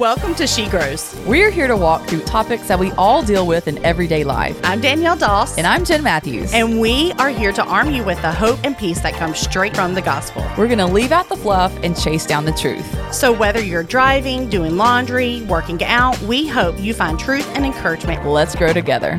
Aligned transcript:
Welcome 0.00 0.34
to 0.36 0.46
She 0.46 0.66
Grows. 0.66 1.14
We're 1.26 1.50
here 1.50 1.66
to 1.66 1.76
walk 1.76 2.08
through 2.08 2.22
topics 2.22 2.68
that 2.68 2.78
we 2.78 2.90
all 2.92 3.22
deal 3.22 3.46
with 3.46 3.68
in 3.68 3.84
everyday 3.84 4.24
life. 4.24 4.58
I'm 4.64 4.80
Danielle 4.80 5.14
Doss. 5.14 5.58
And 5.58 5.66
I'm 5.66 5.84
Jen 5.84 6.02
Matthews. 6.02 6.54
And 6.54 6.80
we 6.80 7.12
are 7.18 7.28
here 7.28 7.52
to 7.52 7.62
arm 7.62 7.90
you 7.90 8.02
with 8.02 8.16
the 8.22 8.32
hope 8.32 8.58
and 8.64 8.74
peace 8.78 9.00
that 9.00 9.12
comes 9.12 9.38
straight 9.38 9.76
from 9.76 9.92
the 9.92 10.00
gospel. 10.00 10.40
We're 10.56 10.68
going 10.68 10.78
to 10.78 10.86
leave 10.86 11.12
out 11.12 11.28
the 11.28 11.36
fluff 11.36 11.78
and 11.82 11.94
chase 11.94 12.24
down 12.24 12.46
the 12.46 12.52
truth. 12.52 13.14
So, 13.14 13.30
whether 13.30 13.60
you're 13.60 13.82
driving, 13.82 14.48
doing 14.48 14.78
laundry, 14.78 15.42
working 15.42 15.84
out, 15.84 16.18
we 16.22 16.48
hope 16.48 16.80
you 16.80 16.94
find 16.94 17.20
truth 17.20 17.46
and 17.54 17.66
encouragement. 17.66 18.24
Let's 18.24 18.54
grow 18.54 18.72
together. 18.72 19.18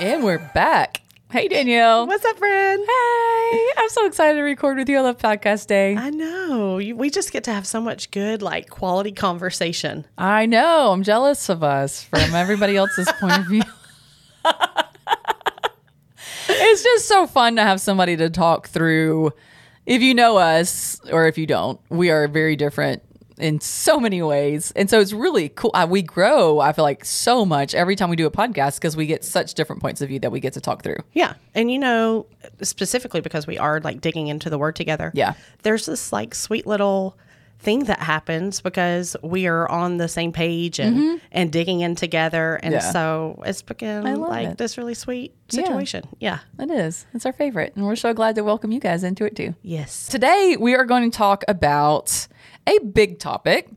And 0.00 0.24
we're 0.24 0.50
back. 0.52 1.00
Hey, 1.30 1.46
Danielle. 1.46 2.08
What's 2.08 2.24
up, 2.24 2.38
friend? 2.38 2.84
Hey, 2.84 3.31
I'm 3.52 3.88
so 3.90 4.06
excited 4.06 4.36
to 4.38 4.42
record 4.42 4.78
with 4.78 4.88
you 4.88 4.98
on 4.98 5.04
the 5.04 5.14
podcast 5.14 5.66
day. 5.66 5.96
I 5.96 6.10
know. 6.10 6.78
You- 6.78 6.96
We 6.96 7.10
just 7.10 7.32
get 7.32 7.44
to 7.44 7.52
have 7.52 7.66
so 7.66 7.80
much 7.80 8.10
good, 8.10 8.40
like, 8.42 8.70
quality 8.70 9.12
conversation. 9.12 10.06
I 10.16 10.46
know. 10.46 10.90
I'm 10.92 11.02
jealous 11.02 11.48
of 11.48 11.62
us 11.62 12.02
from 12.04 12.34
everybody 12.34 12.76
else's 12.76 13.10
point 13.20 13.38
of 13.38 13.46
view. 13.46 13.62
it's 16.48 16.82
just 16.82 17.06
so 17.08 17.26
fun 17.26 17.56
to 17.56 17.62
have 17.62 17.80
somebody 17.80 18.16
to 18.16 18.30
talk 18.30 18.68
through. 18.68 19.32
If 19.86 20.00
you 20.02 20.14
know 20.14 20.36
us 20.38 21.00
or 21.10 21.26
if 21.26 21.36
you 21.36 21.46
don't, 21.46 21.80
we 21.90 22.10
are 22.10 22.28
very 22.28 22.56
different 22.56 23.02
in 23.42 23.60
so 23.60 23.98
many 23.98 24.22
ways. 24.22 24.72
And 24.76 24.88
so 24.88 25.00
it's 25.00 25.12
really 25.12 25.48
cool. 25.48 25.72
Uh, 25.74 25.86
we 25.88 26.02
grow, 26.02 26.60
I 26.60 26.72
feel 26.72 26.84
like, 26.84 27.04
so 27.04 27.44
much 27.44 27.74
every 27.74 27.96
time 27.96 28.08
we 28.08 28.16
do 28.16 28.26
a 28.26 28.30
podcast 28.30 28.76
because 28.76 28.96
we 28.96 29.06
get 29.06 29.24
such 29.24 29.54
different 29.54 29.82
points 29.82 30.00
of 30.00 30.08
view 30.08 30.20
that 30.20 30.30
we 30.30 30.40
get 30.40 30.52
to 30.52 30.60
talk 30.60 30.82
through. 30.82 30.98
Yeah. 31.12 31.34
And, 31.54 31.70
you 31.70 31.78
know, 31.78 32.26
specifically 32.62 33.20
because 33.20 33.46
we 33.46 33.58
are, 33.58 33.80
like, 33.80 34.00
digging 34.00 34.28
into 34.28 34.48
the 34.48 34.58
word 34.58 34.76
together. 34.76 35.10
Yeah. 35.14 35.34
There's 35.62 35.86
this, 35.86 36.12
like, 36.12 36.34
sweet 36.34 36.66
little 36.66 37.16
thing 37.62 37.84
that 37.84 38.00
happens 38.00 38.60
because 38.60 39.16
we 39.22 39.46
are 39.46 39.70
on 39.70 39.96
the 39.96 40.08
same 40.08 40.32
page 40.32 40.78
and, 40.80 41.20
and 41.30 41.52
digging 41.52 41.80
in 41.80 41.94
together. 41.94 42.56
And 42.62 42.74
Mm-hmm. 42.74 42.84
Yeah. 42.86 42.92
so 42.92 43.42
it's 43.46 43.62
become, 43.62 44.04
like, 44.04 44.48
it. 44.48 44.58
this 44.58 44.76
really 44.76 44.94
sweet 44.94 45.32
situation. 45.48 46.04
Yeah. 46.18 46.40
It 46.58 46.70
is. 46.70 47.06
It's 47.14 47.24
our 47.24 47.32
favorite. 47.32 47.72
And 47.76 47.86
we're 47.86 47.96
so 47.96 48.12
glad 48.14 48.34
to 48.34 48.42
welcome 48.44 48.72
you 48.72 48.80
guys 48.80 49.04
into 49.04 49.24
it 49.24 49.36
too. 49.36 49.54
Yes. 49.62 50.08
Today, 50.08 50.56
we 50.58 50.74
are 50.74 50.84
going 50.84 51.08
to 51.10 51.16
talk 51.16 51.44
about 51.48 52.26
a 52.66 52.78
big 52.80 53.18
topic. 53.18 53.68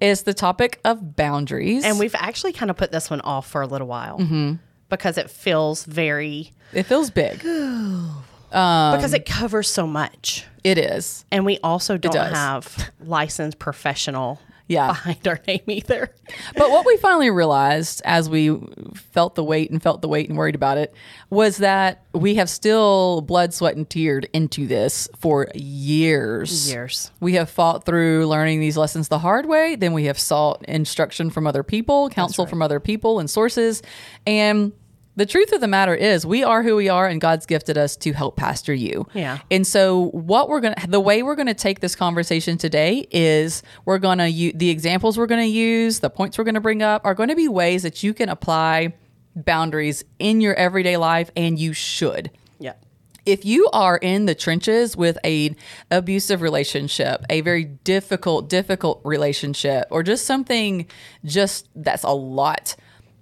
It's 0.00 0.22
the 0.22 0.34
topic 0.34 0.80
of 0.84 1.14
boundaries. 1.16 1.84
And 1.84 1.98
we've 1.98 2.14
actually 2.14 2.52
kind 2.52 2.70
of 2.70 2.76
put 2.76 2.90
this 2.92 3.10
one 3.10 3.20
off 3.22 3.46
for 3.48 3.60
a 3.62 3.66
little 3.66 3.86
while 3.88 4.18
Mm-hmm. 4.18 4.54
because 4.88 5.18
it 5.18 5.30
feels 5.30 5.84
very, 5.84 6.52
it 6.72 6.84
feels 6.84 7.10
big. 7.10 7.42
because 8.56 9.12
it 9.12 9.26
covers 9.26 9.68
so 9.68 9.86
much. 9.86 10.46
It 10.64 10.78
is. 10.78 11.24
And 11.30 11.44
we 11.44 11.58
also 11.62 11.96
don't 11.98 12.14
have 12.16 12.90
licensed 13.00 13.58
professional 13.58 14.40
Yeah. 14.66 14.88
behind 14.88 15.28
our 15.28 15.38
name 15.46 15.60
either. 15.66 16.10
But 16.56 16.70
what 16.70 16.86
we 16.86 16.96
finally 16.96 17.28
realized 17.30 18.00
as 18.06 18.30
we 18.30 18.58
felt 19.12 19.34
the 19.34 19.44
weight 19.44 19.70
and 19.70 19.80
felt 19.82 20.00
the 20.00 20.08
weight 20.08 20.28
and 20.30 20.38
worried 20.38 20.54
about 20.54 20.78
it 20.78 20.94
was 21.28 21.58
that 21.58 22.02
we 22.14 22.36
have 22.36 22.48
still 22.48 23.20
blood, 23.20 23.52
sweat, 23.52 23.76
and 23.76 23.86
teared 23.88 24.24
into 24.32 24.66
this 24.66 25.06
for 25.18 25.48
years. 25.54 26.68
Years. 26.70 27.10
We 27.20 27.34
have 27.34 27.50
fought 27.50 27.84
through 27.84 28.26
learning 28.26 28.60
these 28.60 28.76
lessons 28.78 29.08
the 29.08 29.18
hard 29.18 29.44
way. 29.46 29.76
Then 29.76 29.92
we 29.92 30.04
have 30.06 30.18
sought 30.18 30.64
instruction 30.64 31.28
from 31.30 31.46
other 31.46 31.62
people, 31.62 32.08
counsel 32.08 32.46
from 32.46 32.62
other 32.62 32.80
people 32.80 33.20
and 33.20 33.28
sources. 33.30 33.82
And 34.26 34.72
the 35.16 35.26
truth 35.26 35.52
of 35.52 35.60
the 35.60 35.66
matter 35.68 35.94
is, 35.94 36.24
we 36.26 36.44
are 36.44 36.62
who 36.62 36.76
we 36.76 36.88
are, 36.88 37.06
and 37.08 37.20
God's 37.20 37.46
gifted 37.46 37.76
us 37.78 37.96
to 37.96 38.12
help 38.12 38.36
pastor 38.36 38.74
you. 38.74 39.06
Yeah. 39.14 39.38
And 39.50 39.66
so, 39.66 40.10
what 40.10 40.48
we're 40.48 40.60
gonna, 40.60 40.76
the 40.86 41.00
way 41.00 41.22
we're 41.22 41.36
gonna 41.36 41.54
take 41.54 41.80
this 41.80 41.96
conversation 41.96 42.58
today 42.58 43.06
is 43.10 43.62
we're 43.84 43.98
gonna 43.98 44.26
use 44.28 44.52
the 44.56 44.70
examples 44.70 45.16
we're 45.18 45.26
gonna 45.26 45.44
use, 45.44 46.00
the 46.00 46.10
points 46.10 46.36
we're 46.38 46.44
gonna 46.44 46.60
bring 46.60 46.82
up 46.82 47.02
are 47.04 47.14
going 47.14 47.30
to 47.30 47.36
be 47.36 47.48
ways 47.48 47.82
that 47.82 48.02
you 48.02 48.12
can 48.14 48.28
apply 48.28 48.92
boundaries 49.34 50.04
in 50.18 50.40
your 50.40 50.54
everyday 50.54 50.96
life, 50.96 51.30
and 51.36 51.58
you 51.58 51.72
should 51.72 52.30
Yeah. 52.58 52.72
if 53.26 53.44
you 53.44 53.68
are 53.72 53.96
in 53.98 54.24
the 54.26 54.34
trenches 54.34 54.96
with 54.96 55.18
a 55.24 55.54
abusive 55.90 56.40
relationship 56.40 57.24
a 57.28 57.40
very 57.42 57.64
difficult 57.64 58.48
difficult 58.48 59.00
relationship 59.04 59.86
or 59.90 60.02
just 60.02 60.24
something 60.26 60.86
just 61.24 61.68
that's 61.74 62.02
a 62.04 62.10
lot 62.12 62.76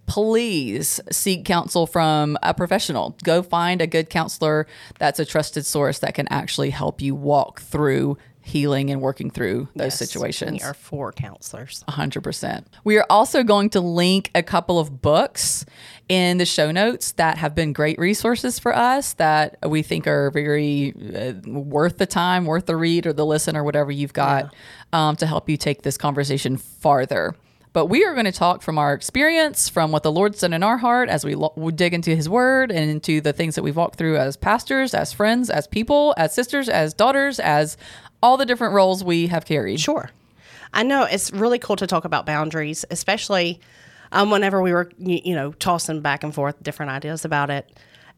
please 0.07 1.01
seek 1.11 1.45
counsel 1.45 1.87
from 1.87 2.37
a 2.43 2.53
professional 2.53 3.17
go 3.25 3.43
find 3.43 3.81
a 3.81 3.87
good 3.87 4.11
counselor 4.11 4.67
that's 4.99 5.19
a 5.19 5.25
trusted 5.25 5.65
source 5.65 5.99
that 5.99 6.15
can 6.15 6.27
actually 6.29 6.71
help 6.71 7.01
you 7.01 7.15
walk 7.15 7.61
through 7.61 8.17
healing 8.45 8.91
and 8.91 9.01
working 9.01 9.31
through 9.31 9.67
those 9.75 9.95
situations 9.95 10.63
We 10.63 10.69
are 10.69 10.75
four 10.75 11.13
counselors. 11.13 11.83
100%. 11.89 12.65
We 12.85 12.99
are 12.99 13.07
also 13.09 13.43
going 13.43 13.71
to 13.71 13.81
link 13.81 14.31
a 14.35 14.43
couple 14.43 14.79
of 14.79 15.01
books 15.01 15.65
in 16.11 16.37
the 16.37 16.45
show 16.45 16.71
notes 16.71 17.13
that 17.13 17.39
have 17.39 17.55
been 17.55 17.73
great 17.73 17.99
resources 17.99 18.59
for 18.59 18.77
us 18.77 19.15
that 19.15 19.57
we 19.67 19.83
think 19.83 20.07
are 20.07 20.31
very 20.31 20.93
uh, 20.93 21.33
worth 21.49 21.97
the 21.97 22.07
time, 22.07 22.45
worth 22.45 22.67
the 22.67 22.77
read 22.77 23.07
or 23.07 23.15
the 23.15 23.25
listen 23.25 23.57
or 23.57 23.65
whatever 23.65 23.91
you've 23.91 24.13
got 24.13 24.55
um, 24.93 25.17
to 25.17 25.27
help 25.27 25.49
you 25.49 25.57
take 25.57 25.81
this 25.81 25.97
conversation 25.97 26.59
farther. 26.59 27.35
But 27.75 27.87
we 27.87 28.05
are 28.05 28.15
going 28.15 28.25
to 28.25 28.33
talk 28.33 28.63
from 28.63 28.79
our 28.79 28.95
experience, 28.95 29.69
from 29.69 29.91
what 29.91 30.05
the 30.05 30.13
Lord's 30.13 30.41
done 30.41 30.53
in 30.53 30.63
our 30.63 30.79
heart 30.79 31.09
as 31.09 31.25
we, 31.25 31.35
lo- 31.35 31.53
we 31.57 31.73
dig 31.73 31.93
into 31.93 32.15
His 32.15 32.29
Word 32.29 32.71
and 32.71 32.89
into 32.89 33.21
the 33.21 33.33
things 33.33 33.57
that 33.57 33.65
we've 33.65 33.75
walked 33.77 33.99
through 33.99 34.17
as 34.17 34.37
pastors, 34.37 34.95
as 34.95 35.13
friends, 35.13 35.51
as 35.51 35.67
people, 35.67 36.15
as 36.17 36.33
sisters, 36.33 36.69
as 36.69 36.95
daughters, 36.95 37.41
as 37.41 37.77
all 38.23 38.37
the 38.37 38.47
different 38.47 38.75
roles 38.75 39.03
we 39.03 39.27
have 39.27 39.45
carried. 39.45 39.81
Sure. 39.81 40.11
I 40.73 40.85
know 40.85 41.03
it's 41.03 41.33
really 41.33 41.59
cool 41.59 41.75
to 41.75 41.87
talk 41.89 42.05
about 42.05 42.27
boundaries, 42.27 42.85
especially 42.93 43.61
um, 44.13 44.31
whenever 44.31 44.63
we 44.63 44.73
were, 44.73 44.91
you 44.97 45.35
know, 45.35 45.51
tossing 45.53 46.01
back 46.01 46.23
and 46.23 46.33
forth 46.33 46.63
different 46.63 46.93
ideas 46.93 47.25
about 47.25 47.51
it 47.51 47.69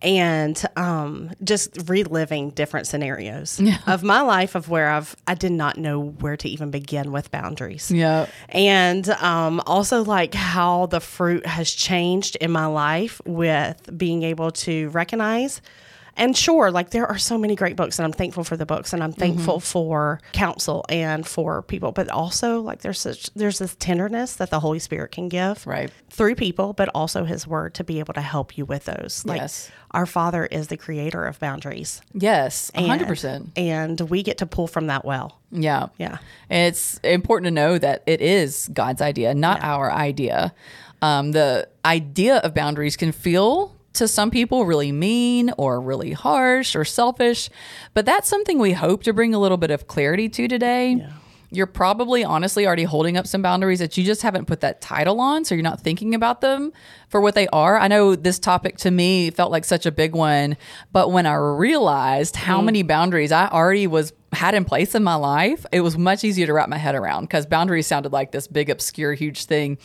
and 0.02 0.62
um, 0.76 1.30
just 1.42 1.88
reliving 1.88 2.50
different 2.50 2.86
scenarios 2.86 3.60
of 3.86 4.02
my 4.02 4.20
life 4.20 4.54
of 4.54 4.68
where 4.68 4.90
I've, 4.90 5.16
I 5.26 5.34
did 5.34 5.52
not 5.52 5.78
know 5.78 6.00
where 6.00 6.36
to 6.36 6.48
even 6.48 6.70
begin 6.70 7.12
with 7.12 7.30
boundaries. 7.30 7.90
Yeah. 7.90 8.26
And 8.50 9.08
um, 9.08 9.60
also, 9.66 10.04
like 10.04 10.34
how 10.34 10.86
the 10.86 11.00
fruit 11.00 11.46
has 11.46 11.70
changed 11.70 12.36
in 12.36 12.50
my 12.50 12.66
life 12.66 13.20
with 13.24 13.90
being 13.96 14.22
able 14.22 14.50
to 14.50 14.90
recognize. 14.90 15.60
And 16.18 16.36
sure, 16.36 16.70
like 16.70 16.90
there 16.90 17.06
are 17.06 17.18
so 17.18 17.36
many 17.36 17.54
great 17.54 17.76
books, 17.76 17.98
and 17.98 18.06
I'm 18.06 18.12
thankful 18.12 18.42
for 18.42 18.56
the 18.56 18.64
books, 18.64 18.92
and 18.94 19.02
I'm 19.02 19.12
thankful 19.12 19.60
for 19.60 20.20
counsel 20.32 20.84
and 20.88 21.26
for 21.26 21.60
people. 21.62 21.92
But 21.92 22.08
also, 22.08 22.60
like 22.60 22.80
there's 22.80 22.98
such 23.00 23.32
there's 23.34 23.58
this 23.58 23.76
tenderness 23.78 24.34
that 24.36 24.48
the 24.50 24.60
Holy 24.60 24.78
Spirit 24.78 25.12
can 25.12 25.28
give, 25.28 25.66
Right. 25.66 25.90
through 26.08 26.36
people, 26.36 26.72
but 26.72 26.88
also 26.94 27.24
His 27.24 27.46
Word 27.46 27.74
to 27.74 27.84
be 27.84 27.98
able 27.98 28.14
to 28.14 28.22
help 28.22 28.56
you 28.56 28.64
with 28.64 28.86
those. 28.86 29.24
Like 29.26 29.40
Yes. 29.42 29.70
our 29.90 30.06
Father 30.06 30.46
is 30.46 30.68
the 30.68 30.78
creator 30.78 31.24
of 31.26 31.38
boundaries, 31.38 32.00
Yes, 32.14 32.70
a 32.74 32.86
hundred 32.86 33.08
percent. 33.08 33.50
and 33.54 34.00
we 34.00 34.22
get 34.22 34.38
to 34.38 34.46
pull 34.46 34.66
from 34.68 34.86
that 34.86 35.04
well. 35.04 35.38
Yeah, 35.52 35.88
Yeah. 35.98 36.16
It's 36.48 36.98
important 37.04 37.44
to 37.48 37.50
know 37.50 37.76
that 37.76 38.02
it 38.06 38.22
is 38.22 38.68
God's 38.72 39.02
idea, 39.02 39.34
not 39.34 39.62
our 39.62 39.92
idea. 39.92 40.54
Um, 41.02 41.32
the 41.32 41.68
idea 41.84 42.38
of 42.38 42.54
boundaries 42.54 42.96
can 42.96 43.12
feel 43.12 43.75
to 43.96 44.08
some 44.08 44.30
people 44.30 44.66
really 44.66 44.92
mean 44.92 45.52
or 45.58 45.80
really 45.80 46.12
harsh 46.12 46.74
or 46.74 46.84
selfish, 46.84 47.50
but 47.94 48.06
that's 48.06 48.28
something 48.28 48.58
we 48.58 48.72
hope 48.72 49.02
to 49.04 49.12
bring 49.12 49.34
a 49.34 49.38
little 49.38 49.56
bit 49.56 49.70
of 49.70 49.86
clarity 49.86 50.28
to 50.30 50.48
today. 50.48 51.06
You're 51.50 51.66
probably 51.66 52.24
honestly 52.24 52.66
already 52.66 52.82
holding 52.82 53.16
up 53.16 53.26
some 53.26 53.40
boundaries 53.40 53.78
that 53.78 53.96
you 53.96 54.04
just 54.04 54.22
haven't 54.22 54.46
put 54.46 54.60
that 54.60 54.80
title 54.80 55.20
on, 55.20 55.44
so 55.44 55.54
you're 55.54 55.62
not 55.62 55.80
thinking 55.80 56.14
about 56.14 56.40
them 56.40 56.72
for 57.08 57.20
what 57.20 57.34
they 57.34 57.46
are. 57.48 57.78
I 57.78 57.88
know 57.88 58.16
this 58.16 58.38
topic 58.38 58.78
to 58.78 58.90
me 58.90 59.30
felt 59.30 59.52
like 59.52 59.64
such 59.64 59.86
a 59.86 59.92
big 59.92 60.14
one, 60.14 60.56
but 60.92 61.12
when 61.12 61.24
I 61.24 61.34
realized 61.34 62.36
how 62.36 62.60
mm. 62.60 62.64
many 62.64 62.82
boundaries 62.82 63.30
I 63.30 63.48
already 63.48 63.86
was 63.86 64.12
had 64.32 64.54
in 64.54 64.64
place 64.64 64.94
in 64.94 65.04
my 65.04 65.14
life, 65.14 65.64
it 65.72 65.80
was 65.80 65.96
much 65.96 66.24
easier 66.24 66.46
to 66.46 66.52
wrap 66.52 66.68
my 66.68 66.78
head 66.78 66.94
around 66.94 67.22
because 67.24 67.46
boundaries 67.46 67.86
sounded 67.86 68.12
like 68.12 68.32
this 68.32 68.48
big, 68.48 68.68
obscure, 68.68 69.14
huge 69.14 69.44
thing 69.44 69.78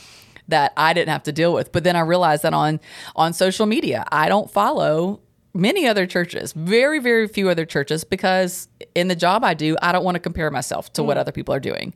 that 0.51 0.71
I 0.77 0.93
didn't 0.93 1.09
have 1.09 1.23
to 1.23 1.31
deal 1.31 1.53
with. 1.53 1.71
But 1.71 1.83
then 1.83 1.95
I 1.95 2.01
realized 2.01 2.43
that 2.43 2.53
on 2.53 2.79
on 3.15 3.33
social 3.33 3.65
media, 3.65 4.05
I 4.11 4.29
don't 4.29 4.49
follow 4.49 5.19
many 5.53 5.85
other 5.85 6.05
churches, 6.05 6.53
very, 6.53 6.97
very 6.99 7.27
few 7.27 7.49
other 7.49 7.65
churches, 7.65 8.05
because 8.05 8.69
in 8.95 9.09
the 9.09 9.17
job 9.17 9.43
I 9.43 9.53
do, 9.53 9.75
I 9.81 9.91
don't 9.91 10.05
want 10.05 10.15
to 10.15 10.19
compare 10.21 10.49
myself 10.49 10.93
to 10.93 11.03
what 11.03 11.17
other 11.17 11.33
people 11.33 11.53
are 11.53 11.59
doing. 11.59 11.93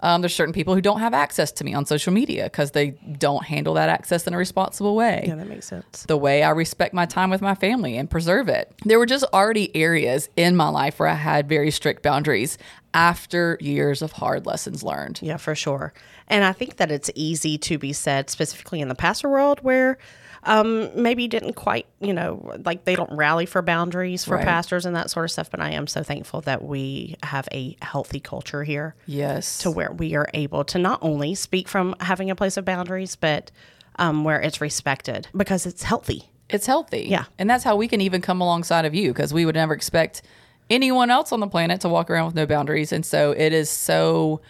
Um, 0.00 0.22
there's 0.22 0.34
certain 0.34 0.54
people 0.54 0.74
who 0.74 0.80
don't 0.80 1.00
have 1.00 1.12
access 1.12 1.52
to 1.52 1.64
me 1.64 1.74
on 1.74 1.84
social 1.84 2.14
media 2.14 2.44
because 2.44 2.70
they 2.70 2.92
don't 3.18 3.44
handle 3.44 3.74
that 3.74 3.90
access 3.90 4.26
in 4.26 4.32
a 4.32 4.38
responsible 4.38 4.94
way 4.96 5.24
Yeah, 5.26 5.34
that 5.34 5.46
makes 5.48 5.66
sense. 5.66 6.04
the 6.08 6.16
way 6.16 6.42
I 6.42 6.50
respect 6.50 6.94
my 6.94 7.04
time 7.04 7.28
with 7.28 7.42
my 7.42 7.54
family 7.54 7.98
and 7.98 8.08
preserve 8.08 8.48
it. 8.48 8.72
There 8.86 8.98
were 8.98 9.04
just 9.06 9.24
already 9.34 9.74
areas 9.76 10.30
in 10.34 10.56
my 10.56 10.68
life 10.70 10.98
where 10.98 11.08
I 11.08 11.14
had 11.14 11.46
very 11.46 11.70
strict 11.70 12.02
boundaries 12.02 12.56
after 12.94 13.58
years 13.60 14.00
of 14.02 14.12
hard 14.12 14.46
lessons 14.46 14.82
learned. 14.82 15.18
Yeah, 15.22 15.36
for 15.36 15.54
sure. 15.54 15.92
And 16.28 16.44
I 16.44 16.52
think 16.52 16.76
that 16.76 16.90
it's 16.90 17.10
easy 17.14 17.58
to 17.58 17.78
be 17.78 17.92
said, 17.92 18.30
specifically 18.30 18.80
in 18.80 18.88
the 18.88 18.94
pastor 18.94 19.28
world, 19.28 19.60
where 19.62 19.98
um, 20.44 20.90
maybe 21.00 21.26
didn't 21.28 21.54
quite, 21.54 21.86
you 22.00 22.12
know, 22.12 22.54
like 22.64 22.84
they 22.84 22.94
don't 22.96 23.10
rally 23.12 23.46
for 23.46 23.62
boundaries 23.62 24.24
for 24.24 24.36
Right. 24.36 24.44
pastors 24.44 24.84
and 24.84 24.94
that 24.94 25.10
sort 25.10 25.24
of 25.24 25.30
stuff. 25.30 25.50
But 25.50 25.60
I 25.60 25.70
am 25.70 25.86
so 25.86 26.02
thankful 26.02 26.42
that 26.42 26.62
we 26.64 27.16
have 27.22 27.48
a 27.52 27.76
healthy 27.80 28.20
culture 28.20 28.62
here 28.64 28.94
Yes. 29.06 29.58
to 29.58 29.70
where 29.70 29.90
we 29.92 30.14
are 30.16 30.28
able 30.34 30.64
to 30.64 30.78
not 30.78 30.98
only 31.02 31.34
speak 31.34 31.66
from 31.68 31.94
having 32.00 32.30
a 32.30 32.34
place 32.34 32.56
of 32.58 32.64
boundaries, 32.66 33.16
but 33.16 33.50
um, 33.98 34.24
where 34.24 34.40
it's 34.40 34.60
respected 34.60 35.28
because 35.36 35.64
it's 35.66 35.82
healthy. 35.82 36.24
it's 36.50 36.66
healthy. 36.66 37.06
Yeah. 37.08 37.24
And 37.38 37.48
that's 37.48 37.64
how 37.64 37.76
we 37.76 37.88
can 37.88 38.00
even 38.02 38.20
come 38.20 38.40
alongside 38.42 38.84
of 38.84 38.94
you 38.94 39.12
because 39.12 39.32
we 39.32 39.46
would 39.46 39.54
never 39.54 39.72
expect 39.72 40.20
anyone 40.68 41.10
else 41.10 41.32
on 41.32 41.40
the 41.40 41.46
planet 41.46 41.80
to 41.82 41.88
walk 41.88 42.10
around 42.10 42.26
with 42.26 42.34
no 42.34 42.44
boundaries. 42.44 42.92
And 42.92 43.04
so 43.06 43.32
it 43.32 43.52
is 43.54 43.70
so, 43.70 44.40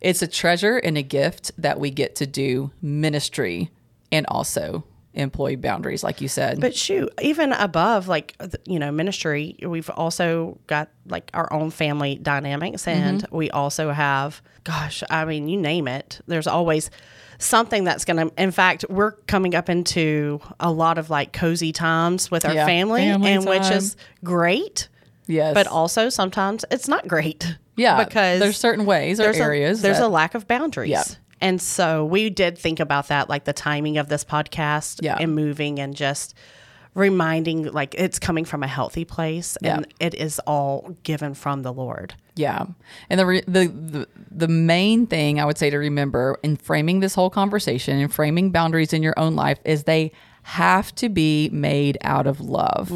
it's 0.00 0.22
a 0.22 0.26
treasure 0.26 0.76
and 0.76 0.96
a 0.96 1.02
gift 1.02 1.52
that 1.58 1.78
we 1.78 1.90
get 1.90 2.16
to 2.16 2.26
do 2.26 2.70
ministry 2.80 3.70
and 4.10 4.26
also 4.28 4.84
employ 5.14 5.56
boundaries, 5.56 6.04
like 6.04 6.20
you 6.20 6.28
said. 6.28 6.60
But 6.60 6.74
shoot, 6.74 7.12
even 7.20 7.52
above 7.52 8.08
like 8.08 8.36
you 8.66 8.78
know 8.78 8.90
ministry, 8.90 9.56
we've 9.62 9.90
also 9.90 10.58
got 10.66 10.88
like 11.06 11.30
our 11.34 11.52
own 11.52 11.70
family 11.70 12.16
dynamics, 12.16 12.84
mm-hmm. 12.84 13.00
and 13.00 13.26
we 13.30 13.50
also 13.50 13.90
have, 13.90 14.42
gosh, 14.64 15.02
I 15.10 15.24
mean, 15.24 15.48
you 15.48 15.60
name 15.60 15.88
it. 15.88 16.20
There's 16.26 16.46
always 16.46 16.90
something 17.38 17.84
that's 17.84 18.04
going 18.04 18.28
to. 18.28 18.42
In 18.42 18.50
fact, 18.50 18.84
we're 18.88 19.12
coming 19.12 19.54
up 19.54 19.68
into 19.68 20.40
a 20.60 20.70
lot 20.70 20.98
of 20.98 21.10
like 21.10 21.32
cozy 21.32 21.72
times 21.72 22.30
with 22.30 22.44
our 22.44 22.54
Yeah, 22.54 22.66
family, 22.66 23.02
family 23.02 23.32
and 23.32 23.46
which 23.46 23.70
is 23.70 23.96
great. 24.22 24.88
Yes. 25.26 25.54
But 25.54 25.66
also 25.66 26.08
sometimes 26.08 26.64
it's 26.70 26.88
not 26.88 27.06
great. 27.08 27.56
yeah, 27.76 28.02
because 28.04 28.40
there's 28.40 28.56
certain 28.56 28.84
ways 28.86 29.20
or 29.20 29.24
there's 29.24 29.36
areas. 29.38 29.80
A, 29.80 29.82
there's 29.82 29.98
that- 29.98 30.06
a 30.06 30.08
lack 30.08 30.34
of 30.34 30.46
boundaries. 30.46 30.90
Yeah. 30.90 31.04
And 31.42 31.60
so 31.62 32.04
we 32.04 32.28
did 32.28 32.58
think 32.58 32.80
about 32.80 33.08
that, 33.08 33.30
like 33.30 33.44
the 33.44 33.54
timing 33.54 33.96
of 33.96 34.08
this 34.08 34.24
podcast 34.24 34.98
Yeah. 35.02 35.16
and 35.18 35.34
moving 35.34 35.78
and 35.80 35.94
just 35.96 36.34
reminding 36.94 37.64
like 37.72 37.94
it's 37.96 38.18
coming 38.18 38.44
from 38.44 38.62
a 38.62 38.66
healthy 38.66 39.04
place 39.04 39.56
and 39.62 39.86
it 40.00 40.12
is 40.14 40.40
all 40.40 40.96
given 41.04 41.34
from 41.34 41.62
the 41.62 41.72
Lord. 41.72 42.14
Yeah, 42.36 42.66
and 43.08 43.20
the, 43.20 43.26
re- 43.26 43.42
the 43.46 43.66
the 43.68 44.08
the 44.30 44.48
main 44.48 45.06
thing 45.06 45.40
I 45.40 45.44
would 45.44 45.58
say 45.58 45.70
to 45.70 45.76
remember 45.78 46.38
in 46.42 46.56
framing 46.56 47.00
this 47.00 47.14
whole 47.14 47.30
conversation 47.30 47.98
and 47.98 48.12
framing 48.12 48.50
boundaries 48.50 48.92
in 48.92 49.02
your 49.02 49.14
own 49.18 49.36
life 49.36 49.58
is 49.64 49.84
they 49.84 50.12
have 50.42 50.94
to 50.96 51.08
be 51.08 51.48
made 51.52 51.98
out 52.02 52.26
of 52.26 52.40
love. 52.40 52.92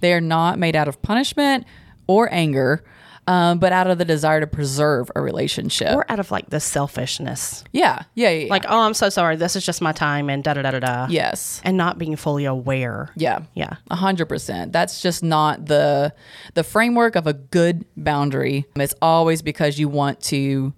They 0.00 0.12
are 0.12 0.20
not 0.20 0.58
made 0.58 0.76
out 0.76 0.88
of 0.88 1.00
punishment 1.02 1.64
or 2.06 2.28
anger, 2.32 2.84
um, 3.28 3.58
but 3.58 3.72
out 3.72 3.88
of 3.88 3.98
the 3.98 4.04
desire 4.04 4.38
to 4.40 4.46
preserve 4.46 5.10
a 5.16 5.20
relationship. 5.20 5.94
Or 5.96 6.04
out 6.10 6.20
of 6.20 6.30
like 6.30 6.50
the 6.50 6.60
selfishness. 6.60 7.64
yeah, 7.72 8.02
yeah, 8.14 8.30
yeah, 8.30 8.44
yeah. 8.44 8.50
Like, 8.50 8.64
oh, 8.68 8.78
I'm 8.80 8.94
so 8.94 9.08
sorry. 9.08 9.34
This 9.36 9.56
is 9.56 9.66
just 9.66 9.80
my 9.82 9.90
time 9.92 10.30
and 10.30 10.44
da 10.44 10.54
da 10.54 10.62
da 10.62 10.70
da 10.72 10.78
da. 10.80 11.06
yes, 11.10 11.60
And 11.64 11.76
not 11.76 11.98
being 11.98 12.14
fully 12.16 12.44
aware. 12.44 13.10
yeah, 13.16 13.40
Yeah. 13.54 13.76
A 13.90 13.96
hundred 13.96 14.26
percent. 14.26 14.72
That's 14.72 15.02
just 15.02 15.22
not 15.24 15.66
the 15.66 16.12
the 16.54 16.62
framework 16.64 17.16
of 17.16 17.26
a 17.26 17.32
good 17.32 17.84
boundary. 17.96 18.64
It's 18.76 18.94
always 19.02 19.42
because 19.42 19.78
you 19.78 19.88
want 19.88 20.20
to 20.22 20.72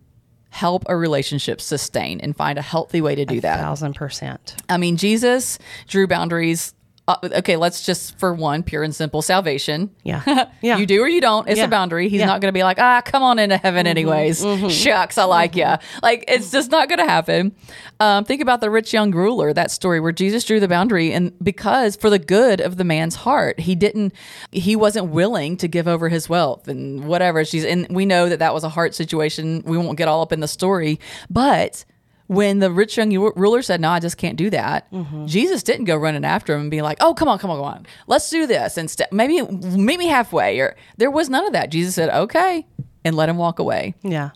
help 0.50 0.84
a 0.88 0.96
relationship 0.96 1.60
sustain 1.60 2.20
and 2.20 2.36
find 2.36 2.58
a 2.58 2.62
healthy 2.62 3.00
way 3.00 3.14
to 3.14 3.24
do 3.24 3.40
that. 3.40 3.58
Thousand 3.60 3.94
percent. 3.94 4.56
I 4.68 4.76
mean, 4.76 4.96
Jesus 4.96 5.58
drew 5.86 6.06
boundaries. 6.06 6.74
Uh, 7.08 7.16
okay, 7.38 7.56
let's 7.56 7.84
just 7.86 8.16
for 8.18 8.34
one, 8.34 8.62
pure 8.62 8.82
and 8.84 8.94
simple 8.94 9.22
salvation. 9.22 9.90
Yeah. 10.04 10.22
Yeah. 10.60 10.76
You 10.78 10.86
do 10.86 11.00
or 11.02 11.08
you 11.08 11.20
don't. 11.20 11.48
It's 11.48 11.58
Yeah. 11.58 11.64
a 11.66 11.68
boundary. 11.68 12.08
He's 12.08 12.18
Yeah. 12.20 12.26
not 12.26 12.40
going 12.40 12.48
to 12.52 12.56
be 12.58 12.64
like, 12.64 12.78
ah, 12.80 13.00
come 13.04 13.22
on 13.22 13.38
into 13.38 13.56
heaven 13.56 13.86
anyways. 13.86 14.44
Shucks, 14.72 15.16
I 15.16 15.22
like 15.24 15.54
ya. 15.54 15.76
Like, 16.02 16.24
it's 16.26 16.50
just 16.50 16.70
not 16.72 16.88
going 16.88 16.98
to 16.98 17.04
happen. 17.06 17.54
Um, 18.00 18.24
think 18.24 18.42
about 18.42 18.60
the 18.60 18.68
rich 18.68 18.92
young 18.92 19.12
ruler, 19.12 19.52
that 19.52 19.70
story 19.70 20.00
where 20.00 20.10
Jesus 20.12 20.42
drew 20.44 20.58
the 20.58 20.66
boundary. 20.68 21.12
And 21.12 21.32
because 21.42 21.94
for 21.96 22.10
the 22.10 22.18
good 22.18 22.60
of 22.60 22.76
the 22.76 22.82
man's 22.84 23.14
heart, 23.14 23.60
he 23.60 23.76
didn't, 23.76 24.12
he 24.50 24.74
wasn't 24.74 25.10
willing 25.10 25.56
to 25.58 25.68
give 25.68 25.86
over 25.86 26.08
his 26.08 26.28
wealth 26.28 26.66
and 26.68 27.04
whatever. 27.06 27.44
She's, 27.44 27.64
and 27.64 27.86
we 27.88 28.04
know 28.04 28.28
that 28.28 28.40
that 28.40 28.52
was 28.52 28.64
a 28.64 28.68
heart 28.68 28.94
situation. 28.96 29.62
We 29.64 29.78
won't 29.78 29.96
get 29.96 30.08
all 30.08 30.22
up 30.22 30.32
in 30.32 30.40
the 30.40 30.48
story. 30.48 30.98
But 31.30 31.84
when 32.28 32.60
the 32.60 32.70
rich 32.70 32.96
young 32.96 33.12
ruler 33.36 33.62
said, 33.62 33.80
No, 33.80 33.90
I 33.90 33.98
just 34.00 34.16
can't 34.16 34.36
do 34.36 34.48
that, 34.50 34.86
Jesus 35.26 35.62
didn't 35.62 35.86
go 35.86 35.96
running 35.96 36.24
after 36.24 36.54
him 36.54 36.62
and 36.62 36.70
be 36.70 36.80
like, 36.82 36.98
Oh, 37.00 37.12
come 37.14 37.26
on, 37.28 37.38
come 37.38 37.50
on, 37.50 37.56
come 37.56 37.64
on. 37.64 37.86
Let's 38.06 38.30
do 38.30 38.46
this 38.46 38.78
instead. 38.78 39.08
Maybe 39.10 39.42
meet 39.42 39.98
me 39.98 40.06
halfway. 40.06 40.60
Or 40.60 40.76
there 40.96 41.10
was 41.10 41.28
none 41.28 41.46
of 41.46 41.52
that. 41.54 41.70
Jesus 41.70 41.94
said, 41.94 42.10
Okay, 42.10 42.66
and 43.04 43.16
let 43.16 43.28
him 43.28 43.36
walk 43.38 43.58
away. 43.58 43.94
Yeah. 44.02 44.30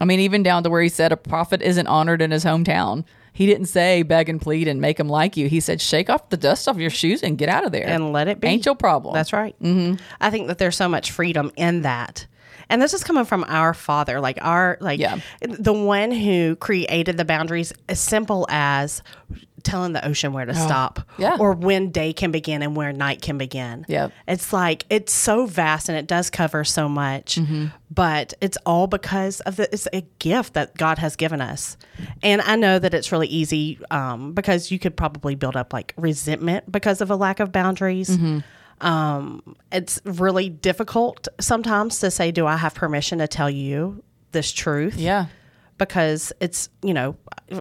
I 0.00 0.04
mean, 0.04 0.20
even 0.20 0.42
down 0.42 0.62
to 0.64 0.70
where 0.70 0.82
he 0.82 0.88
said 0.88 1.12
a 1.12 1.16
prophet 1.16 1.62
isn't 1.62 1.86
honored 1.86 2.20
in 2.20 2.30
his 2.30 2.44
hometown. 2.44 3.04
He 3.32 3.46
didn't 3.46 3.66
say 3.66 4.02
beg 4.02 4.28
and 4.28 4.40
plead 4.40 4.66
and 4.68 4.80
make 4.80 4.98
him 4.98 5.08
like 5.08 5.36
you. 5.36 5.48
He 5.48 5.60
said, 5.60 5.80
Shake 5.80 6.10
off 6.10 6.30
the 6.30 6.36
dust 6.36 6.68
off 6.68 6.76
your 6.78 6.90
shoes 6.90 7.22
and 7.22 7.38
get 7.38 7.48
out 7.48 7.64
of 7.64 7.72
there. 7.72 7.86
and 7.86 8.12
let 8.12 8.28
it 8.28 8.40
be. 8.40 8.48
Ain't 8.48 8.66
your 8.66 8.74
problem. 8.74 9.14
That's 9.14 9.32
right. 9.32 9.54
Mm-hmm. 9.62 10.02
I 10.20 10.30
think 10.30 10.48
that 10.48 10.58
there's 10.58 10.76
so 10.76 10.88
much 10.88 11.10
freedom 11.12 11.52
in 11.56 11.82
that. 11.82 12.26
And 12.70 12.80
this 12.80 12.94
is 12.94 13.04
coming 13.04 13.24
from 13.26 13.44
our 13.48 13.74
father, 13.74 14.20
like 14.20 14.38
our, 14.40 14.78
like 14.80 14.98
Yeah. 15.00 15.18
the 15.42 15.72
one 15.74 16.10
who 16.12 16.56
created 16.56 17.18
the 17.18 17.24
boundaries 17.26 17.72
as 17.88 18.00
simple 18.00 18.46
as 18.48 19.02
telling 19.62 19.92
the 19.92 20.02
ocean 20.08 20.32
where 20.32 20.46
to 20.46 20.54
stop 20.54 21.00
Oh, 21.02 21.12
yeah. 21.18 21.36
or 21.38 21.52
when 21.52 21.90
day 21.90 22.14
can 22.14 22.30
begin 22.30 22.62
and 22.62 22.74
where 22.74 22.94
night 22.94 23.20
can 23.20 23.36
begin. 23.36 23.84
Yep. 23.88 24.10
It's 24.26 24.54
like, 24.54 24.86
it's 24.88 25.12
so 25.12 25.44
vast 25.44 25.90
and 25.90 25.98
it 25.98 26.06
does 26.06 26.30
cover 26.30 26.64
so 26.64 26.88
much, 26.88 27.34
Mm-hmm. 27.36 27.66
but 27.90 28.32
it's 28.40 28.56
all 28.64 28.86
because 28.86 29.40
of 29.40 29.56
the, 29.56 29.70
it's 29.70 29.86
a 29.92 30.00
gift 30.18 30.54
that 30.54 30.74
God 30.78 30.96
has 30.98 31.14
given 31.14 31.42
us. 31.42 31.76
And 32.22 32.40
I 32.40 32.56
know 32.56 32.78
that 32.78 32.94
it's 32.94 33.12
really 33.12 33.28
easy 33.28 33.78
um, 33.90 34.32
because 34.32 34.70
you 34.70 34.78
could 34.78 34.96
probably 34.96 35.34
build 35.34 35.56
up 35.56 35.74
like 35.74 35.92
resentment 35.98 36.72
because 36.72 37.02
of 37.02 37.10
a 37.10 37.16
lack 37.16 37.38
of 37.38 37.52
boundaries. 37.52 38.08
Mm-hmm. 38.16 38.38
Um, 38.80 39.56
it's 39.70 40.00
really 40.04 40.48
difficult 40.48 41.28
sometimes 41.38 41.98
to 42.00 42.10
say, 42.10 42.30
Do 42.30 42.46
I 42.46 42.56
have 42.56 42.74
permission 42.74 43.18
to 43.18 43.28
tell 43.28 43.50
you 43.50 44.02
this 44.32 44.52
truth? 44.52 44.96
yeah. 44.96 45.26
Because 45.78 46.30
it's, 46.40 46.68
you 46.82 46.92
know, 46.92 47.16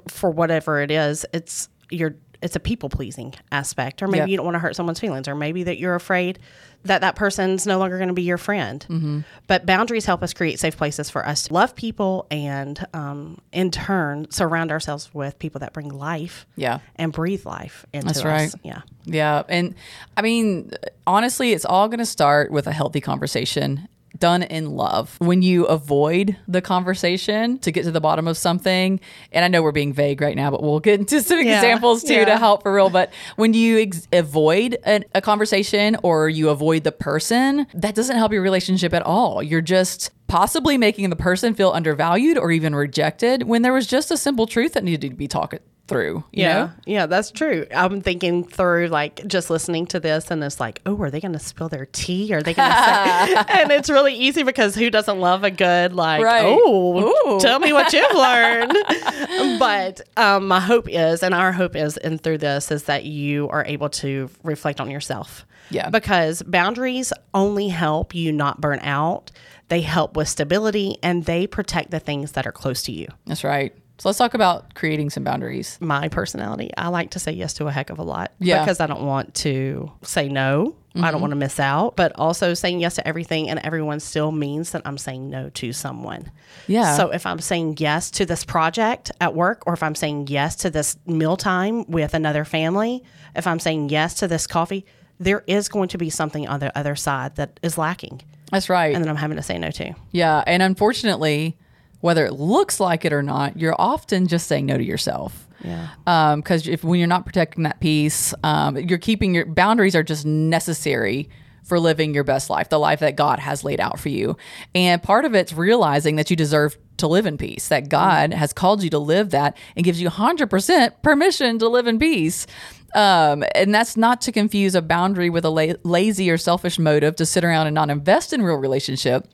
for 0.09 0.29
whatever 0.29 0.81
it 0.81 0.91
is, 0.91 1.25
it's 1.31 1.69
you're 1.89 2.15
it's 2.41 2.55
a 2.55 2.59
people 2.59 2.87
pleasing 2.89 3.33
aspect, 3.51 4.01
or 4.01 4.07
maybe 4.07 4.19
Yep. 4.19 4.29
you 4.29 4.37
don't 4.37 4.45
want 4.45 4.55
to 4.55 4.59
hurt 4.59 4.75
someone's 4.75 4.99
feelings, 4.99 5.27
or 5.27 5.35
maybe 5.35 5.63
that 5.63 5.77
you're 5.77 5.95
afraid 5.95 6.39
that 6.83 7.01
that 7.01 7.15
person's 7.17 7.67
no 7.67 7.77
longer 7.77 7.97
going 7.97 8.07
to 8.07 8.13
be 8.13 8.21
your 8.21 8.37
friend. 8.37 8.85
Mm-hmm. 8.89 9.19
But 9.47 9.65
boundaries 9.65 10.05
help 10.05 10.23
us 10.23 10.33
create 10.33 10.59
safe 10.59 10.77
places 10.77 11.09
for 11.09 11.27
us 11.27 11.43
to 11.43 11.53
love 11.53 11.75
people 11.75 12.25
and, 12.31 12.85
um, 12.93 13.39
in 13.51 13.69
turn, 13.71 14.31
surround 14.31 14.71
ourselves 14.71 15.13
with 15.13 15.37
people 15.39 15.59
that 15.59 15.73
bring 15.73 15.89
life 15.89 16.45
Yeah. 16.55 16.79
and 16.95 17.11
breathe 17.11 17.45
life 17.45 17.85
into 17.91 18.05
That's 18.07 18.19
us. 18.19 18.25
right. 18.25 18.53
Yeah. 18.63 18.81
Yeah. 19.03 19.43
And 19.49 19.75
I 20.15 20.21
mean, 20.21 20.71
honestly, 21.05 21.51
it's 21.51 21.65
all 21.65 21.89
going 21.89 21.99
to 21.99 22.05
start 22.05 22.49
with 22.51 22.65
a 22.67 22.71
healthy 22.71 23.01
conversation 23.01 23.89
done 24.19 24.43
in 24.43 24.71
love. 24.71 25.15
When 25.19 25.41
you 25.41 25.65
avoid 25.65 26.35
the 26.47 26.61
conversation 26.61 27.57
to 27.59 27.71
get 27.71 27.83
to 27.85 27.91
the 27.91 28.01
bottom 28.01 28.27
of 28.27 28.37
something, 28.37 28.99
and 29.31 29.45
I 29.45 29.47
know 29.47 29.61
we're 29.61 29.71
being 29.71 29.93
vague 29.93 30.21
right 30.21 30.35
now, 30.35 30.51
but 30.51 30.61
we'll 30.61 30.79
get 30.79 30.99
into 30.99 31.21
some 31.21 31.39
Yeah. 31.41 31.57
examples 31.57 32.03
too 32.03 32.13
Yeah. 32.13 32.25
to 32.25 32.37
help 32.37 32.63
for 32.63 32.73
real. 32.73 32.89
But 32.89 33.11
when 33.35 33.53
you 33.53 33.79
ex- 33.79 34.07
avoid 34.11 34.77
a, 34.85 35.01
a 35.15 35.21
conversation 35.21 35.97
or 36.03 36.29
you 36.29 36.49
avoid 36.49 36.83
the 36.83 36.91
person, 36.91 37.65
that 37.73 37.95
doesn't 37.95 38.17
help 38.17 38.31
your 38.33 38.41
relationship 38.41 38.93
at 38.93 39.01
all. 39.03 39.41
You're 39.41 39.61
just 39.61 40.11
possibly 40.27 40.77
making 40.77 41.09
the 41.09 41.15
person 41.15 41.53
feel 41.55 41.71
undervalued 41.71 42.37
or 42.37 42.51
even 42.51 42.75
rejected 42.75 43.43
when 43.43 43.61
there 43.63 43.73
was 43.73 43.87
just 43.87 44.11
a 44.11 44.17
simple 44.17 44.45
truth 44.45 44.73
that 44.73 44.83
needed 44.83 45.09
to 45.09 45.15
be 45.15 45.27
talked 45.27 45.55
through. 45.89 46.23
You 46.31 46.43
Yeah, 46.43 46.53
know? 46.53 46.71
yeah, 46.85 47.05
that's 47.07 47.31
true. 47.31 47.65
I'm 47.75 48.01
thinking 48.01 48.43
through 48.45 48.87
like 48.87 49.25
just 49.27 49.49
listening 49.49 49.85
to 49.87 49.99
this, 49.99 50.31
and 50.31 50.43
it's 50.43 50.59
like, 50.59 50.81
oh, 50.85 50.99
are 51.01 51.09
they 51.11 51.19
going 51.19 51.33
to 51.33 51.39
spill 51.39 51.67
their 51.69 51.87
tea? 51.87 52.33
Are 52.33 52.41
they 52.41 52.53
going 52.53 52.69
to 52.69 52.75
say? 52.75 53.35
and 53.61 53.71
it's 53.71 53.89
really 53.89 54.13
easy 54.15 54.43
because 54.43 54.75
who 54.75 54.89
doesn't 54.89 55.19
love 55.19 55.43
a 55.43 55.51
good 55.51 55.93
like? 55.93 56.23
Right. 56.23 56.45
Oh, 56.45 57.35
Ooh. 57.35 57.39
tell 57.39 57.59
me 57.59 57.73
what 57.73 57.91
you've 57.91 58.15
learned. 58.15 59.59
but 59.59 60.01
um, 60.17 60.47
my 60.47 60.59
hope 60.59 60.87
is, 60.89 61.23
and 61.23 61.33
our 61.33 61.51
hope 61.51 61.75
is, 61.75 61.97
and 61.97 62.21
through 62.21 62.37
this 62.39 62.71
is 62.71 62.83
that 62.83 63.03
you 63.05 63.49
are 63.49 63.65
able 63.65 63.89
to 63.89 64.29
reflect 64.43 64.79
on 64.79 64.89
yourself. 64.89 65.45
Yeah. 65.71 65.91
because 65.91 66.41
boundaries 66.41 67.13
only 67.31 67.67
help 67.67 68.15
you 68.15 68.31
not 68.31 68.59
burn 68.59 68.79
out. 68.81 69.29
They 69.67 69.81
help 69.81 70.17
with 70.17 70.27
stability, 70.27 70.97
and 71.03 71.25
they 71.25 71.45
protect 71.45 71.91
the 71.91 71.99
things 71.99 72.31
that 72.31 72.47
are 72.47 72.51
close 72.51 72.81
to 72.83 72.91
you. 72.91 73.07
That's 73.27 73.43
right. 73.43 73.71
So 73.99 74.07
let's 74.09 74.17
talk 74.17 74.33
about 74.33 74.73
creating 74.75 75.09
some 75.09 75.23
boundaries. 75.23 75.77
my 75.81 76.07
personality. 76.07 76.71
I 76.77 76.87
like 76.87 77.11
to 77.11 77.19
say 77.19 77.33
yes 77.33 77.53
to 77.55 77.67
a 77.67 77.71
heck 77.71 77.89
of 77.89 77.99
a 77.99 78.03
lot 78.03 78.31
Yeah. 78.39 78.55
Mm-hmm. 78.55 78.65
because 78.65 78.79
I 78.79 78.87
don't 78.87 79.03
want 79.05 79.35
to 79.35 79.91
say 80.03 80.29
no. 80.29 80.75
I 81.01 81.11
don't 81.11 81.21
want 81.21 81.31
to 81.31 81.37
miss 81.37 81.59
out, 81.61 81.95
but 81.95 82.11
also 82.15 82.53
saying 82.53 82.81
yes 82.81 82.95
to 82.95 83.07
everything 83.07 83.49
and 83.49 83.59
everyone 83.59 84.01
still 84.01 84.31
means 84.33 84.71
that 84.71 84.81
I'm 84.83 84.97
saying 84.97 85.29
no 85.29 85.49
to 85.51 85.71
someone. 85.71 86.29
Yeah. 86.67 86.97
So 86.97 87.09
if 87.11 87.25
I'm 87.25 87.39
saying 87.39 87.75
yes 87.79 88.11
to 88.11 88.25
this 88.25 88.43
project 88.43 89.09
at 89.21 89.33
work 89.33 89.63
or 89.65 89.73
if 89.73 89.83
I'm 89.83 89.95
saying 89.95 90.27
yes 90.27 90.57
to 90.57 90.69
this 90.69 90.97
mealtime 91.05 91.85
with 91.89 92.13
another 92.13 92.43
family, 92.43 93.03
if 93.35 93.47
I'm 93.47 93.59
saying 93.59 93.89
yes 93.89 94.15
to 94.15 94.27
this 94.27 94.45
coffee, 94.47 94.85
there 95.19 95.43
is 95.47 95.69
going 95.69 95.87
to 95.89 95.97
be 95.97 96.09
something 96.09 96.47
on 96.49 96.59
the 96.59 96.75
other 96.77 96.95
side 96.97 97.35
that 97.35 97.59
is 97.61 97.77
lacking 97.77 98.21
That's 98.51 98.67
right. 98.69 98.93
and 98.93 99.01
then 99.03 99.09
I'm 99.09 99.15
having 99.17 99.37
to 99.37 99.43
say 99.43 99.57
no 99.57 99.69
to. 99.71 99.93
yeah. 100.11 100.43
And 100.47 100.61
unfortunately, 100.63 101.55
whether 102.01 102.25
it 102.25 102.33
looks 102.33 102.79
like 102.79 103.05
it 103.05 103.13
or 103.13 103.23
not, 103.23 103.57
you're 103.59 103.75
often 103.77 104.27
just 104.27 104.47
saying 104.47 104.65
no 104.65 104.77
to 104.77 104.83
yourself. 104.83 105.47
Yeah. 105.63 106.35
Because 106.35 106.67
if 106.67 106.83
when 106.83 106.99
you're 106.99 107.07
not 107.07 107.25
protecting 107.25 107.63
that 107.63 107.79
peace, 107.79 108.33
um, 108.43 108.77
you're 108.77 108.97
keeping 108.97 109.33
your 109.33 109.45
boundaries 109.45 109.95
are 109.95 110.03
just 110.03 110.25
necessary 110.25 111.29
for 111.63 111.79
living 111.79 112.13
your 112.13 112.23
best 112.23 112.49
life, 112.49 112.69
the 112.69 112.79
life 112.79 112.99
that 113.01 113.15
God 113.15 113.39
has 113.39 113.63
laid 113.63 113.79
out 113.79 113.99
for 113.99 114.09
you. 114.09 114.37
And 114.73 115.03
part 115.03 115.25
of 115.25 115.35
it's 115.35 115.53
realizing 115.53 116.15
that 116.15 116.29
you 116.29 116.35
deserve 116.35 116.77
to 116.97 117.07
live 117.07 117.25
in 117.25 117.37
peace, 117.37 117.67
that 117.67 117.89
God 117.89 118.33
has 118.33 118.53
called 118.53 118.83
you 118.83 118.89
to 118.89 118.99
live 118.99 119.29
that 119.29 119.55
and 119.75 119.85
gives 119.85 120.01
you 120.01 120.09
100% 120.09 121.01
permission 121.03 121.59
to 121.59 121.67
live 121.67 121.87
in 121.87 121.99
peace. 121.99 122.47
Um, 122.95 123.43
and 123.53 123.73
that's 123.73 123.95
not 123.95 124.19
to 124.21 124.31
confuse 124.31 124.73
a 124.73 124.81
boundary 124.81 125.29
with 125.29 125.45
a 125.45 125.49
la- 125.49 125.75
lazy 125.83 126.29
or 126.31 126.37
selfish 126.37 126.79
motive 126.79 127.15
to 127.17 127.25
sit 127.25 127.43
around 127.43 127.67
and 127.67 127.75
not 127.75 127.91
invest 127.91 128.33
in 128.33 128.41
real 128.41 128.55
relationship 128.55 129.27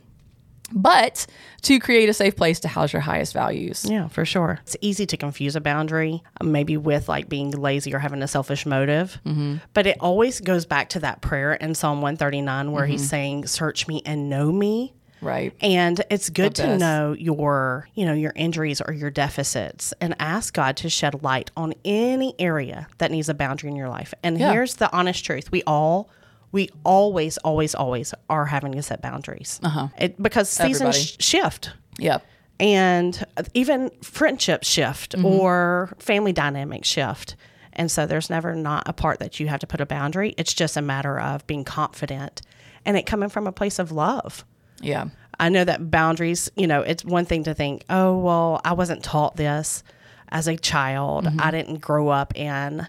but 0.71 1.25
to 1.63 1.79
create 1.79 2.09
a 2.09 2.13
safe 2.13 2.35
place 2.35 2.59
to 2.61 2.67
house 2.67 2.93
your 2.93 3.01
highest 3.01 3.33
values. 3.33 3.85
Yeah, 3.87 4.07
for 4.07 4.25
sure. 4.25 4.59
It's 4.63 4.77
easy 4.81 5.05
to 5.07 5.17
confuse 5.17 5.55
a 5.55 5.61
boundary, 5.61 6.23
uh, 6.39 6.43
maybe 6.43 6.77
with 6.77 7.07
like 7.07 7.29
being 7.29 7.51
lazy 7.51 7.93
or 7.93 7.99
having 7.99 8.21
a 8.21 8.27
selfish 8.27 8.65
motive. 8.65 9.19
Mm-hmm. 9.25 9.57
But 9.73 9.87
it 9.87 9.97
always 9.99 10.39
goes 10.39 10.65
back 10.65 10.89
to 10.89 10.99
that 10.99 11.21
prayer 11.21 11.53
in 11.53 11.75
Psalm 11.75 12.01
139 12.01 12.71
where 12.71 12.83
mm-hmm. 12.83 12.91
he's 12.91 13.07
saying, 13.07 13.47
Search 13.47 13.87
me 13.87 14.01
and 14.05 14.29
know 14.29 14.51
me. 14.51 14.93
Right. 15.21 15.53
And 15.61 16.03
it's 16.11 16.29
good 16.29 16.55
to 16.55 16.77
know 16.77 17.13
your, 17.13 17.89
you 17.95 18.05
know, 18.05 18.13
your 18.13 18.33
injuries 18.35 18.79
or 18.79 18.93
your 18.93 19.09
deficits 19.09 19.93
and 19.99 20.15
ask 20.19 20.53
God 20.53 20.77
to 20.77 20.89
shed 20.89 21.23
light 21.23 21.49
on 21.57 21.73
any 21.83 22.35
area 22.37 22.87
that 22.99 23.11
needs 23.11 23.27
a 23.29 23.33
boundary 23.33 23.71
in 23.71 23.75
your 23.75 23.89
life. 23.89 24.13
And 24.21 24.37
yeah. 24.37 24.51
here's 24.51 24.75
the 24.75 24.91
honest 24.95 25.25
truth. 25.25 25.51
We 25.51 25.63
all 25.63 26.09
we 26.51 26.69
always, 26.83 27.37
always, 27.39 27.75
always 27.75 28.13
are 28.29 28.45
having 28.45 28.73
to 28.73 28.81
set 28.81 29.01
boundaries. 29.01 29.59
Uh-huh. 29.63 29.89
It, 29.97 30.21
because 30.21 30.49
seasons 30.49 30.97
sh- 30.97 31.15
shift. 31.19 31.71
Yep. 31.99 32.25
And 32.59 33.25
even 33.53 33.91
friendships 34.01 34.67
shift 34.67 35.15
mm-hmm. 35.15 35.25
or 35.25 35.93
family 35.99 36.31
dynamics 36.31 36.87
shift. 36.87 37.35
And 37.73 37.91
so 37.91 38.05
there's 38.05 38.29
never 38.29 38.55
not 38.55 38.87
a 38.87 38.93
part 38.93 39.19
that 39.19 39.39
you 39.39 39.47
have 39.47 39.59
to 39.59 39.67
put 39.67 39.81
a 39.81 39.85
boundary. 39.85 40.33
It's 40.37 40.53
just 40.53 40.77
a 40.77 40.81
matter 40.81 41.19
of 41.19 41.45
being 41.47 41.65
confident 41.65 42.41
and 42.85 42.95
it 42.95 43.05
coming 43.05 43.29
from 43.29 43.47
a 43.47 43.51
place 43.51 43.79
of 43.79 43.91
love. 43.91 44.45
Yeah. 44.79 45.09
I 45.39 45.49
know 45.49 45.65
that 45.65 45.91
boundaries, 45.91 46.49
you 46.55 46.67
know, 46.67 46.81
it's 46.81 47.03
one 47.03 47.25
thing 47.25 47.43
to 47.43 47.53
think, 47.53 47.83
oh, 47.89 48.17
well, 48.17 48.61
I 48.63 48.73
wasn't 48.73 49.03
taught 49.03 49.35
this 49.35 49.83
as 50.29 50.47
a 50.47 50.55
child. 50.55 51.25
Mm-hmm. 51.25 51.41
I 51.41 51.51
didn't 51.51 51.79
grow 51.79 52.07
up 52.07 52.35
in 52.37 52.87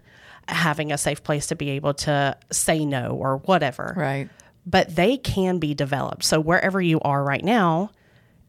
having 0.49 0.93
a 0.93 0.99
safe 0.99 1.23
place 1.23 1.47
to 1.49 1.57
be 1.57 1.71
able 1.71 1.95
to 1.95 2.37
say 2.51 2.85
no 2.85 3.11
or 3.11 3.39
whatever. 3.39 3.95
Right. 3.97 4.29
But 4.65 4.95
they 4.97 5.17
can 5.17 5.59
be 5.59 5.75
developed. 5.75 6.25
So 6.25 6.41
wherever 6.41 6.81
you 6.81 7.01
are 7.01 7.23
right 7.23 7.45
now, 7.45 7.91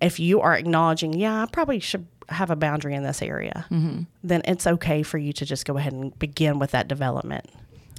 if 0.01 0.19
you 0.19 0.41
are 0.41 0.55
acknowledging, 0.55 1.13
yeah, 1.13 1.43
I 1.43 1.45
probably 1.45 1.79
should 1.79 2.07
have 2.29 2.49
a 2.49 2.55
boundary 2.55 2.93
in 2.93 3.03
this 3.03 3.21
area, 3.21 3.65
mm-hmm. 3.71 4.01
then 4.23 4.41
it's 4.45 4.67
okay 4.67 5.01
for 5.03 5.17
you 5.17 5.31
to 5.33 5.45
just 5.45 5.65
go 5.65 5.77
ahead 5.77 5.93
and 5.93 6.17
begin 6.19 6.59
with 6.59 6.71
that 6.71 6.87
development. 6.87 7.49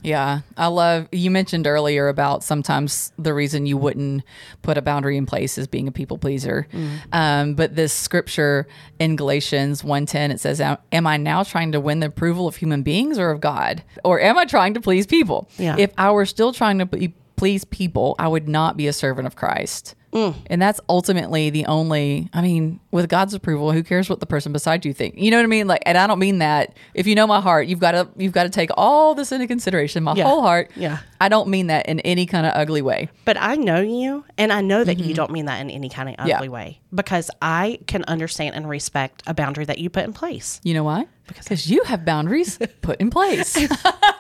Yeah, 0.03 0.41
I 0.57 0.69
love 0.69 1.09
you 1.13 1.31
mentioned 1.31 1.67
earlier 1.67 2.09
about 2.09 2.45
sometimes 2.45 3.13
the 3.19 3.35
reason 3.35 3.67
you 3.67 3.77
wouldn't 3.77 4.23
put 4.63 4.79
a 4.79 4.83
boundary 4.83 5.17
in 5.17 5.27
place 5.27 5.59
is 5.59 5.67
being 5.67 5.89
a 5.89 5.93
people 5.93 6.19
pleaser. 6.19 6.67
Mm. 6.73 6.99
Um, 7.13 7.55
but 7.55 7.75
this 7.75 7.93
scripture 7.93 8.67
in 8.99 9.17
Galatians 9.17 9.83
1:10 9.83 10.31
it 10.31 10.41
says, 10.41 10.61
"Am 10.61 11.07
I 11.07 11.17
now 11.17 11.43
trying 11.43 11.73
to 11.73 11.81
win 11.81 12.01
the 12.01 12.07
approval 12.07 12.47
of 12.47 12.57
human 12.57 12.83
beings 12.83 13.19
or 13.19 13.31
of 13.31 13.41
God, 13.41 13.83
or 14.05 14.21
am 14.21 14.39
I 14.39 14.45
trying 14.45 14.75
to 14.75 14.81
please 14.81 15.07
people? 15.07 15.49
Yeah. 15.59 15.77
If 15.79 15.93
I 15.99 16.11
were 16.11 16.27
still 16.27 16.53
trying 16.53 16.79
to 16.79 17.13
please 17.39 17.65
people, 17.65 18.15
I 18.19 18.29
would 18.29 18.49
not 18.49 18.77
be 18.77 18.87
a 18.87 18.93
servant 18.93 19.27
of 19.27 19.37
Christ." 19.37 19.95
Mm. 20.13 20.35
And 20.47 20.61
that's 20.63 20.81
ultimately 20.89 21.51
the 21.51 21.67
only, 21.67 22.31
I 22.33 22.41
mean, 22.41 22.81
with 22.91 23.09
God's 23.09 23.35
approval, 23.35 23.73
who 23.73 23.83
cares 23.83 24.09
what 24.09 24.21
the 24.21 24.27
person 24.27 24.53
beside 24.53 24.85
you 24.85 24.93
think? 24.93 25.15
You 25.19 25.31
know 25.31 25.37
what 25.37 25.45
I 25.45 25.49
mean? 25.49 25.67
Like, 25.67 25.83
and 25.85 25.99
I 25.99 26.07
don't 26.07 26.19
mean 26.19 26.39
that 26.39 26.75
if 26.95 27.07
you 27.07 27.15
know 27.15 27.27
my 27.27 27.41
heart, 27.41 27.67
you've 27.67 27.79
got 27.79 27.93
to, 27.93 28.09
you've 28.17 28.33
got 28.33 28.45
to 28.45 28.49
take 28.49 28.71
all 28.77 29.15
this 29.15 29.33
into 29.33 29.47
consideration, 29.47 30.03
my 30.03 30.15
yeah. 30.15 30.25
whole 30.25 30.43
heart. 30.43 30.71
Yeah. 30.77 30.99
I 31.21 31.29
don't 31.29 31.49
mean 31.49 31.67
that 31.67 31.89
in 31.89 32.01
any 32.01 32.27
kind 32.27 32.47
of 32.47 32.53
ugly 32.55 32.81
way. 32.81 33.11
But 33.25 33.37
I 33.39 33.57
know 33.57 33.81
you, 33.81 34.25
and 34.39 34.53
I 34.53 34.61
know 34.61 34.85
that 34.85 34.99
mm-hmm. 34.99 35.09
you 35.09 35.15
don't 35.15 35.31
mean 35.31 35.47
that 35.47 35.61
in 35.61 35.71
any 35.71 35.89
kind 35.89 36.09
of 36.09 36.15
ugly 36.19 36.47
yeah. 36.47 36.53
way 36.53 36.81
because 36.95 37.31
I 37.43 37.79
can 37.87 38.05
understand 38.05 38.55
and 38.55 38.69
respect 38.69 39.23
a 39.27 39.35
boundary 39.35 39.65
that 39.67 39.79
you 39.79 39.91
put 39.91 40.05
in 40.05 40.13
place. 40.13 40.61
You 40.63 40.75
know 40.75 40.85
why? 40.85 41.07
Because 41.27 41.69
you 41.69 41.83
have 41.85 42.05
boundaries 42.05 42.59
put 42.81 43.01
in 43.01 43.11
place. 43.11 43.55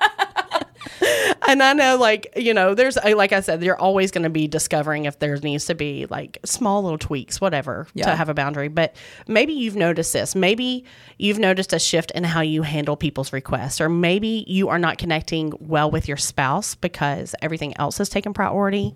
and 1.49 1.63
I 1.63 1.73
know, 1.73 1.97
like, 1.97 2.31
you 2.37 2.53
know, 2.53 2.75
there's, 2.75 2.97
like 2.97 3.33
I 3.33 3.41
said, 3.41 3.63
you're 3.63 3.81
always 3.81 4.11
going 4.11 4.25
to 4.25 4.31
be 4.31 4.47
discovering 4.47 5.07
if 5.07 5.19
there 5.19 5.35
needs 5.39 5.65
to 5.65 5.75
be 5.75 6.05
like 6.11 6.37
small 6.45 6.83
little 6.83 6.99
tweaks, 6.99 7.41
whatever, 7.41 7.87
yeah. 7.95 8.05
to 8.05 8.15
have 8.15 8.29
a 8.29 8.35
boundary. 8.35 8.69
But 8.69 8.95
maybe 9.27 9.55
you've 9.55 9.75
noticed 9.75 10.13
this. 10.13 10.35
Maybe 10.35 10.85
you've 11.17 11.39
noticed 11.39 11.73
a 11.73 11.79
shift 11.79 12.11
in 12.11 12.25
how 12.25 12.43
you 12.43 12.63
handle 12.63 12.97
people's 12.97 13.33
requests, 13.33 13.81
or 13.81 13.89
maybe 13.89 14.45
you 14.47 14.69
are 14.69 14.79
not 14.79 14.99
connecting 14.99 15.55
well 15.59 15.91
with 15.91 16.07
your 16.07 16.19
spouse 16.19 16.75
because 16.75 17.35
everything 17.41 17.75
else 17.79 17.97
has 17.97 18.11
taken 18.11 18.35
priority. 18.35 18.95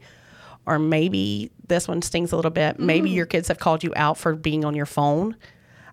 Or 0.66 0.78
maybe 0.78 1.50
this 1.66 1.88
one 1.88 2.02
stings 2.02 2.32
a 2.32 2.36
little 2.36 2.50
bit. 2.50 2.78
Maybe 2.78 3.10
mm. 3.10 3.14
your 3.14 3.26
kids 3.26 3.48
have 3.48 3.58
called 3.58 3.82
you 3.82 3.94
out 3.96 4.18
for 4.18 4.34
being 4.34 4.64
on 4.64 4.74
your 4.74 4.86
phone. 4.86 5.36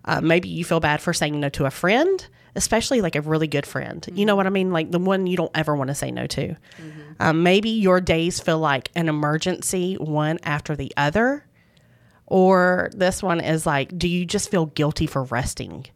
Uh, 0.04 0.20
maybe 0.20 0.50
you 0.50 0.64
feel 0.64 0.78
bad 0.78 1.00
for 1.00 1.14
saying 1.14 1.40
no 1.40 1.48
to 1.48 1.64
a 1.64 1.70
friend 1.70 2.28
especially 2.54 3.00
like 3.00 3.16
a 3.16 3.20
really 3.20 3.46
good 3.46 3.66
friend. 3.66 4.02
Mm-hmm. 4.02 4.16
You 4.16 4.26
know 4.26 4.36
what 4.36 4.46
I 4.46 4.50
mean? 4.50 4.72
Like 4.72 4.90
the 4.90 4.98
one 4.98 5.26
you 5.26 5.36
don't 5.36 5.50
ever 5.54 5.74
want 5.76 5.88
to 5.88 5.94
say 5.94 6.10
no 6.10 6.26
to. 6.26 6.48
Mm-hmm. 6.48 7.00
Um, 7.20 7.42
maybe 7.42 7.70
your 7.70 8.00
days 8.00 8.40
feel 8.40 8.58
like 8.58 8.90
an 8.94 9.08
emergency, 9.08 9.94
one 9.94 10.38
after 10.42 10.74
the 10.74 10.92
other. 10.96 11.46
Or 12.26 12.90
this 12.94 13.22
one 13.22 13.40
is 13.40 13.66
like, 13.66 13.96
do 13.98 14.08
you 14.08 14.24
just 14.24 14.50
feel 14.50 14.66
guilty 14.66 15.06
for 15.06 15.24
resting? 15.24 15.86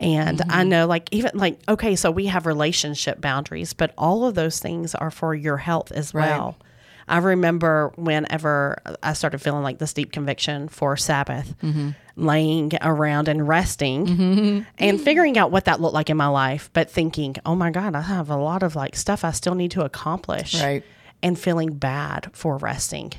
And 0.00 0.38
mm-hmm. 0.38 0.50
I 0.50 0.64
know, 0.64 0.86
like, 0.88 1.08
even 1.12 1.30
like, 1.34 1.60
okay, 1.68 1.94
so 1.94 2.10
we 2.10 2.26
have 2.26 2.46
relationship 2.46 3.20
boundaries, 3.20 3.72
but 3.72 3.94
all 3.96 4.26
of 4.26 4.34
those 4.34 4.58
things 4.58 4.94
are 4.96 5.12
for 5.12 5.32
your 5.34 5.56
health 5.56 5.92
as 5.92 6.12
right. 6.12 6.28
well. 6.28 6.58
I 7.06 7.18
remember 7.18 7.92
whenever 7.96 8.78
I 9.02 9.12
started 9.12 9.38
feeling 9.38 9.62
like 9.62 9.78
this 9.78 9.92
deep 9.92 10.10
conviction 10.10 10.68
for 10.68 10.96
Sabbath, 10.96 11.54
mm-hmm. 11.62 11.90
Laying 12.16 12.72
around 12.80 13.28
and 13.28 13.46
resting 13.48 14.06
mm-hmm. 14.06 14.60
and 14.78 15.00
figuring 15.00 15.36
out 15.36 15.50
what 15.50 15.64
that 15.64 15.80
looked 15.80 15.94
like 15.94 16.10
in 16.10 16.16
my 16.16 16.28
life, 16.28 16.70
but 16.72 16.90
thinking, 16.90 17.36
oh 17.44 17.54
my 17.54 17.70
God, 17.70 17.94
I 17.94 18.02
have 18.02 18.30
a 18.30 18.36
lot 18.36 18.62
of 18.62 18.76
like 18.76 18.96
stuff 18.96 19.24
I 19.24 19.32
still 19.32 19.54
need 19.54 19.72
to 19.72 19.84
accomplish. 19.84 20.60
Right. 20.60 20.84
And 21.22 21.38
feeling 21.38 21.72
bad 21.72 22.28
for 22.34 22.58
resting. 22.58 23.14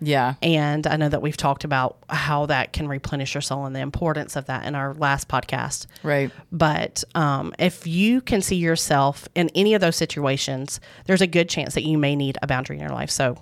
Yeah. 0.00 0.34
And 0.40 0.86
I 0.86 0.96
know 0.96 1.08
that 1.08 1.20
we've 1.20 1.36
talked 1.36 1.64
about 1.64 1.98
how 2.08 2.46
that 2.46 2.72
can 2.72 2.88
replenish 2.88 3.34
your 3.34 3.42
soul 3.42 3.66
and 3.66 3.76
the 3.76 3.80
importance 3.80 4.34
of 4.34 4.46
that 4.46 4.64
in 4.64 4.74
our 4.74 4.94
last 4.94 5.28
podcast. 5.28 5.86
Right. 6.02 6.30
But 6.50 7.04
um, 7.14 7.54
if 7.58 7.86
you 7.86 8.22
can 8.22 8.40
see 8.40 8.56
yourself 8.56 9.28
in 9.34 9.50
any 9.54 9.74
of 9.74 9.80
those 9.80 9.96
situations, 9.96 10.80
there's 11.04 11.20
a 11.20 11.26
good 11.26 11.48
chance 11.48 11.74
that 11.74 11.84
you 11.84 11.98
may 11.98 12.16
need 12.16 12.38
a 12.42 12.46
boundary 12.46 12.76
in 12.76 12.80
your 12.80 12.92
life. 12.92 13.10
So 13.10 13.36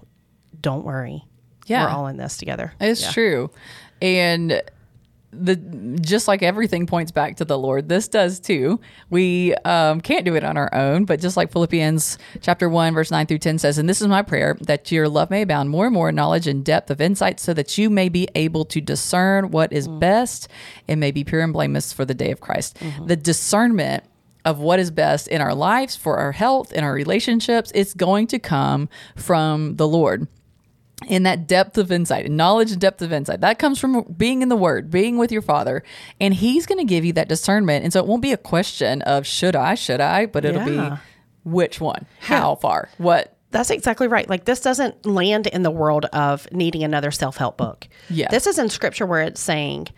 don't 0.61 0.85
worry. 0.85 1.23
Yeah. 1.67 1.85
We're 1.85 1.91
all 1.91 2.07
in 2.09 2.17
this 2.17 2.37
together. 2.37 2.75
It's 2.81 3.03
yeah. 3.03 3.11
true. 3.13 3.51
And 4.03 4.63
the 5.31 5.57
just 6.01 6.27
like 6.27 6.43
everything 6.43 6.87
points 6.87 7.13
back 7.13 7.37
to 7.37 7.45
the 7.45 7.59
Lord, 7.59 7.89
this 7.89 8.09
does 8.09 8.41
too. 8.41 8.81
We 9.11 9.55
um, 9.65 10.01
can't 10.01 10.25
do 10.25 10.35
it 10.35 10.43
on 10.43 10.57
our 10.57 10.75
own, 10.75 11.05
but 11.05 11.21
just 11.21 11.37
like 11.37 11.53
Philippians 11.53 12.17
chapter 12.41 12.69
one, 12.69 12.95
verse 12.95 13.11
nine 13.11 13.27
through 13.27 13.39
ten 13.39 13.59
says, 13.59 13.77
and 13.77 13.89
this 13.89 14.01
is 14.01 14.07
my 14.07 14.23
prayer 14.23 14.57
that 14.63 14.91
your 14.91 15.09
love 15.09 15.29
may 15.29 15.43
abound 15.43 15.69
more 15.69 15.87
and 15.87 15.95
more 15.95 16.09
in 16.09 16.15
knowledge 16.15 16.47
and 16.47 16.65
depth 16.65 16.91
of 16.91 17.01
insight, 17.01 17.41
so 17.41 17.53
that 17.53 17.77
you 17.77 17.91
may 17.91 18.09
be 18.09 18.27
able 18.35 18.65
to 18.65 18.81
discern 18.81 19.51
what 19.51 19.73
is 19.73 19.87
mm. 19.87 20.01
best 20.01 20.49
and 20.89 20.99
may 20.99 21.11
be 21.11 21.25
pure 21.25 21.43
and 21.43 21.53
blameless 21.53 21.93
for 21.93 22.07
the 22.07 22.15
day 22.15 22.31
of 22.31 22.41
Christ. 22.41 22.79
Mm-hmm. 22.79 23.07
The 23.07 23.17
discernment 23.17 24.05
of 24.45 24.61
what 24.61 24.79
is 24.79 24.91
best 24.91 25.29
in 25.29 25.43
our 25.43 25.55
lives, 25.55 25.95
for 25.95 26.17
our 26.17 26.33
health, 26.33 26.73
in 26.73 26.83
our 26.83 26.95
relationships, 26.95 27.71
it's 27.75 27.93
going 27.93 28.27
to 28.29 28.39
come 28.39 28.89
from 29.15 29.77
the 29.77 29.87
Lord 29.87 30.27
in 31.07 31.23
that 31.23 31.47
depth 31.47 31.79
of 31.79 31.93
insight, 31.93 32.31
knowledge 32.31 32.73
and 32.73 32.81
depth 32.81 33.03
of 33.03 33.13
insight. 33.13 33.41
That 33.41 33.59
comes 33.59 33.79
from 33.79 34.03
being 34.17 34.43
in 34.43 34.49
the 34.49 34.57
Word, 34.57 34.91
being 34.91 35.17
with 35.17 35.31
your 35.31 35.43
Father, 35.43 35.83
and 36.21 36.35
He's 36.35 36.67
going 36.67 36.79
to 36.79 36.85
give 36.85 37.05
you 37.05 37.13
that 37.15 37.29
discernment. 37.29 37.85
And 37.85 37.93
so 37.93 38.01
it 38.01 38.07
won't 38.07 38.23
be 38.23 38.33
a 38.33 38.37
question 38.37 39.03
of 39.03 39.27
should 39.27 39.55
I, 39.55 39.75
should 39.75 40.01
I, 40.01 40.27
but 40.27 40.45
it'll 40.45 40.69
yeah. 40.69 40.91
be 40.91 41.01
which 41.45 41.81
one, 41.81 42.07
how 42.21 42.51
yeah. 42.51 42.55
far, 42.57 42.89
what. 42.99 43.35
That's 43.51 43.71
exactly 43.71 44.09
right. 44.09 44.29
Like 44.29 44.45
this 44.45 44.61
doesn't 44.61 45.07
land 45.07 45.47
in 45.47 45.63
the 45.63 45.71
world 45.71 46.05
of 46.07 46.47
needing 46.53 46.85
another 46.85 47.11
self 47.11 47.39
help 47.39 47.57
book. 47.57 47.89
Yeah, 48.11 48.29
this 48.31 48.47
is 48.47 48.59
in 48.59 48.69
Scripture 48.69 49.07
where 49.07 49.23
it's 49.23 49.41
saying, 49.41 49.89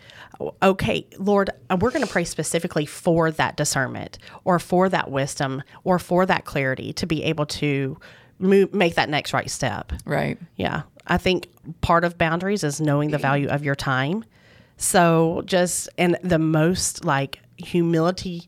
"Okay, 0.63 1.05
Lord, 1.19 1.49
uh, 1.69 1.75
we're 1.77 1.91
going 1.91 2.05
to 2.05 2.11
pray 2.11 2.23
specifically 2.23 2.85
for 2.85 3.29
that 3.31 3.57
discernment, 3.57 4.19
or 4.45 4.57
for 4.57 4.87
that 4.87 5.11
wisdom, 5.11 5.63
or 5.83 5.99
for 5.99 6.25
that 6.25 6.45
clarity 6.45 6.93
to 6.93 7.05
be 7.05 7.23
able 7.23 7.45
to." 7.47 7.97
Move, 8.39 8.73
make 8.73 8.95
that 8.95 9.07
next 9.07 9.33
right 9.33 9.51
step. 9.51 9.93
Right. 10.03 10.35
Yeah. 10.55 10.81
I 11.07 11.17
think 11.17 11.47
part 11.81 12.03
of 12.03 12.17
boundaries 12.17 12.63
is 12.63 12.79
knowing 12.81 13.11
the 13.11 13.17
value 13.17 13.47
of 13.49 13.63
your 13.63 13.75
time. 13.75 14.23
So 14.77 15.43
just 15.45 15.89
in 15.97 16.17
the 16.23 16.39
most 16.39 17.05
like 17.05 17.39
humility 17.57 18.47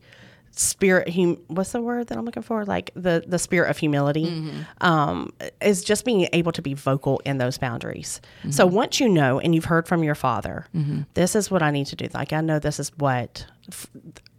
spirit 0.56 1.08
hum, 1.12 1.36
what's 1.48 1.72
the 1.72 1.80
word 1.80 2.06
that 2.06 2.16
i'm 2.16 2.24
looking 2.24 2.42
for 2.42 2.64
like 2.64 2.92
the 2.94 3.24
the 3.26 3.40
spirit 3.40 3.68
of 3.68 3.76
humility 3.76 4.26
Mm-hmm. 4.26 4.86
um 4.86 5.32
is 5.60 5.82
just 5.82 6.04
being 6.04 6.28
able 6.32 6.52
to 6.52 6.62
be 6.62 6.74
vocal 6.74 7.20
in 7.24 7.38
those 7.38 7.58
boundaries 7.58 8.20
Mm-hmm. 8.40 8.50
so 8.52 8.64
once 8.64 9.00
you 9.00 9.08
know 9.08 9.40
and 9.40 9.52
you've 9.52 9.64
heard 9.64 9.88
from 9.88 10.04
your 10.04 10.14
father 10.14 10.66
this 11.14 11.34
is 11.34 11.50
what 11.50 11.60
i 11.60 11.72
need 11.72 11.86
to 11.88 11.96
do 11.96 12.06
like 12.14 12.32
i 12.32 12.40
know 12.40 12.60
this 12.60 12.78
is 12.78 12.90
what 12.98 13.46
f- 13.68 13.88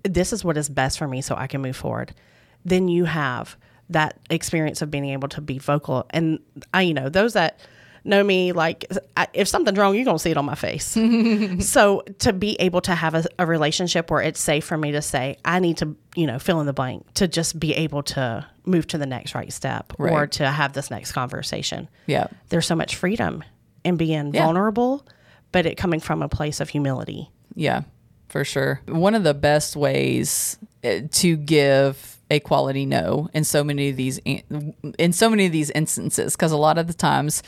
this 0.04 0.32
is 0.32 0.46
what 0.46 0.56
is 0.56 0.70
best 0.70 0.98
for 0.98 1.08
me 1.08 1.20
so 1.22 1.36
i 1.36 1.48
can 1.48 1.62
move 1.62 1.76
forward 1.76 2.14
then 2.64 2.88
you 2.88 3.04
have 3.04 3.58
that 3.90 4.18
experience 4.30 4.82
of 4.82 4.90
being 4.90 5.10
able 5.10 5.28
to 5.28 5.42
be 5.42 5.58
vocal 5.60 6.06
and 6.12 6.40
i 6.74 6.82
you 6.82 6.94
know 6.94 7.10
those 7.10 7.34
that 7.34 7.60
know 8.06 8.24
me 8.24 8.52
like 8.52 8.86
I, 9.18 9.28
if 9.34 9.48
something's 9.48 9.78
wrong 9.78 9.96
you're 9.96 10.06
gonna 10.06 10.20
see 10.20 10.32
it 10.32 10.38
on 10.38 10.46
my 10.46 10.56
face 10.56 10.86
so 11.68 12.02
to 12.20 12.34
be 12.34 12.56
able 12.60 12.82
to 12.82 12.94
have 12.96 13.16
a, 13.16 13.26
a 13.40 13.46
relationship 13.46 14.10
where 14.12 14.22
it's 14.22 14.40
safe 14.40 14.64
for 14.64 14.78
me 14.78 14.92
to 14.92 15.02
say 15.02 15.38
i 15.44 15.60
need 15.60 15.78
to 15.78 15.96
you 16.16 16.28
know 16.28 16.38
fill 16.40 16.60
in 16.60 16.66
the 16.68 16.74
blank 16.74 17.06
to 17.16 17.28
just 17.28 17.60
be 17.60 17.74
able 17.74 18.04
to 18.04 18.46
move 18.66 18.88
to 18.88 18.98
the 18.98 19.06
next 19.06 19.36
right 19.36 19.52
step 19.52 19.92
or 20.00 20.28
to 20.28 20.48
have 20.50 20.74
this 20.74 20.90
next 20.92 21.12
conversation 21.12 21.88
Yeah. 22.06 22.28
there's 22.50 22.66
so 22.68 22.76
much 22.76 22.96
freedom 22.96 23.44
in 23.84 23.98
being 23.98 24.34
Yeah. 24.34 24.44
vulnerable 24.46 25.06
but 25.52 25.66
it 25.66 25.76
coming 25.76 26.00
from 26.00 26.22
a 26.22 26.30
place 26.30 26.60
of 26.60 26.70
humility 26.70 27.30
Yeah, 27.56 27.84
for 28.30 28.44
sure. 28.44 28.82
One 28.88 29.16
of 29.16 29.24
the 29.24 29.34
best 29.34 29.76
ways 29.76 30.58
uh, 30.84 31.02
to 31.12 31.38
give 31.38 32.18
a 32.30 32.40
quality 32.40 32.86
no 32.86 33.30
in 33.34 33.44
so 33.44 33.64
many 33.64 33.90
of 33.90 33.96
these 33.96 34.18
in 34.98 35.14
so 35.14 35.30
many 35.30 35.46
of 35.46 35.52
these 35.52 35.70
instances 35.72 36.36
because 36.36 36.52
a 36.52 36.58
lot 36.58 36.78
of 36.80 36.88
the 36.88 36.94
times 36.94 37.44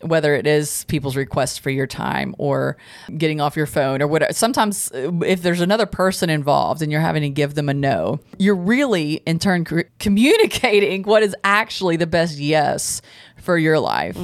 whether 0.00 0.34
it 0.34 0.46
is 0.46 0.84
people's 0.84 1.16
requests 1.16 1.58
for 1.58 1.70
your 1.70 1.86
time 1.86 2.34
or 2.38 2.76
getting 3.16 3.40
off 3.40 3.56
your 3.56 3.66
phone 3.66 4.00
or 4.00 4.06
whatever. 4.06 4.32
Sometimes 4.32 4.92
uh, 4.92 5.10
if 5.24 5.42
there's 5.42 5.60
another 5.60 5.86
person 5.86 6.30
involved 6.30 6.82
and 6.82 6.92
you're 6.92 7.00
having 7.00 7.22
to 7.22 7.28
give 7.30 7.54
them 7.54 7.68
a 7.68 7.74
no 7.74 8.20
you're 8.38 8.54
really 8.54 9.14
in 9.26 9.38
turn 9.38 9.64
cr- 9.64 9.80
communicating 9.98 11.02
what 11.02 11.22
is 11.22 11.34
actually 11.44 11.96
the 11.96 12.06
best 12.06 12.38
yes 12.38 13.02
for 13.42 13.56
your 13.58 13.78
life. 13.78 14.16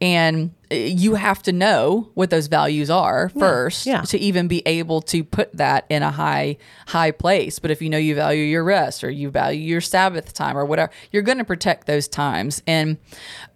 And 0.00 0.50
uh, 0.50 0.59
you 0.70 1.14
have 1.14 1.42
to 1.42 1.52
know 1.52 2.10
what 2.14 2.30
those 2.30 2.46
values 2.46 2.90
are 2.90 3.28
first 3.30 3.86
yeah. 3.86 4.02
to 4.02 4.18
even 4.18 4.46
be 4.46 4.62
able 4.66 5.02
to 5.02 5.24
put 5.24 5.52
that 5.56 5.84
in 5.88 6.02
a 6.02 6.10
high 6.10 6.56
high 6.86 7.10
place 7.10 7.58
but 7.58 7.70
if 7.70 7.82
you 7.82 7.90
know 7.90 7.98
you 7.98 8.14
value 8.14 8.44
your 8.44 8.62
rest 8.62 9.02
or 9.02 9.10
you 9.10 9.30
value 9.30 9.60
your 9.60 9.80
sabbath 9.80 10.32
time 10.32 10.56
or 10.56 10.64
whatever 10.64 10.92
you're 11.10 11.22
going 11.22 11.38
to 11.38 11.44
protect 11.44 11.86
those 11.86 12.06
times 12.06 12.62
and 12.66 12.98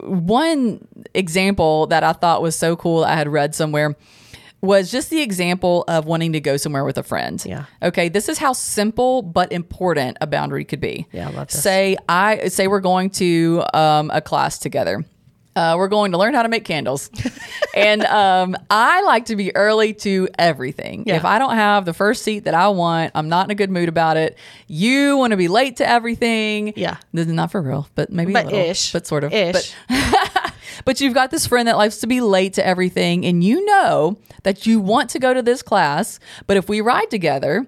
one 0.01 0.87
example 1.15 1.87
that 1.87 2.03
i 2.03 2.13
thought 2.13 2.43
was 2.43 2.57
so 2.57 2.75
cool 2.75 3.05
i 3.05 3.15
had 3.15 3.29
read 3.29 3.55
somewhere 3.55 3.97
was 4.65 4.91
just 4.91 5.11
the 5.11 5.21
example 5.21 5.85
of 5.89 6.07
wanting 6.07 6.33
to 6.33 6.41
go 6.41 6.57
somewhere 6.57 6.85
with 6.85 6.97
a 6.97 7.03
friend. 7.03 7.45
Yeah. 7.45 7.67
Okay. 7.83 8.09
This 8.09 8.29
is 8.29 8.39
how 8.39 8.55
simple 8.55 9.21
but 9.21 9.53
important 9.53 10.17
a 10.21 10.27
boundary 10.27 10.65
could 10.65 10.81
be. 10.81 11.07
Yeah, 11.13 11.29
I 11.29 11.33
love 11.33 11.49
this. 11.49 11.63
Say 11.63 11.97
I 12.09 12.49
say 12.49 12.67
we're 12.67 12.81
going 12.81 13.11
to 13.11 13.63
um, 13.75 14.11
a 14.13 14.23
class 14.23 14.59
together. 14.59 15.05
Uh, 15.57 15.75
we're 15.79 15.89
going 15.89 16.13
to 16.13 16.19
learn 16.19 16.35
how 16.35 16.43
to 16.43 16.49
make 16.49 16.65
candles, 16.65 17.11
and 17.75 18.05
um, 18.07 18.57
I 18.71 19.03
like 19.03 19.27
to 19.27 19.37
be 19.37 19.55
early 19.55 19.95
to 19.95 20.29
everything. 20.39 21.05
Yeah. 21.07 21.17
If 21.17 21.25
I 21.25 21.39
don't 21.39 21.55
have 21.55 21.85
the 21.85 21.95
first 21.95 22.23
seat 22.23 22.41
that 22.41 22.55
I 22.55 22.69
want, 22.69 23.13
I'm 23.15 23.29
not 23.29 23.47
in 23.47 23.51
a 23.53 23.55
good 23.55 23.71
mood 23.71 23.89
about 23.89 24.17
it. 24.17 24.37
You 24.67 25.17
want 25.17 25.31
to 25.31 25.37
be 25.37 25.49
late 25.49 25.77
to 25.77 25.89
everything. 25.89 26.73
Yeah. 26.77 26.97
this 27.13 27.27
is 27.27 27.33
not 27.33 27.53
for 27.53 27.63
real, 27.63 27.89
but 27.95 28.11
maybe 28.11 28.33
but 28.33 28.47
a 28.47 28.49
little, 28.49 28.61
ish 28.71 28.93
but 28.93 29.07
sort 29.07 29.23
of. 29.25 29.33
ish 29.33 29.75
But 29.89 30.53
but 30.85 31.01
you've 31.01 31.15
got 31.15 31.31
this 31.31 31.47
friend 31.47 31.69
that 31.69 31.77
likes 31.77 31.99
to 31.99 32.07
be 32.07 32.21
late 32.21 32.55
to 32.55 32.67
everything, 32.67 33.25
and 33.25 33.45
you 33.45 33.65
know 33.65 34.19
that 34.43 34.67
you 34.67 34.81
want 34.81 35.11
to 35.11 35.19
go 35.19 35.33
to 35.33 35.43
this 35.43 35.63
class, 35.63 36.19
but 36.47 36.57
if 36.57 36.69
we 36.69 36.81
ride 36.81 37.11
together, 37.11 37.67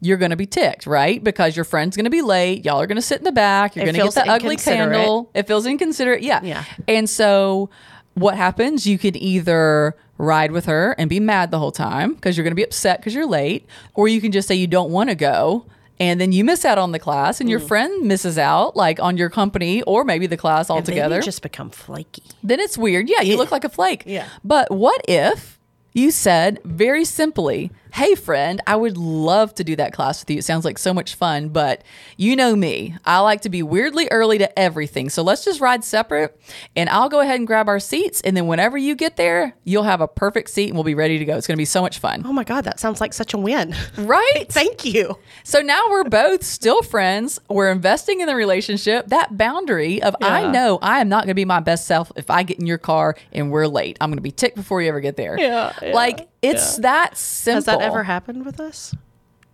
you're 0.00 0.16
going 0.16 0.30
to 0.30 0.36
be 0.36 0.46
ticked, 0.46 0.86
right? 0.86 1.22
Because 1.22 1.56
your 1.56 1.64
friend's 1.64 1.96
going 1.96 2.04
to 2.04 2.10
be 2.10 2.22
late. 2.22 2.64
Y'all 2.64 2.80
are 2.80 2.86
going 2.86 2.96
to 2.96 3.02
sit 3.02 3.18
in 3.18 3.24
the 3.24 3.32
back. 3.32 3.74
You're 3.74 3.84
going 3.84 3.96
to 3.96 4.02
get 4.02 4.14
the 4.14 4.30
ugly 4.30 4.56
candle. 4.56 5.30
It 5.34 5.46
feels 5.46 5.66
inconsiderate. 5.66 6.22
Yeah. 6.22 6.40
Yeah. 6.42 6.64
And 6.86 7.10
so 7.10 7.70
what 8.14 8.36
happens? 8.36 8.86
You 8.86 8.98
could 8.98 9.16
either 9.16 9.96
ride 10.16 10.50
with 10.52 10.66
her 10.66 10.94
and 10.98 11.08
be 11.08 11.20
mad 11.20 11.50
the 11.50 11.58
whole 11.58 11.72
time 11.72 12.14
because 12.14 12.36
you're 12.36 12.44
going 12.44 12.52
to 12.52 12.56
be 12.56 12.64
upset 12.64 13.00
because 13.00 13.14
you're 13.14 13.26
late, 13.26 13.66
or 13.94 14.08
you 14.08 14.20
can 14.20 14.32
just 14.32 14.48
say 14.48 14.54
you 14.54 14.66
don't 14.66 14.90
want 14.90 15.08
to 15.10 15.14
go. 15.14 15.66
And 16.00 16.20
then 16.20 16.30
you 16.30 16.44
miss 16.44 16.64
out 16.64 16.78
on 16.78 16.92
the 16.92 17.00
class, 17.00 17.40
and 17.40 17.50
your 17.50 17.58
Mm. 17.58 17.66
friend 17.68 18.06
misses 18.06 18.38
out, 18.38 18.76
like 18.76 19.00
on 19.00 19.16
your 19.16 19.28
company 19.28 19.82
or 19.82 20.04
maybe 20.04 20.28
the 20.28 20.36
class 20.36 20.70
And 20.70 20.76
then 20.76 20.82
altogether 20.82 21.16
you 21.16 21.22
just 21.22 21.42
become 21.42 21.70
flaky 21.70 22.22
then 22.40 22.60
it's 22.60 22.78
weird. 22.78 23.08
Yeah, 23.08 23.22
you 23.22 23.36
look 23.36 23.50
like 23.50 23.64
a 23.64 23.68
flake. 23.68 24.04
Yeah. 24.06 24.28
But 24.44 24.70
what 24.70 25.00
if 25.08 25.58
you 25.94 26.12
said 26.12 26.60
very 26.64 27.04
simply, 27.04 27.72
Hey, 27.92 28.14
friend, 28.14 28.60
I 28.66 28.76
would 28.76 28.96
love 28.96 29.54
to 29.56 29.64
do 29.64 29.74
that 29.76 29.92
class 29.92 30.20
with 30.20 30.30
you. 30.30 30.38
It 30.38 30.44
sounds 30.44 30.64
like 30.64 30.78
so 30.78 30.92
much 30.94 31.14
fun, 31.14 31.48
but 31.48 31.82
you 32.16 32.36
know 32.36 32.54
me. 32.54 32.96
I 33.04 33.20
like 33.20 33.40
to 33.42 33.48
be 33.48 33.62
weirdly 33.62 34.08
early 34.10 34.38
to 34.38 34.58
everything. 34.58 35.08
So 35.08 35.22
let's 35.22 35.44
just 35.44 35.60
ride 35.60 35.84
separate 35.84 36.38
and 36.76 36.88
I'll 36.90 37.08
go 37.08 37.20
ahead 37.20 37.36
and 37.38 37.46
grab 37.46 37.68
our 37.68 37.80
seats. 37.80 38.20
And 38.22 38.36
then 38.36 38.46
whenever 38.46 38.76
you 38.78 38.94
get 38.94 39.16
there, 39.16 39.54
you'll 39.64 39.82
have 39.84 40.00
a 40.00 40.08
perfect 40.08 40.50
seat 40.50 40.68
and 40.68 40.74
we'll 40.74 40.84
be 40.84 40.94
ready 40.94 41.18
to 41.18 41.24
go. 41.24 41.36
It's 41.36 41.46
going 41.46 41.56
to 41.56 41.60
be 41.60 41.64
so 41.64 41.80
much 41.80 41.98
fun. 41.98 42.22
oh 42.24 42.32
my 42.32 42.44
god 42.44 42.64
that 42.64 42.78
sounds 42.80 43.00
like 43.00 43.12
such 43.12 43.34
a 43.34 43.38
win 43.38 43.74
Right? 43.96 44.46
thank 44.48 44.84
you 44.84 45.18
So 45.44 45.60
now 45.60 45.82
we're 45.90 46.04
both 46.04 46.42
still 46.44 46.82
friends. 46.82 47.40
We're 47.48 47.70
investing 47.70 48.20
in 48.20 48.26
the 48.26 48.36
relationship. 48.36 49.06
That 49.08 49.36
boundary 49.36 50.02
of 50.02 50.14
I 50.20 50.50
know 50.50 50.78
I 50.82 51.00
am 51.00 51.08
not 51.08 51.20
going 51.24 51.28
to 51.28 51.34
be 51.34 51.44
my 51.44 51.60
best 51.60 51.86
self 51.86 52.12
if 52.16 52.30
I 52.30 52.42
get 52.42 52.58
in 52.58 52.66
your 52.66 52.78
car 52.78 53.16
and 53.32 53.50
we're 53.50 53.66
late. 53.66 53.96
I'm 54.00 54.10
going 54.10 54.16
to 54.18 54.22
be 54.22 54.30
ticked 54.30 54.56
before 54.56 54.82
you 54.82 54.88
ever 54.88 55.00
get 55.00 55.16
there. 55.16 55.38
Yeah, 55.38 55.72
yeah, 55.82 55.92
like 55.94 56.28
it's 56.42 56.76
that 56.78 57.16
simple. 57.16 57.56
Has 57.56 57.64
that 57.66 57.80
ever 57.80 58.04
happened 58.04 58.44
with 58.46 58.60
us? 58.60 58.94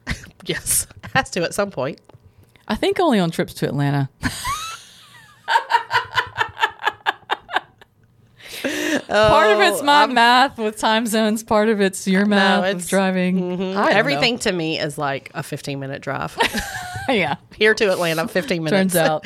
yes, 0.44 0.86
has 1.14 1.30
to 1.30 1.42
at 1.42 1.54
some 1.54 1.70
point. 1.70 2.00
I 2.66 2.74
think 2.74 2.98
only 2.98 3.18
on 3.18 3.30
trips 3.30 3.54
to 3.54 3.66
Atlanta. 3.66 4.08
part 9.08 9.50
of 9.50 9.60
it's 9.60 9.80
oh, 9.80 9.84
my 9.84 10.06
math 10.06 10.58
with 10.58 10.78
time 10.78 11.06
zones. 11.06 11.42
Part 11.42 11.68
of 11.68 11.80
it's 11.80 12.06
your 12.06 12.26
math 12.26 12.62
with 12.62 12.70
it's- 12.70 12.88
driving. 12.88 13.40
Mm-hmm. 13.40 13.62
I 13.78 13.82
don't 13.82 13.92
know. 13.92 13.98
Everything 13.98 14.38
to 14.40 14.52
me 14.52 14.78
is 14.78 14.98
like 14.98 15.30
a 15.34 15.42
15 15.42 15.78
minute 15.78 16.02
drive. 16.02 16.36
yeah. 17.08 17.36
Here 17.54 17.74
to 17.74 17.92
Atlanta, 17.92 18.26
15 18.28 18.62
minutes. 18.62 18.94
turns 18.94 18.96
out. 18.96 19.24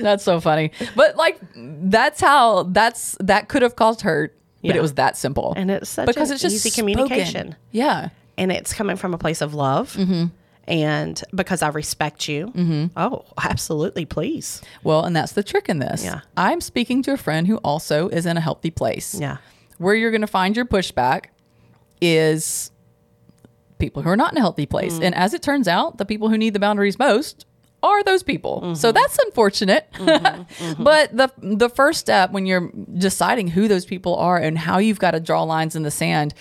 that's 0.00 0.24
so 0.24 0.40
funny. 0.40 0.72
But 0.96 1.16
like 1.16 1.38
that's 1.54 2.20
how 2.20 2.64
that's 2.64 3.16
that 3.20 3.48
could 3.48 3.62
have 3.62 3.76
caused 3.76 4.00
hurt, 4.00 4.36
but 4.62 4.68
Yeah. 4.70 4.76
it 4.76 4.82
was 4.82 4.94
that 4.94 5.16
simple. 5.16 5.54
And 5.56 5.70
it's 5.70 5.88
such 5.88 6.06
because 6.06 6.30
it's 6.30 6.42
just 6.42 6.54
easy 6.54 6.70
spoken. 6.70 6.94
communication. 6.94 7.56
Yeah. 7.70 8.10
And 8.38 8.50
it's 8.52 8.72
coming 8.72 8.96
from 8.96 9.14
a 9.14 9.18
place 9.18 9.40
of 9.40 9.54
love. 9.54 9.92
Mm-hmm. 9.94 10.26
And 10.68 11.22
because 11.34 11.62
I 11.62 11.68
respect 11.68 12.28
you. 12.28 12.90
Oh, 12.96 13.24
absolutely. 13.42 14.04
Please. 14.04 14.62
Well, 14.84 15.04
and 15.04 15.16
that's 15.16 15.32
the 15.32 15.42
trick 15.42 15.68
in 15.68 15.78
this. 15.80 16.04
Yeah. 16.04 16.20
I'm 16.36 16.60
speaking 16.60 17.02
to 17.04 17.12
a 17.12 17.16
friend 17.16 17.46
who 17.46 17.56
also 17.58 18.08
is 18.08 18.24
in 18.24 18.36
a 18.36 18.40
healthy 18.40 18.70
place. 18.70 19.18
Yeah. 19.18 19.38
Where 19.78 19.94
you're 19.94 20.12
going 20.12 20.20
to 20.20 20.26
find 20.28 20.54
your 20.54 20.66
pushback 20.66 21.26
is 22.00 22.70
people 23.78 24.02
who 24.02 24.10
are 24.10 24.16
not 24.16 24.32
in 24.32 24.38
a 24.38 24.40
healthy 24.40 24.66
place. 24.66 24.98
Mm. 24.98 25.06
And 25.06 25.14
as 25.14 25.34
it 25.34 25.42
turns 25.42 25.66
out, 25.66 25.98
the 25.98 26.04
people 26.04 26.28
who 26.28 26.38
need 26.38 26.52
the 26.54 26.60
boundaries 26.60 26.98
most 26.98 27.46
are 27.82 28.02
those 28.04 28.22
people. 28.22 28.60
Mm-hmm. 28.62 28.74
So 28.74 28.92
that's 28.92 29.18
unfortunate. 29.24 29.88
but 30.78 31.16
the 31.16 31.30
the 31.38 31.68
first 31.68 32.00
step 32.00 32.32
when 32.32 32.46
you're 32.46 32.70
deciding 32.98 33.48
who 33.48 33.68
those 33.68 33.84
people 33.84 34.16
are 34.16 34.36
and 34.36 34.58
how 34.58 34.78
you've 34.78 34.98
got 34.98 35.12
to 35.12 35.20
draw 35.20 35.42
lines 35.42 35.76
in 35.76 35.82
the 35.82 35.90
sand, 35.90 36.34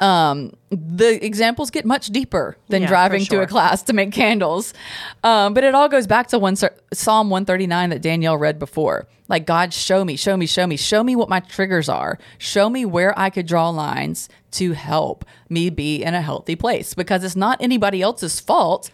um, 0.00 0.52
the 0.70 1.24
examples 1.24 1.70
get 1.70 1.84
much 1.84 2.08
deeper 2.08 2.56
than 2.68 2.82
Yeah, 2.82 2.88
driving 2.88 3.20
to 3.20 3.26
sure. 3.26 3.42
a 3.42 3.46
class 3.46 3.82
to 3.84 3.92
make 3.92 4.12
candles. 4.12 4.74
Um, 5.24 5.54
but 5.54 5.64
it 5.64 5.74
all 5.74 5.88
goes 5.88 6.06
back 6.06 6.28
to 6.28 6.38
one 6.38 6.56
Psalm 6.56 7.30
139 7.30 7.90
that 7.90 8.02
Danielle 8.02 8.36
read 8.36 8.58
before. 8.58 9.06
Like 9.28 9.44
God, 9.44 9.74
show 9.74 10.04
me, 10.04 10.16
show 10.16 10.36
me, 10.36 10.46
show 10.46 10.66
me, 10.66 10.76
show 10.76 11.02
me 11.02 11.14
what 11.14 11.28
my 11.28 11.40
triggers 11.40 11.88
are. 11.88 12.18
Show 12.38 12.70
me 12.70 12.86
where 12.86 13.18
I 13.18 13.28
could 13.28 13.46
draw 13.46 13.68
lines 13.68 14.28
to 14.52 14.72
help 14.72 15.24
me 15.50 15.68
be 15.68 16.02
in 16.02 16.14
a 16.14 16.22
healthy 16.22 16.56
place 16.56 16.94
because 16.94 17.22
it's 17.24 17.36
not 17.36 17.60
anybody 17.60 18.00
else's 18.00 18.40
fault 18.40 18.90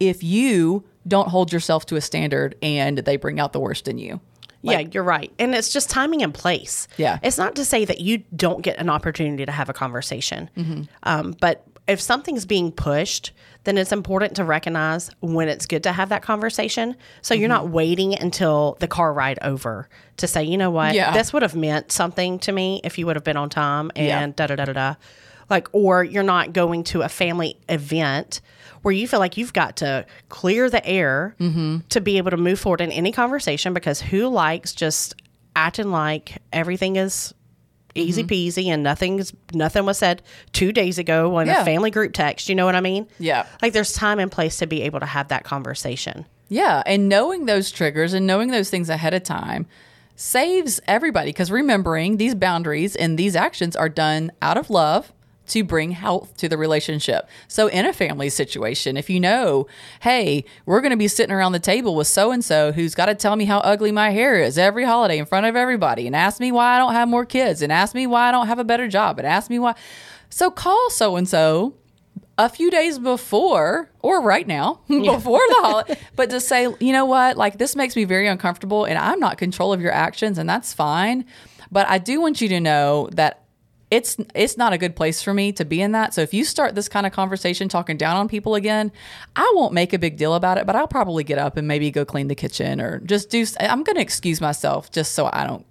if 0.00 0.22
you 0.22 0.84
don't 1.08 1.28
hold 1.28 1.52
yourself 1.52 1.86
to 1.86 1.96
a 1.96 2.00
standard 2.00 2.54
and 2.62 2.98
they 2.98 3.16
bring 3.16 3.40
out 3.40 3.52
the 3.52 3.60
worst 3.60 3.88
in 3.88 3.98
you. 3.98 4.20
yeah, 4.62 4.80
you're 4.80 5.02
right. 5.04 5.32
And 5.38 5.54
it's 5.54 5.72
just 5.72 5.88
timing 5.88 6.22
and 6.22 6.34
place. 6.34 6.88
Yeah. 6.96 7.18
It's 7.22 7.38
not 7.38 7.54
to 7.56 7.64
say 7.64 7.84
that 7.84 8.00
you 8.00 8.18
don't 8.36 8.60
get 8.62 8.78
an 8.78 8.90
opportunity 8.90 9.46
to 9.46 9.52
have 9.52 9.68
a 9.68 9.72
conversation. 9.72 10.50
Mm-hmm. 10.56 10.82
Um, 11.04 11.34
but 11.40 11.64
if 11.86 12.00
something's 12.00 12.44
being 12.44 12.70
pushed, 12.72 13.32
then 13.64 13.78
it's 13.78 13.92
important 13.92 14.36
to 14.36 14.44
recognize 14.44 15.10
when 15.20 15.48
it's 15.48 15.64
good 15.66 15.82
to 15.84 15.92
have 15.92 16.10
that 16.10 16.22
conversation. 16.22 16.96
So 17.22 17.32
you're 17.34 17.48
Mm-hmm. 17.48 17.64
not 17.64 17.68
waiting 17.70 18.14
until 18.14 18.76
the 18.80 18.88
car 18.88 19.12
ride 19.14 19.38
over 19.42 19.88
to 20.18 20.26
say, 20.26 20.42
you 20.44 20.58
know 20.58 20.70
what, 20.70 20.94
Yeah. 20.94 21.12
this 21.12 21.32
would 21.32 21.42
have 21.42 21.54
meant 21.54 21.90
something 21.92 22.38
to 22.40 22.52
me 22.52 22.80
if 22.84 22.98
you 22.98 23.06
would 23.06 23.16
have 23.16 23.24
been 23.24 23.36
on 23.38 23.48
time 23.48 23.90
Yeah. 23.96 24.20
and 24.20 24.36
da 24.36 24.48
da 24.48 24.56
da 24.56 24.64
da 24.66 24.72
da. 24.72 24.94
Like, 25.48 25.68
or 25.72 26.04
you're 26.04 26.22
not 26.24 26.52
going 26.52 26.84
to 26.84 27.00
a 27.02 27.08
family 27.08 27.56
event 27.70 28.42
where 28.82 28.92
you 28.92 29.08
feel 29.08 29.20
like 29.20 29.36
you've 29.36 29.52
got 29.52 29.76
to 29.76 30.06
clear 30.28 30.70
the 30.70 30.84
air 30.86 31.34
Mm-hmm. 31.40 31.78
to 31.88 32.00
be 32.00 32.18
able 32.18 32.30
to 32.30 32.36
move 32.36 32.58
forward 32.60 32.80
in 32.80 32.90
any 32.92 33.12
conversation 33.12 33.72
because 33.74 34.00
who 34.00 34.28
likes 34.28 34.72
just 34.74 35.14
acting 35.56 35.90
like 35.90 36.38
everything 36.52 36.96
is 36.96 37.34
easy 37.94 38.22
peasy, 38.22 38.66
and 38.66 38.82
nothing's 38.84 39.32
nothing 39.52 39.84
was 39.84 39.98
said 39.98 40.22
two 40.52 40.72
days 40.72 40.98
ago 40.98 41.34
on 41.36 41.46
Yeah. 41.48 41.62
a 41.62 41.64
family 41.64 41.90
group 41.90 42.12
text. 42.12 42.48
You 42.48 42.54
know 42.54 42.64
what 42.66 42.76
I 42.76 42.80
mean? 42.80 43.08
Yeah. 43.18 43.46
Like 43.60 43.72
there's 43.72 43.92
time 43.92 44.20
and 44.20 44.30
place 44.30 44.58
to 44.58 44.66
be 44.66 44.82
able 44.82 45.00
to 45.00 45.06
have 45.06 45.28
that 45.28 45.42
conversation. 45.44 46.24
Yeah, 46.48 46.82
and 46.86 47.08
knowing 47.08 47.46
those 47.46 47.70
triggers 47.72 48.12
and 48.14 48.26
knowing 48.26 48.50
those 48.50 48.70
things 48.70 48.88
ahead 48.88 49.14
of 49.14 49.22
time 49.24 49.66
saves 50.16 50.80
everybody 50.88 51.30
because 51.30 51.50
remembering 51.50 52.16
these 52.16 52.34
boundaries 52.34 52.96
and 52.96 53.18
these 53.18 53.36
actions 53.36 53.76
are 53.76 53.88
done 53.88 54.30
out 54.42 54.56
of 54.56 54.70
love 54.70 55.12
to 55.48 55.64
bring 55.64 55.90
health 55.92 56.36
to 56.38 56.48
the 56.48 56.56
relationship. 56.56 57.28
So 57.48 57.66
in 57.68 57.86
a 57.86 57.92
family 57.92 58.30
situation, 58.30 58.96
if 58.96 59.10
you 59.10 59.20
know, 59.20 59.66
hey, 60.00 60.44
we're 60.66 60.80
going 60.80 60.90
to 60.90 60.96
be 60.96 61.08
sitting 61.08 61.34
around 61.34 61.52
the 61.52 61.58
table 61.58 61.94
with 61.94 62.06
so 62.06 62.30
and 62.30 62.44
so 62.44 62.72
who's 62.72 62.94
got 62.94 63.06
to 63.06 63.14
tell 63.14 63.36
me 63.36 63.44
how 63.44 63.58
ugly 63.58 63.92
my 63.92 64.10
hair 64.10 64.40
is 64.40 64.58
every 64.58 64.84
holiday 64.84 65.18
in 65.18 65.26
front 65.26 65.46
of 65.46 65.56
everybody 65.56 66.06
and 66.06 66.14
ask 66.14 66.40
me 66.40 66.52
why 66.52 66.76
I 66.76 66.78
don't 66.78 66.92
have 66.92 67.08
more 67.08 67.24
kids 67.24 67.62
and 67.62 67.72
ask 67.72 67.94
me 67.94 68.06
why 68.06 68.28
I 68.28 68.32
don't 68.32 68.46
have 68.46 68.58
a 68.58 68.64
better 68.64 68.88
job 68.88 69.18
and 69.18 69.26
ask 69.26 69.50
me 69.50 69.58
why. 69.58 69.74
So 70.30 70.50
call 70.50 70.90
so 70.90 71.16
and 71.16 71.28
so 71.28 71.74
a 72.38 72.48
few 72.48 72.70
days 72.70 72.98
before 72.98 73.90
or 74.00 74.22
right 74.22 74.46
now 74.46 74.80
before 74.88 75.40
the 75.48 75.56
holiday 75.58 75.98
but 76.14 76.30
to 76.30 76.40
say 76.40 76.68
you 76.78 76.92
know 76.92 77.04
what 77.04 77.36
like 77.36 77.58
this 77.58 77.74
makes 77.74 77.96
me 77.96 78.04
very 78.04 78.28
uncomfortable 78.28 78.84
and 78.84 78.96
i'm 78.96 79.18
not 79.18 79.32
in 79.32 79.38
control 79.38 79.72
of 79.72 79.80
your 79.80 79.90
actions 79.90 80.38
and 80.38 80.48
that's 80.48 80.72
fine 80.72 81.24
but 81.72 81.86
i 81.88 81.98
do 81.98 82.20
want 82.20 82.40
you 82.40 82.48
to 82.48 82.60
know 82.60 83.08
that 83.12 83.47
it's 83.90 84.16
it's 84.34 84.56
not 84.58 84.72
a 84.72 84.78
good 84.78 84.94
place 84.94 85.22
for 85.22 85.32
me 85.32 85.50
to 85.52 85.64
be 85.64 85.80
in 85.80 85.92
that 85.92 86.12
so 86.12 86.20
if 86.20 86.34
you 86.34 86.44
start 86.44 86.74
this 86.74 86.88
kind 86.88 87.06
of 87.06 87.12
conversation 87.12 87.68
talking 87.68 87.96
down 87.96 88.16
on 88.16 88.28
people 88.28 88.54
again 88.54 88.92
i 89.36 89.52
won't 89.54 89.72
make 89.72 89.92
a 89.94 89.98
big 89.98 90.16
deal 90.16 90.34
about 90.34 90.58
it 90.58 90.66
but 90.66 90.76
i'll 90.76 90.86
probably 90.88 91.24
get 91.24 91.38
up 91.38 91.56
and 91.56 91.66
maybe 91.66 91.90
go 91.90 92.04
clean 92.04 92.28
the 92.28 92.34
kitchen 92.34 92.80
or 92.80 92.98
just 93.00 93.30
do 93.30 93.44
i'm 93.60 93.82
going 93.82 93.96
to 93.96 94.02
excuse 94.02 94.40
myself 94.40 94.90
just 94.90 95.12
so 95.12 95.30
i 95.32 95.46
don't 95.46 95.64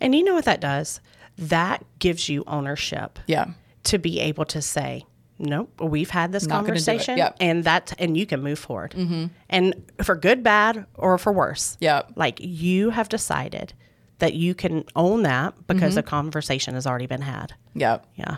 And 0.00 0.14
you 0.14 0.24
know 0.24 0.34
what 0.34 0.46
that 0.46 0.60
does? 0.60 1.00
That 1.38 1.84
gives 2.00 2.28
you 2.28 2.42
ownership 2.46 3.18
yeah 3.26 3.46
to 3.84 3.98
be 3.98 4.20
able 4.20 4.44
to 4.46 4.60
say, 4.60 5.04
nope, 5.38 5.70
we've 5.80 6.10
had 6.10 6.32
this 6.32 6.46
Not 6.46 6.66
gonna 6.66 6.66
do 6.66 6.72
it. 6.72 6.84
conversation, 6.86 7.16
Yep. 7.18 7.36
and 7.40 7.64
that, 7.64 7.94
and 7.98 8.14
you 8.14 8.26
can 8.26 8.42
move 8.42 8.58
forward. 8.58 8.92
Mm-hmm. 8.92 9.26
And 9.48 9.74
for 10.02 10.14
good, 10.16 10.42
bad, 10.42 10.84
or 10.96 11.16
for 11.16 11.32
worse, 11.32 11.78
Yeah, 11.80 12.02
like 12.14 12.38
you 12.40 12.90
have 12.90 13.08
decided 13.08 13.72
that 14.20 14.34
you 14.34 14.54
can 14.54 14.84
own 14.96 15.22
that 15.24 15.54
because 15.66 15.90
Mm-hmm. 15.90 15.94
the 15.96 16.02
conversation 16.04 16.74
has 16.74 16.86
already 16.86 17.06
been 17.06 17.22
had. 17.22 17.52
yeah 17.74 17.98
Yeah. 18.16 18.36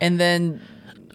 and 0.00 0.18
then 0.20 0.60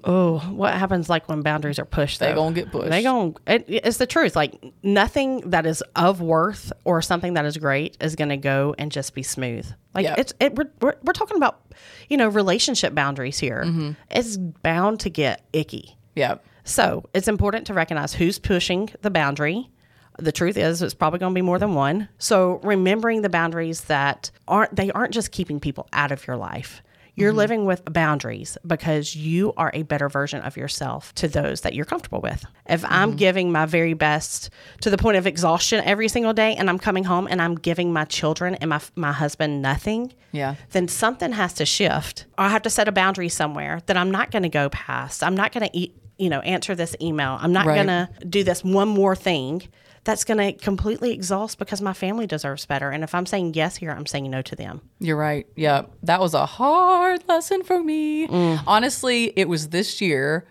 Oh, 0.04 0.38
what 0.40 0.74
happens 0.76 1.10
like 1.10 1.28
when 1.28 1.42
boundaries 1.42 1.80
are 1.80 1.84
pushed? 1.86 2.20
They 2.20 2.28
though? 2.30 2.36
gonna 2.36 2.56
get 2.56 2.72
pushed. 2.72 2.90
They 2.92 3.02
gonna. 3.04 3.34
It, 3.48 3.66
it's 3.68 3.98
the 3.98 4.06
truth. 4.06 4.36
Like 4.36 4.54
nothing 4.84 5.42
that 5.50 5.66
is 5.66 5.84
of 5.96 6.22
worth 6.22 6.72
or 6.86 7.02
something 7.02 7.34
that 7.34 7.44
is 7.46 7.58
great 7.58 7.98
is 8.00 8.16
gonna 8.16 8.38
go 8.38 8.74
and 8.78 8.92
just 8.92 9.14
be 9.16 9.24
smooth. 9.24 9.68
Like 9.96 10.06
Yeah. 10.06 10.16
it's 10.18 10.34
it. 10.40 10.56
We're, 10.56 10.70
we're 10.82 10.96
we're 11.04 11.14
talking 11.14 11.36
about 11.36 11.74
you 12.10 12.16
know 12.16 12.30
relationship 12.30 12.94
boundaries 12.96 13.40
here. 13.40 13.64
Mm-hmm. 13.66 13.92
It's 14.12 14.38
bound 14.38 15.00
to 15.02 15.10
get 15.10 15.42
icky. 15.52 15.98
yeah 16.16 16.36
So 16.64 17.10
it's 17.14 17.28
important 17.28 17.68
to 17.68 17.74
recognize 17.74 18.14
who's 18.14 18.40
pushing 18.40 18.90
the 19.02 19.10
boundary. 19.10 19.70
The 20.18 20.32
truth 20.32 20.58
is, 20.58 20.82
it's 20.82 20.94
probably 20.94 21.20
going 21.20 21.34
to 21.34 21.38
be 21.38 21.44
more 21.44 21.60
than 21.60 21.76
one. 21.76 22.10
So 22.18 22.60
remembering 22.64 23.22
the 23.22 23.30
boundaries 23.30 23.82
that 23.82 24.32
aren't 24.48 24.76
they 24.76 24.92
aren't 24.92 25.14
just 25.14 25.32
keeping 25.32 25.60
people 25.60 25.88
out 25.94 26.12
of 26.12 26.26
your 26.26 26.38
life. 26.38 26.82
You're 27.18 27.32
mm-hmm. 27.32 27.38
living 27.38 27.66
with 27.66 27.82
boundaries 27.92 28.60
because 28.66 29.16
you 29.16 29.52
are 29.58 29.72
a 29.74 29.82
better 29.82 30.08
version 30.08 30.42
of 30.42 30.56
yourself 30.56 31.16
to 31.16 31.28
those 31.28 31.62
that 31.62 31.74
you're 31.74 31.84
comfortable 31.84 32.22
with. 32.22 32.46
If 32.70 32.86
I'm 32.86 33.10
mm-hmm. 33.10 33.18
giving 33.18 33.52
my 33.52 33.66
very 33.66 33.96
best 33.96 34.52
to 34.82 34.92
the 34.92 35.00
point 35.00 35.18
of 35.18 35.26
exhaustion 35.26 35.84
every 35.84 36.10
single 36.10 36.34
day 36.34 36.56
and 36.56 36.70
I'm 36.70 36.78
coming 36.78 37.04
home 37.04 37.28
and 37.28 37.42
I'm 37.42 37.56
giving 37.56 37.92
my 37.92 38.06
children 38.06 38.54
and 38.56 38.70
my 38.70 38.82
my 38.96 39.12
husband 39.12 39.64
nothing, 39.64 40.14
Yeah. 40.32 40.56
then 40.72 40.88
something 40.88 41.32
has 41.32 41.54
to 41.54 41.66
shift. 41.66 42.26
I 42.38 42.50
have 42.50 42.62
to 42.62 42.70
set 42.70 42.88
a 42.88 42.92
boundary 42.92 43.30
somewhere 43.30 43.82
that 43.88 43.98
I'm 43.98 44.12
not 44.12 44.30
going 44.30 44.44
to 44.44 44.50
go 44.50 44.70
past. 44.70 45.24
I'm 45.24 45.36
not 45.36 45.52
going 45.52 45.68
to 45.68 45.76
eat, 45.76 45.96
you 46.20 46.30
know, 46.30 46.42
answer 46.42 46.76
this 46.76 46.96
email. 47.02 47.40
I'm 47.42 47.52
not 47.52 47.66
Right. 47.66 47.84
going 47.84 47.88
to 47.88 48.10
do 48.28 48.44
this 48.44 48.64
one 48.64 48.90
more 48.90 49.16
thing 49.16 49.64
that's 50.08 50.24
going 50.24 50.38
to 50.38 50.54
completely 50.54 51.12
exhaust 51.12 51.60
because 51.60 51.82
my 51.82 51.92
family 51.92 52.26
deserves 52.26 52.66
better. 52.66 52.92
And 52.92 53.04
if 53.04 53.14
I'm 53.14 53.26
saying 53.26 53.56
yes 53.56 53.76
here, 53.76 53.92
I'm 53.92 54.06
saying 54.06 54.32
no 54.32 54.42
to 54.42 54.56
them. 54.56 54.80
You're 55.00 55.18
right. 55.18 55.46
Yeah. 55.58 55.82
That 56.04 56.22
was 56.22 56.34
a 56.34 56.46
hard 56.46 57.28
lesson 57.28 57.62
for 57.64 57.84
me. 57.84 58.26
Mm. 58.26 58.64
Honestly, 58.66 59.34
it 59.36 59.50
was 59.50 59.68
this 59.68 60.00
year 60.00 60.48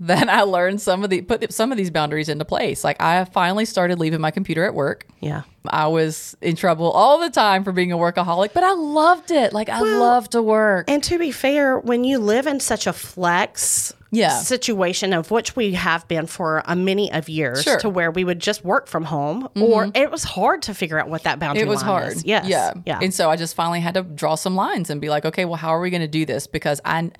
that 0.00 0.28
I 0.28 0.42
learned 0.42 0.80
some 0.80 1.04
of 1.04 1.10
the 1.10 1.22
put 1.22 1.52
some 1.52 1.70
of 1.70 1.78
these 1.78 1.90
boundaries 1.90 2.28
into 2.28 2.44
place. 2.44 2.82
Like 2.84 3.00
I 3.00 3.24
finally 3.26 3.64
started 3.64 3.98
leaving 3.98 4.20
my 4.20 4.30
computer 4.30 4.64
at 4.64 4.74
work. 4.74 5.06
Yeah. 5.20 5.42
I 5.66 5.86
was 5.86 6.36
in 6.42 6.56
trouble 6.56 6.90
all 6.90 7.18
the 7.18 7.30
time 7.30 7.64
for 7.64 7.72
being 7.72 7.90
a 7.92 7.96
workaholic, 7.96 8.52
but 8.52 8.64
I 8.64 8.72
loved 8.72 9.30
it. 9.30 9.52
Like 9.52 9.68
I 9.68 9.80
love 9.80 10.28
to 10.30 10.42
work. 10.42 10.90
And 10.90 11.02
to 11.04 11.18
be 11.18 11.30
fair, 11.30 11.78
when 11.78 12.04
you 12.04 12.18
live 12.18 12.46
in 12.46 12.60
such 12.60 12.86
a 12.86 12.92
flex 12.92 13.94
Yeah. 14.10 14.28
situation 14.40 15.12
of 15.14 15.30
which 15.30 15.56
we 15.56 15.72
have 15.72 16.06
been 16.06 16.26
for 16.26 16.62
a 16.66 16.76
many 16.76 17.10
of 17.12 17.28
years 17.30 17.62
Sure. 17.62 17.74
Mm-hmm. 17.74 17.80
to 17.80 17.88
where 17.88 18.10
we 18.10 18.24
would 18.24 18.40
just 18.40 18.62
work 18.64 18.88
from 18.88 19.04
home 19.04 19.48
or 19.58 19.90
it 19.94 20.10
was 20.10 20.22
hard 20.24 20.62
to 20.62 20.74
figure 20.74 20.98
out 20.98 21.08
what 21.08 21.22
that 21.22 21.38
boundary 21.38 21.64
was. 21.64 21.66
It 21.66 21.74
was 21.76 21.82
hard. 21.82 22.12
is. 22.12 22.24
Yes. 22.24 22.46
Yeah. 22.46 22.72
Yeah. 22.84 22.98
And 23.00 23.14
so 23.14 23.30
I 23.30 23.36
just 23.36 23.54
finally 23.56 23.80
had 23.80 23.94
to 23.94 24.02
draw 24.02 24.34
some 24.34 24.54
lines 24.56 24.90
and 24.90 25.00
be 25.00 25.08
like, 25.08 25.24
okay, 25.24 25.44
well, 25.46 25.56
how 25.56 25.70
are 25.70 25.80
we 25.80 25.88
going 25.90 26.02
to 26.02 26.08
do 26.08 26.26
this? 26.26 26.46
Because 26.46 26.80
I, 26.84 27.10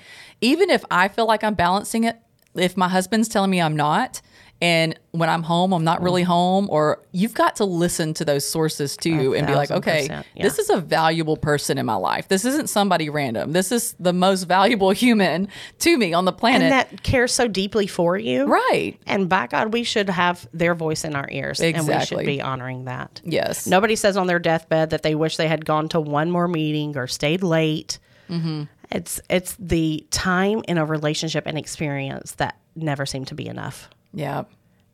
even 0.43 0.69
if 0.71 0.85
I 0.91 1.09
feel 1.09 1.27
like 1.27 1.43
I'm 1.45 1.55
balancing 1.55 2.05
it, 2.05 2.19
if 2.55 2.77
my 2.77 2.89
husband's 2.89 3.29
telling 3.29 3.51
me 3.51 3.61
I'm 3.61 3.77
not, 3.77 4.21
and 4.65 4.99
when 5.11 5.29
I'm 5.29 5.43
home, 5.43 5.75
I'm 5.75 5.85
not 5.85 6.01
really 6.01 6.23
home, 6.23 6.69
or 6.71 7.03
you've 7.13 7.35
got 7.35 7.57
to 7.57 7.65
listen 7.65 8.15
to 8.15 8.25
those 8.25 8.49
sources 8.49 8.97
too 8.97 9.35
and 9.35 9.47
be 9.47 9.55
like, 9.55 9.71
okay, 9.71 10.07
yeah. 10.07 10.23
this 10.41 10.59
is 10.59 10.71
a 10.71 10.79
valuable 10.79 11.37
person 11.37 11.77
in 11.77 11.85
my 11.85 11.97
life. 11.97 12.29
This 12.29 12.45
isn't 12.45 12.71
somebody 12.71 13.11
random. 13.11 13.53
This 13.53 13.71
is 13.73 13.95
the 13.99 14.13
most 14.13 14.45
valuable 14.45 14.91
human 14.93 15.49
to 15.81 15.99
me 15.99 16.15
on 16.15 16.25
the 16.25 16.33
planet. 16.33 16.63
and 16.63 16.73
that 16.73 17.03
cares 17.03 17.33
so 17.33 17.47
deeply 17.47 17.87
for 17.87 18.17
you. 18.17 18.47
right. 18.47 18.97
And 19.07 19.29
by 19.29 19.49
God, 19.49 19.73
we 19.73 19.83
should 19.83 20.09
have 20.09 20.49
their 20.55 20.75
voice 20.75 21.05
in 21.05 21.15
our 21.15 21.29
ears. 21.31 21.61
And 21.61 21.87
we 21.87 22.01
should 22.07 22.25
be 22.25 22.41
honoring 22.41 22.85
that. 22.85 23.21
Yes. 23.25 23.67
Nobody 23.67 23.97
says 23.97 24.17
on 24.17 24.29
their 24.29 24.39
deathbed 24.39 24.91
that 24.91 25.03
they 25.03 25.15
wish 25.15 25.37
they 25.37 25.49
had 25.49 25.67
gone 25.67 25.89
to 25.91 26.01
one 26.01 26.31
more 26.31 26.49
meeting 26.49 26.97
or 26.97 27.07
stayed 27.07 27.43
late. 27.43 27.99
Mm-hmm. 28.31 28.63
It's 28.95 29.21
it's 29.29 29.57
the 29.59 30.07
time 30.11 30.63
in 30.69 30.79
a 30.79 30.85
relationship 30.85 31.45
and 31.47 31.59
experience 31.59 32.33
that 32.37 32.59
never 32.77 33.05
seem 33.05 33.25
to 33.27 33.35
be 33.35 33.47
enough. 33.47 33.91
Yeah. 34.13 34.45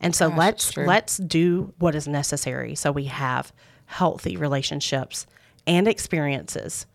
And 0.00 0.14
so 0.16 0.28
Gosh, 0.30 0.38
let's 0.38 0.76
let's 0.76 1.16
do 1.18 1.72
what 1.78 1.94
is 1.94 2.08
necessary 2.08 2.74
so 2.74 2.90
we 2.90 3.04
have 3.04 3.52
healthy 3.86 4.36
relationships 4.36 5.26
and 5.66 5.86
experiences. 5.86 6.86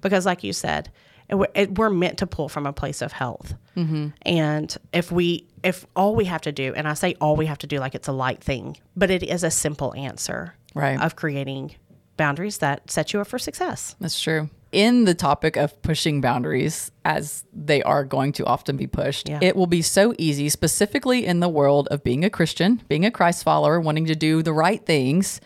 Because, 0.00 0.24
like 0.26 0.42
you 0.42 0.52
said, 0.52 0.90
it, 1.28 1.34
we're- 1.36 1.50
it, 1.54 1.78
we're 1.78 1.90
meant 1.90 2.18
to 2.18 2.26
pull 2.26 2.48
from 2.48 2.66
a 2.66 2.72
place 2.72 3.00
of 3.02 3.12
health. 3.12 3.54
Mm-hmm. 3.76 4.08
And 4.22 4.76
if 4.92 5.10
we, 5.10 5.46
if 5.62 5.86
all 5.96 6.14
we 6.14 6.26
have 6.26 6.42
to 6.42 6.52
do, 6.52 6.74
and 6.76 6.86
I 6.86 6.92
say 6.94 7.14
all 7.20 7.36
we 7.36 7.46
have 7.46 7.58
to 7.58 7.66
do 7.66 7.78
like 7.78 7.94
it's 7.94 8.08
a 8.08 8.12
light 8.12 8.42
thing, 8.44 8.76
but 8.96 9.10
it 9.10 9.22
is 9.22 9.42
a 9.44 9.50
simple 9.50 9.94
answer 9.94 10.54
Right. 10.74 11.00
of 11.00 11.16
creating 11.16 11.74
boundaries 12.16 12.58
that 12.58 12.90
set 12.90 13.12
you 13.12 13.20
up 13.20 13.26
for 13.28 13.38
success. 13.38 13.96
That's 14.00 14.20
true. 14.20 14.50
In 14.74 15.04
the 15.04 15.14
topic 15.14 15.56
of 15.56 15.80
pushing 15.82 16.20
boundaries, 16.20 16.90
as 17.04 17.44
they 17.52 17.80
are 17.84 18.04
going 18.04 18.32
to 18.32 18.44
often 18.44 18.76
be 18.76 18.88
pushed, 18.88 19.28
Yeah. 19.28 19.38
it 19.40 19.54
will 19.54 19.68
be 19.68 19.82
so 19.82 20.14
easy, 20.18 20.48
specifically 20.48 21.24
in 21.24 21.38
the 21.38 21.48
world 21.48 21.86
of 21.92 22.02
being 22.02 22.24
a 22.24 22.28
Christian, 22.30 22.82
being 22.88 23.04
a 23.04 23.10
Christ 23.12 23.44
follower, 23.44 23.80
wanting 23.80 24.06
to 24.06 24.16
do 24.16 24.42
the 24.42 24.52
right 24.52 24.84
things. 24.84 25.40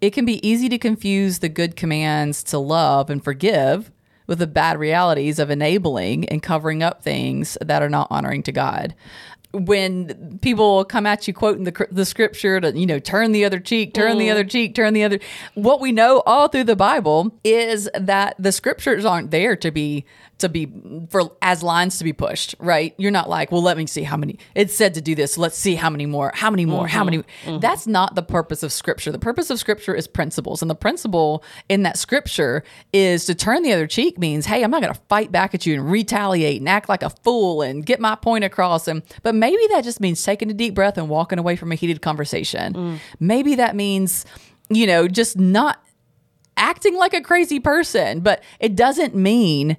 It 0.00 0.14
can 0.14 0.24
be 0.24 0.46
easy 0.48 0.70
to 0.70 0.78
confuse 0.78 1.40
the 1.40 1.50
good 1.50 1.76
commands 1.76 2.42
to 2.44 2.58
love 2.58 3.10
and 3.10 3.22
forgive 3.22 3.90
with 4.26 4.38
the 4.38 4.46
bad 4.46 4.78
realities 4.78 5.38
of 5.38 5.50
enabling 5.50 6.26
and 6.30 6.42
covering 6.42 6.82
up 6.82 7.02
things 7.02 7.58
that 7.60 7.82
are 7.82 7.90
not 7.90 8.08
honoring 8.10 8.42
to 8.44 8.52
God. 8.52 8.94
When 9.52 10.38
people 10.42 10.84
come 10.84 11.06
at 11.06 11.26
you 11.26 11.34
quoting 11.34 11.64
the, 11.64 11.88
the 11.90 12.04
scripture 12.04 12.60
to, 12.60 12.78
you 12.78 12.86
know, 12.86 13.00
turn 13.00 13.32
the 13.32 13.44
other 13.44 13.58
cheek, 13.58 13.94
turn 13.94 14.18
the 14.18 14.28
mm. 14.28 14.32
other 14.32 14.44
cheek, 14.44 14.76
turn 14.76 14.94
the 14.94 15.02
other, 15.02 15.18
what 15.54 15.80
we 15.80 15.90
know 15.90 16.22
all 16.24 16.46
through 16.46 16.64
the 16.64 16.76
Bible 16.76 17.32
is 17.42 17.90
that 17.98 18.36
the 18.38 18.52
scriptures 18.52 19.04
aren't 19.04 19.32
there 19.32 19.56
to 19.56 19.70
be 19.72 20.04
to 20.40 20.48
be 20.48 20.70
for 21.08 21.32
as 21.40 21.62
lines 21.62 21.98
to 21.98 22.04
be 22.04 22.12
pushed, 22.12 22.54
right? 22.58 22.94
You're 22.98 23.10
not 23.10 23.28
like, 23.28 23.50
well, 23.50 23.62
let 23.62 23.76
me 23.76 23.86
see 23.86 24.02
how 24.02 24.16
many. 24.16 24.38
It 24.54 24.70
said 24.70 24.94
to 24.94 25.00
do 25.00 25.14
this. 25.14 25.38
Let's 25.38 25.56
see 25.56 25.74
how 25.74 25.90
many 25.90 26.06
more. 26.06 26.32
How 26.34 26.50
many 26.50 26.66
more? 26.66 26.86
How 26.86 27.04
many? 27.04 27.18
Mm-hmm. 27.18 27.50
Mm-hmm. 27.50 27.60
That's 27.60 27.86
not 27.86 28.14
the 28.14 28.22
purpose 28.22 28.62
of 28.62 28.72
scripture. 28.72 29.12
The 29.12 29.18
purpose 29.18 29.50
of 29.50 29.58
scripture 29.58 29.94
is 29.94 30.06
principles, 30.06 30.62
and 30.62 30.70
the 30.70 30.74
principle 30.74 31.44
in 31.68 31.82
that 31.84 31.98
scripture 31.98 32.62
is 32.92 33.24
to 33.26 33.34
turn 33.34 33.62
the 33.62 33.72
other 33.72 33.86
cheek. 33.86 34.18
Means, 34.18 34.46
hey, 34.46 34.62
I'm 34.62 34.70
not 34.70 34.82
going 34.82 34.92
to 34.94 35.00
fight 35.08 35.32
back 35.32 35.54
at 35.54 35.66
you 35.66 35.74
and 35.74 35.90
retaliate 35.90 36.60
and 36.60 36.68
act 36.68 36.88
like 36.88 37.02
a 37.02 37.10
fool 37.10 37.62
and 37.62 37.84
get 37.86 38.00
my 38.00 38.14
point 38.14 38.44
across. 38.44 38.88
And 38.88 39.02
but 39.22 39.34
maybe 39.34 39.62
that 39.70 39.84
just 39.84 40.00
means 40.00 40.22
taking 40.22 40.50
a 40.50 40.54
deep 40.54 40.74
breath 40.74 40.98
and 40.98 41.08
walking 41.08 41.38
away 41.38 41.56
from 41.56 41.72
a 41.72 41.74
heated 41.74 42.02
conversation. 42.02 42.74
Mm. 42.74 42.98
Maybe 43.18 43.54
that 43.56 43.76
means, 43.76 44.26
you 44.68 44.86
know, 44.86 45.08
just 45.08 45.38
not 45.38 45.82
acting 46.56 46.96
like 46.96 47.14
a 47.14 47.22
crazy 47.22 47.58
person, 47.58 48.20
but 48.20 48.42
it 48.58 48.76
doesn't 48.76 49.14
mean 49.14 49.76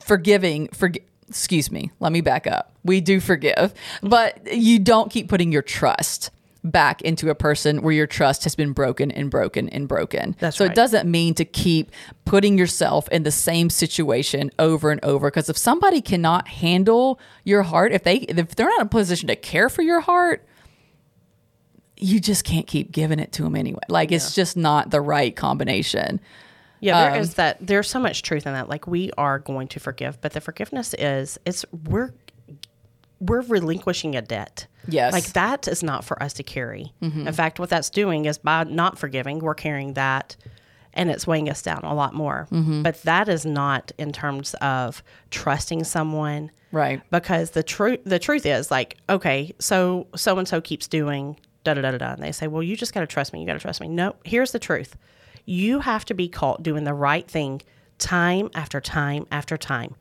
forgiving 0.00 0.68
for 0.68 0.90
excuse 1.28 1.70
me 1.70 1.90
let 2.00 2.12
me 2.12 2.20
back 2.20 2.46
up 2.46 2.72
we 2.84 3.00
do 3.00 3.20
forgive 3.20 3.72
but 4.02 4.52
you 4.52 4.78
don't 4.78 5.10
keep 5.10 5.28
putting 5.28 5.52
your 5.52 5.62
trust 5.62 6.30
back 6.62 7.00
into 7.02 7.30
a 7.30 7.34
person 7.34 7.82
where 7.82 7.92
your 7.92 8.06
trust 8.06 8.44
has 8.44 8.54
been 8.54 8.72
broken 8.72 9.10
and 9.10 9.30
broken 9.30 9.68
and 9.68 9.88
broken. 9.88 10.36
That's 10.38 10.58
so 10.58 10.64
right. 10.64 10.72
it 10.72 10.74
doesn't 10.74 11.10
mean 11.10 11.34
to 11.34 11.44
keep 11.44 11.90
putting 12.24 12.58
yourself 12.58 13.08
in 13.08 13.22
the 13.22 13.30
same 13.30 13.70
situation 13.70 14.50
over 14.58 14.90
and 14.90 15.02
over 15.04 15.30
because 15.30 15.48
if 15.48 15.56
somebody 15.56 16.00
cannot 16.00 16.48
handle 16.48 17.18
your 17.44 17.62
heart, 17.62 17.92
if 17.92 18.04
they 18.04 18.16
if 18.16 18.54
they're 18.54 18.66
not 18.66 18.80
in 18.80 18.86
a 18.86 18.90
position 18.90 19.28
to 19.28 19.36
care 19.36 19.68
for 19.68 19.82
your 19.82 20.00
heart, 20.00 20.46
you 21.96 22.20
just 22.20 22.44
can't 22.44 22.66
keep 22.66 22.92
giving 22.92 23.18
it 23.18 23.32
to 23.32 23.42
them 23.42 23.56
anyway. 23.56 23.80
Like 23.88 24.12
it's 24.12 24.34
just 24.34 24.56
not 24.56 24.90
the 24.90 25.00
right 25.00 25.34
combination. 25.34 26.20
Yeah, 26.80 27.00
there 27.04 27.12
Um, 27.12 27.18
is 27.20 27.34
that. 27.34 27.58
There's 27.60 27.88
so 27.88 28.00
much 28.00 28.22
truth 28.22 28.46
in 28.46 28.52
that. 28.54 28.68
Like 28.68 28.86
we 28.86 29.10
are 29.18 29.38
going 29.38 29.68
to 29.68 29.80
forgive, 29.80 30.20
but 30.20 30.32
the 30.32 30.40
forgiveness 30.40 30.94
is 30.98 31.38
it's 31.44 31.64
we're 31.88 32.12
we're 33.20 33.42
relinquishing 33.42 34.16
a 34.16 34.22
debt. 34.22 34.66
Yes. 34.88 35.12
like 35.12 35.32
that 35.34 35.68
is 35.68 35.82
not 35.82 36.04
for 36.04 36.20
us 36.22 36.32
to 36.34 36.42
carry. 36.42 36.92
Mm-hmm. 37.02 37.28
In 37.28 37.34
fact, 37.34 37.58
what 37.60 37.68
that's 37.68 37.90
doing 37.90 38.24
is 38.24 38.38
by 38.38 38.64
not 38.64 38.98
forgiving, 38.98 39.40
we're 39.40 39.54
carrying 39.54 39.92
that, 39.92 40.36
and 40.94 41.10
it's 41.10 41.26
weighing 41.26 41.50
us 41.50 41.60
down 41.60 41.80
a 41.84 41.94
lot 41.94 42.14
more. 42.14 42.48
Mm-hmm. 42.50 42.82
But 42.82 43.02
that 43.02 43.28
is 43.28 43.44
not 43.44 43.92
in 43.98 44.10
terms 44.12 44.54
of 44.62 45.02
trusting 45.30 45.84
someone, 45.84 46.50
Right. 46.72 47.02
because 47.10 47.50
the 47.50 47.62
truth 47.62 48.00
the 48.04 48.18
truth 48.20 48.46
is 48.46 48.70
like 48.70 48.96
okay 49.08 49.52
so 49.58 50.06
so 50.16 50.38
and 50.38 50.46
so 50.46 50.60
keeps 50.60 50.86
doing 50.86 51.36
da 51.64 51.74
da 51.74 51.80
da 51.82 51.90
da 51.90 51.98
da 51.98 52.12
and 52.12 52.22
they 52.22 52.30
say 52.30 52.46
well 52.46 52.62
you 52.62 52.76
just 52.76 52.94
got 52.94 53.00
to 53.00 53.08
trust 53.08 53.32
me 53.32 53.40
you 53.40 53.46
got 53.46 53.54
to 53.54 53.58
trust 53.58 53.80
me 53.80 53.88
no 53.88 54.14
here's 54.24 54.52
the 54.52 54.58
truth 54.60 54.96
you 55.44 55.80
have 55.80 56.04
to 56.06 56.14
be 56.14 56.28
caught 56.28 56.62
doing 56.62 56.84
the 56.84 56.94
right 56.94 57.28
thing 57.28 57.60
time 57.98 58.48
after 58.54 58.80
time 58.80 59.26
after 59.30 59.56
time 59.58 59.94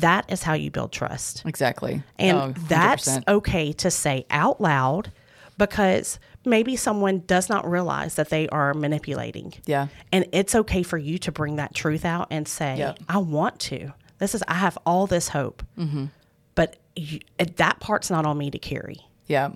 That 0.00 0.30
is 0.30 0.42
how 0.42 0.52
you 0.52 0.70
build 0.70 0.92
trust 0.92 1.42
Exactly. 1.46 2.02
and 2.18 2.36
Oh, 2.36 2.54
that's 2.68 3.08
okay 3.26 3.72
to 3.74 3.90
say 3.90 4.26
out 4.30 4.60
loud 4.60 5.10
because 5.58 6.18
maybe 6.44 6.76
someone 6.76 7.20
does 7.26 7.48
not 7.48 7.68
realize 7.68 8.16
that 8.16 8.28
they 8.28 8.46
are 8.50 8.74
manipulating 8.74 9.54
Yeah. 9.64 9.88
and 10.12 10.26
it's 10.32 10.54
okay 10.54 10.82
for 10.82 10.98
you 10.98 11.18
to 11.18 11.32
bring 11.32 11.56
that 11.56 11.74
truth 11.74 12.04
out 12.04 12.28
and 12.30 12.46
say, 12.46 12.76
Yep. 12.76 12.98
I 13.08 13.18
want 13.18 13.58
to. 13.60 13.92
This 14.18 14.34
is, 14.34 14.42
I 14.48 14.54
have 14.54 14.76
all 14.86 15.06
this 15.06 15.28
hope. 15.28 15.62
Mm-hmm. 15.78 16.06
But 16.54 16.76
you, 16.94 17.20
that 17.38 17.80
part's 17.80 18.10
not 18.10 18.24
on 18.26 18.36
me 18.38 18.50
to 18.50 18.58
carry. 18.58 19.00
Yeah. 19.26 19.50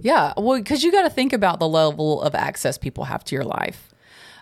Yeah. 0.00 0.32
Well, 0.36 0.58
because 0.58 0.82
you 0.82 0.92
got 0.92 1.02
to 1.02 1.10
think 1.10 1.32
about 1.32 1.60
the 1.60 1.68
level 1.68 2.22
of 2.22 2.34
access 2.34 2.76
people 2.78 3.04
have 3.04 3.24
to 3.24 3.34
your 3.34 3.44
life. 3.44 3.88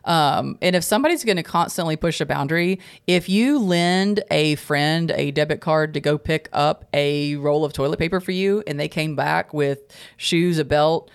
Um, 0.05 0.59
and 0.61 0.77
if 0.77 0.85
somebody's 0.85 1.25
going 1.25 1.37
to 1.37 1.43
constantly 1.43 1.97
push 1.97 2.21
a 2.21 2.27
boundary, 2.27 2.81
if 3.07 3.29
you 3.29 3.59
lend 3.59 4.23
a 4.31 4.55
friend 4.57 5.11
a 5.12 5.31
debit 5.31 5.61
card 5.61 5.95
to 5.95 6.01
go 6.01 6.19
pick 6.19 6.49
up 6.53 6.85
a 6.93 7.37
roll 7.37 7.64
of 7.64 7.73
toilet 7.73 7.99
paper 7.99 8.21
for 8.21 8.33
you 8.33 8.62
and 8.67 8.79
they 8.79 8.88
came 8.88 9.17
back 9.17 9.55
with 9.55 9.81
shoes, 10.17 10.59
a 10.59 10.64
belt, 10.64 11.11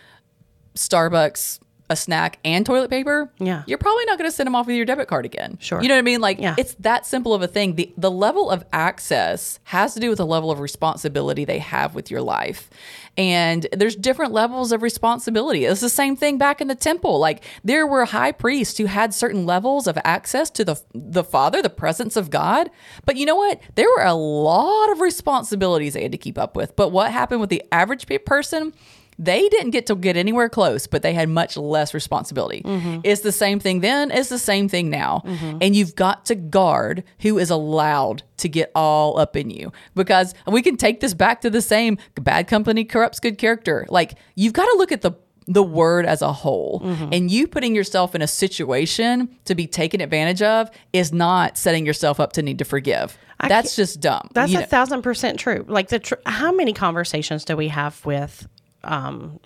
Starbucks, 0.75 1.59
a 1.89 1.95
snack, 1.95 2.37
and 2.45 2.65
toilet 2.65 2.89
paper, 2.89 3.31
Yeah. 3.39 3.63
you're 3.65 3.77
probably 3.79 4.05
not 4.05 4.17
going 4.17 4.29
to 4.29 4.35
send 4.35 4.47
them 4.47 4.55
off 4.55 4.67
with 4.67 4.75
your 4.75 4.85
debit 4.85 5.07
card 5.07 5.25
again. 5.25 5.57
Sure. 5.59 5.81
You 5.81 5.87
know 5.87 5.95
what 5.95 5.99
I 5.99 6.03
mean? 6.03 6.21
Like, 6.21 6.39
Yeah. 6.39 6.55
it's 6.57 6.75
that 6.79 7.05
simple 7.05 7.33
of 7.33 7.41
a 7.41 7.47
thing. 7.47 7.75
The, 7.75 7.91
the 7.97 8.11
level 8.11 8.49
of 8.49 8.63
access 8.71 9.59
has 9.65 9.93
to 9.95 9.99
do 9.99 10.09
with 10.09 10.17
the 10.19 10.25
level 10.25 10.51
of 10.51 10.59
responsibility 10.59 11.45
they 11.45 11.59
have 11.59 11.95
with 11.95 12.11
your 12.11 12.21
life. 12.21 12.69
And 13.17 13.67
there's 13.73 13.95
different 13.95 14.31
levels 14.31 14.71
of 14.71 14.81
responsibility. 14.81 15.65
It's 15.65 15.81
the 15.81 15.89
same 15.89 16.15
thing 16.15 16.37
back 16.37 16.61
in 16.61 16.67
the 16.67 16.75
temple. 16.75 17.19
Like, 17.19 17.43
there 17.63 17.85
were 17.85 18.05
high 18.05 18.31
priests 18.31 18.77
who 18.77 18.85
had 18.85 19.13
certain 19.13 19.45
levels 19.45 19.87
of 19.87 19.97
access 20.05 20.49
to 20.51 20.63
the, 20.63 20.81
the 20.93 21.23
Father, 21.23 21.61
the 21.61 21.69
presence 21.69 22.15
of 22.15 22.29
God. 22.29 22.69
But 23.05 23.17
you 23.17 23.25
know 23.25 23.35
what? 23.35 23.59
There 23.75 23.87
were 23.89 24.03
a 24.03 24.13
lot 24.13 24.91
of 24.91 25.01
responsibilities 25.01 25.93
they 25.95 26.03
had 26.03 26.11
to 26.13 26.17
keep 26.17 26.37
up 26.37 26.55
with. 26.55 26.75
But 26.75 26.89
what 26.89 27.11
happened 27.11 27.41
with 27.41 27.49
the 27.49 27.63
average 27.71 28.05
person? 28.25 28.73
They 29.19 29.49
didn't 29.49 29.71
get 29.71 29.85
to 29.87 29.95
get 29.95 30.15
anywhere 30.15 30.47
close, 30.47 30.87
but 30.87 31.01
they 31.01 31.13
had 31.13 31.27
much 31.27 31.57
less 31.57 31.93
responsibility. 31.93 32.61
Mm-hmm. 32.63 33.01
It's 33.03 33.21
the 33.21 33.33
same 33.33 33.59
thing 33.59 33.81
then, 33.81 34.11
it's 34.11 34.29
the 34.29 34.39
same 34.39 34.69
thing 34.69 34.89
now. 34.89 35.21
Mm-hmm. 35.25 35.57
And 35.61 35.75
you've 35.75 35.93
got 35.95 36.25
to 36.27 36.35
guard 36.35 37.03
who 37.19 37.37
is 37.37 37.49
allowed 37.49 38.23
to 38.37 38.47
get 38.47 38.71
all 38.73 39.19
up 39.19 39.35
in 39.35 39.49
you 39.49 39.73
because 39.93 40.33
we 40.47 40.61
can 40.61 40.77
take 40.77 41.01
this 41.01 41.13
back 41.13 41.41
to 41.41 41.49
the 41.49 41.61
same 41.61 41.97
bad 42.15 42.47
company 42.47 42.85
corrupts 42.85 43.19
good 43.19 43.37
character. 43.37 43.85
Like 43.89 44.15
you've 44.35 44.53
got 44.53 44.65
to 44.65 44.75
look 44.77 44.93
at 44.93 45.01
the 45.01 45.11
the 45.49 45.63
word 45.63 46.05
as 46.05 46.21
a 46.21 46.31
whole 46.31 46.79
mm-hmm. 46.79 47.09
and 47.11 47.31
you 47.31 47.47
putting 47.47 47.73
yourself 47.73 48.13
in 48.13 48.21
a 48.21 48.27
situation 48.27 49.35
to 49.45 49.55
be 49.55 49.65
taken 49.65 49.99
advantage 49.99 50.43
of 50.43 50.69
is 50.93 51.11
not 51.11 51.57
setting 51.57 51.87
yourself 51.87 52.19
up 52.19 52.33
to 52.33 52.43
need 52.43 52.59
to 52.59 52.65
forgive. 52.65 53.17
That's 53.47 53.75
just 53.75 53.99
dumb. 53.99 54.29
That's 54.33 54.51
a 54.51 54.59
know- 54.59 54.65
thousand 54.65 55.01
percent 55.01 55.39
true. 55.39 55.65
Like 55.67 55.89
the, 55.89 55.99
tr- 55.99 56.15
how 56.25 56.51
many 56.51 56.73
conversations 56.73 57.45
do 57.45 57.57
we 57.57 57.69
have 57.69 58.05
with, 58.05 58.47
um, 58.83 59.39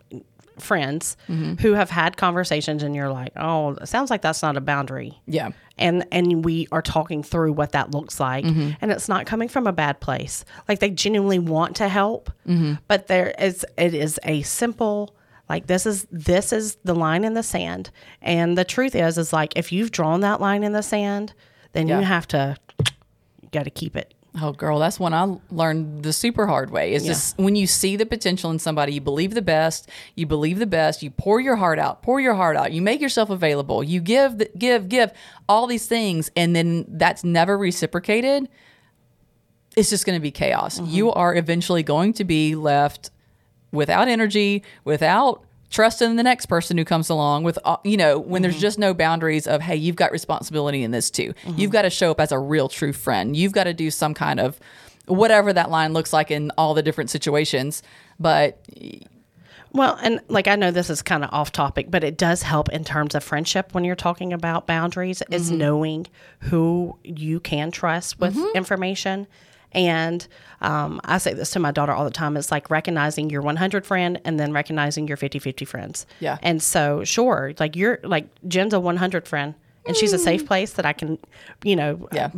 friends 0.60 1.18
Mm-hmm. 1.28 1.56
who 1.56 1.74
have 1.74 1.90
had 1.90 2.16
conversations 2.18 2.84
and 2.84 2.96
you're 2.96 3.12
like, 3.12 3.34
oh, 3.38 3.72
it 3.72 3.88
sounds 3.88 4.10
like 4.12 4.22
that's 4.22 4.42
not 4.44 4.56
a 4.56 4.62
boundary. 4.62 5.20
yeah. 5.26 5.50
and 5.80 6.06
and 6.12 6.46
we 6.46 6.68
are 6.72 6.82
talking 6.84 7.24
through 7.24 7.54
what 7.54 7.72
that 7.72 7.92
looks 7.92 8.20
like 8.20 8.46
Mm-hmm. 8.46 8.72
and 8.82 8.92
it's 8.92 9.10
not 9.10 9.26
coming 9.26 9.50
from 9.50 9.66
a 9.66 9.72
bad 9.74 10.00
place 10.00 10.46
like 10.68 10.78
they 10.80 10.92
genuinely 10.92 11.40
want 11.40 11.76
to 11.78 11.88
help 11.90 12.30
Mm-hmm. 12.48 12.74
but 12.88 13.08
there 13.08 13.34
is 13.40 13.66
it 13.78 13.96
is 13.96 14.20
a 14.26 14.44
simple 14.44 15.16
like 15.50 15.66
this 15.66 15.88
is 15.88 16.06
this 16.12 16.54
is 16.54 16.78
the 16.84 16.94
line 16.94 17.24
in 17.24 17.34
the 17.34 17.42
sand 17.44 17.90
and 18.22 18.56
the 18.56 18.64
truth 18.64 18.94
is 18.96 19.18
is 19.18 19.34
like 19.34 19.54
if 19.56 19.72
you've 19.72 19.90
drawn 19.92 20.20
that 20.22 20.40
line 20.40 20.64
in 20.64 20.74
the 20.74 20.84
sand 20.84 21.34
then 21.72 21.88
Yeah. 21.88 22.00
you 22.00 22.06
have 22.06 22.28
to 22.28 22.56
you 23.42 23.50
got 23.52 23.64
to 23.64 23.72
keep 23.72 23.96
it 23.96 24.14
Oh, 24.42 24.52
girl, 24.52 24.80
that's 24.80 25.00
when 25.00 25.14
I 25.14 25.38
learned 25.52 26.02
the 26.02 26.12
super 26.12 26.48
hard 26.48 26.72
way. 26.72 26.94
Is 26.94 27.06
just 27.06 27.38
when 27.38 27.56
you 27.56 27.68
see 27.68 27.96
the 27.96 28.06
potential 28.06 28.50
in 28.50 28.58
somebody, 28.58 28.94
you 28.94 29.02
believe 29.02 29.36
the 29.36 29.44
best, 29.44 29.90
you 30.16 30.26
believe 30.26 30.58
the 30.58 30.66
best, 30.66 31.04
you 31.04 31.12
pour 31.12 31.40
your 31.40 31.56
heart 31.56 31.78
out, 31.78 32.02
pour 32.02 32.20
your 32.20 32.34
heart 32.34 32.58
out, 32.58 32.72
you 32.72 32.82
make 32.82 33.00
yourself 33.00 33.30
available, 33.30 33.84
you 33.84 34.02
give, 34.02 34.42
give, 34.58 34.90
give, 34.90 35.12
all 35.48 35.68
these 35.68 35.86
things, 35.86 36.32
and 36.36 36.56
then 36.56 36.86
that's 36.88 37.24
never 37.24 37.58
reciprocated. 37.58 38.50
It's 39.76 39.92
just 39.92 40.06
going 40.06 40.18
to 40.18 40.22
be 40.22 40.32
chaos. 40.32 40.80
Mm-hmm. 40.80 40.92
You 40.92 41.12
are 41.12 41.36
eventually 41.36 41.84
going 41.84 42.14
to 42.14 42.24
be 42.24 42.56
left 42.56 43.12
without 43.72 44.08
energy, 44.08 44.64
without 44.84 45.44
trust 45.74 46.02
in 46.02 46.16
the 46.16 46.24
next 46.24 46.46
person 46.46 46.78
who 46.78 46.86
comes 46.86 47.10
along 47.10 47.44
with 47.44 47.58
uh, 47.66 47.78
you 47.84 47.98
know 47.98 48.20
when 48.20 48.42
there's 48.42 48.54
mm-hmm. 48.56 48.62
just 48.62 48.80
no 48.80 48.94
boundaries 48.94 49.48
of 49.48 49.62
hey 49.62 49.76
you've 49.76 49.96
got 49.96 50.12
responsibility 50.12 50.84
in 50.84 50.92
this 50.92 51.10
too. 51.10 51.34
Mm-hmm. 51.44 51.60
You've 51.60 51.72
got 51.72 51.82
to 51.82 51.90
show 51.90 52.12
up 52.12 52.22
as 52.22 52.32
a 52.32 52.40
real 52.40 52.70
true 52.70 52.94
friend. 52.94 53.36
You've 53.36 53.54
got 53.54 53.66
to 53.66 53.74
do 53.74 53.92
some 53.92 54.14
kind 54.14 54.40
of 54.40 54.60
whatever 55.06 55.52
that 55.52 55.70
line 55.70 55.92
looks 55.92 56.14
like 56.14 56.32
in 56.32 56.52
all 56.58 56.74
the 56.74 56.84
different 56.84 57.10
situations 57.10 57.84
but 58.20 58.60
Well, 59.72 59.98
and 60.02 60.22
like 60.28 60.48
I 60.48 60.56
know 60.56 60.72
this 60.72 60.90
is 60.90 61.02
kind 61.02 61.24
of 61.24 61.32
off 61.34 61.52
topic, 61.52 61.90
but 61.90 62.04
it 62.04 62.18
does 62.18 62.44
help 62.44 62.70
in 62.70 62.84
terms 62.84 63.16
of 63.16 63.24
friendship 63.24 63.74
when 63.74 63.84
you're 63.84 63.96
talking 63.96 64.32
about 64.32 64.68
boundaries 64.68 65.24
is 65.32 65.50
mm-hmm. 65.50 65.58
knowing 65.58 66.08
who 66.40 66.98
you 67.04 67.40
can 67.40 67.72
trust 67.72 68.20
with 68.20 68.38
information. 68.56 69.28
And 69.74 70.26
um, 70.62 71.02
I 71.04 71.18
say 71.18 71.34
this 71.34 71.52
to 71.52 71.60
my 71.60 71.72
daughter 71.72 71.92
all 71.92 72.06
the 72.06 72.12
time. 72.12 72.38
It's 72.38 72.52
like 72.52 72.70
recognizing 72.70 73.30
your 73.30 73.42
100 73.42 73.86
friend 73.86 74.20
and 74.24 74.40
then 74.40 74.54
recognizing 74.54 75.08
your 75.08 75.18
50 75.18 75.40
50 75.40 75.66
friends. 75.66 76.06
Yeah. 76.20 76.38
And 76.42 76.62
so, 76.62 77.04
sure, 77.04 77.54
like 77.60 77.76
you're 77.76 78.00
like 78.04 78.28
Jen's 78.48 78.74
a 78.74 78.80
100 78.80 79.28
friend 79.28 79.56
and 79.86 79.98
she's 79.98 80.14
a 80.14 80.20
safe 80.20 80.46
place 80.46 80.74
that 80.74 80.86
I 80.86 80.94
can, 80.94 81.18
you 81.64 81.76
know, 81.76 82.08
yeah 82.12 82.30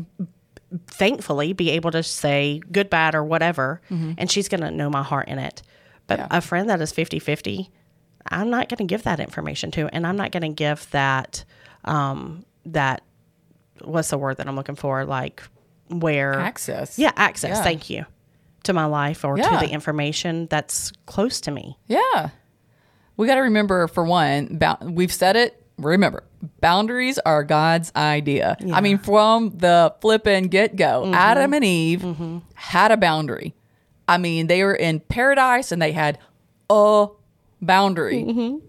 thankfully 0.88 1.54
be 1.54 1.70
able 1.72 1.92
to 1.92 2.04
say 2.04 2.60
good, 2.72 2.90
bad, 2.90 3.16
or 3.16 3.24
whatever, 3.24 3.82
and 3.90 4.30
she's 4.30 4.50
going 4.50 4.62
to 4.62 4.72
know 4.72 4.90
my 4.90 5.04
heart 5.04 5.28
in 5.28 5.40
it. 5.40 5.62
But 6.08 6.20
Mm-hmm. 6.20 6.34
Yeah. 6.34 6.38
a 6.38 6.42
friend 6.42 6.70
that 6.70 6.82
is 6.82 6.92
50 6.92 7.20
50, 7.20 7.70
I'm 8.30 8.50
not 8.50 8.70
going 8.70 8.78
to 8.80 8.84
give 8.84 9.04
that 9.04 9.20
information 9.20 9.72
to, 9.72 9.88
and 9.94 10.06
I'm 10.06 10.18
not 10.18 10.32
going 10.32 10.42
to 10.44 10.50
give 10.50 10.90
that, 10.92 11.46
um, 11.86 12.46
that, 12.66 13.04
what's 13.84 14.10
the 14.10 14.18
word 14.18 14.38
that 14.38 14.48
I'm 14.48 14.56
looking 14.56 14.76
for? 14.76 15.06
Like 15.06 15.44
where 15.90 16.34
access. 16.34 16.98
Yeah, 16.98 17.12
access. 17.16 17.58
Yeah. 17.58 17.64
Thank 17.64 17.90
you. 17.90 18.06
To 18.64 18.74
my 18.74 18.86
life 18.86 19.24
or 19.24 19.38
Yeah. 19.38 19.60
to 19.60 19.66
the 19.66 19.72
information 19.72 20.48
that's 20.48 20.92
close 21.06 21.40
to 21.42 21.52
me. 21.52 21.78
yeah. 21.88 22.30
We 23.18 23.28
got 23.28 23.36
to 23.36 23.42
remember 23.42 23.88
for 23.88 24.04
one 24.04 24.58
bou- 24.58 24.90
we've 24.92 25.14
said 25.14 25.38
it 25.38 25.62
remember 25.78 26.24
boundaries 26.60 27.18
are 27.20 27.44
god's 27.44 27.92
idea. 27.96 28.58
I 28.74 28.82
mean 28.82 28.98
from 28.98 29.52
the 29.58 29.94
flippin' 30.02 30.48
get-go 30.50 31.04
mm-hmm. 31.04 31.14
adam 31.14 31.54
and 31.54 31.64
eve 31.64 32.02
mm-hmm. 32.02 32.40
had 32.56 32.92
a 32.92 32.98
boundary. 32.98 33.54
I 34.08 34.18
mean 34.18 34.48
they 34.48 34.64
were 34.64 34.76
in 34.76 35.00
paradise 35.00 35.72
and 35.72 35.82
they 35.82 35.94
had 35.94 36.20
a 36.70 37.08
boundary 37.62 38.24
mm-hmm. 38.24 38.65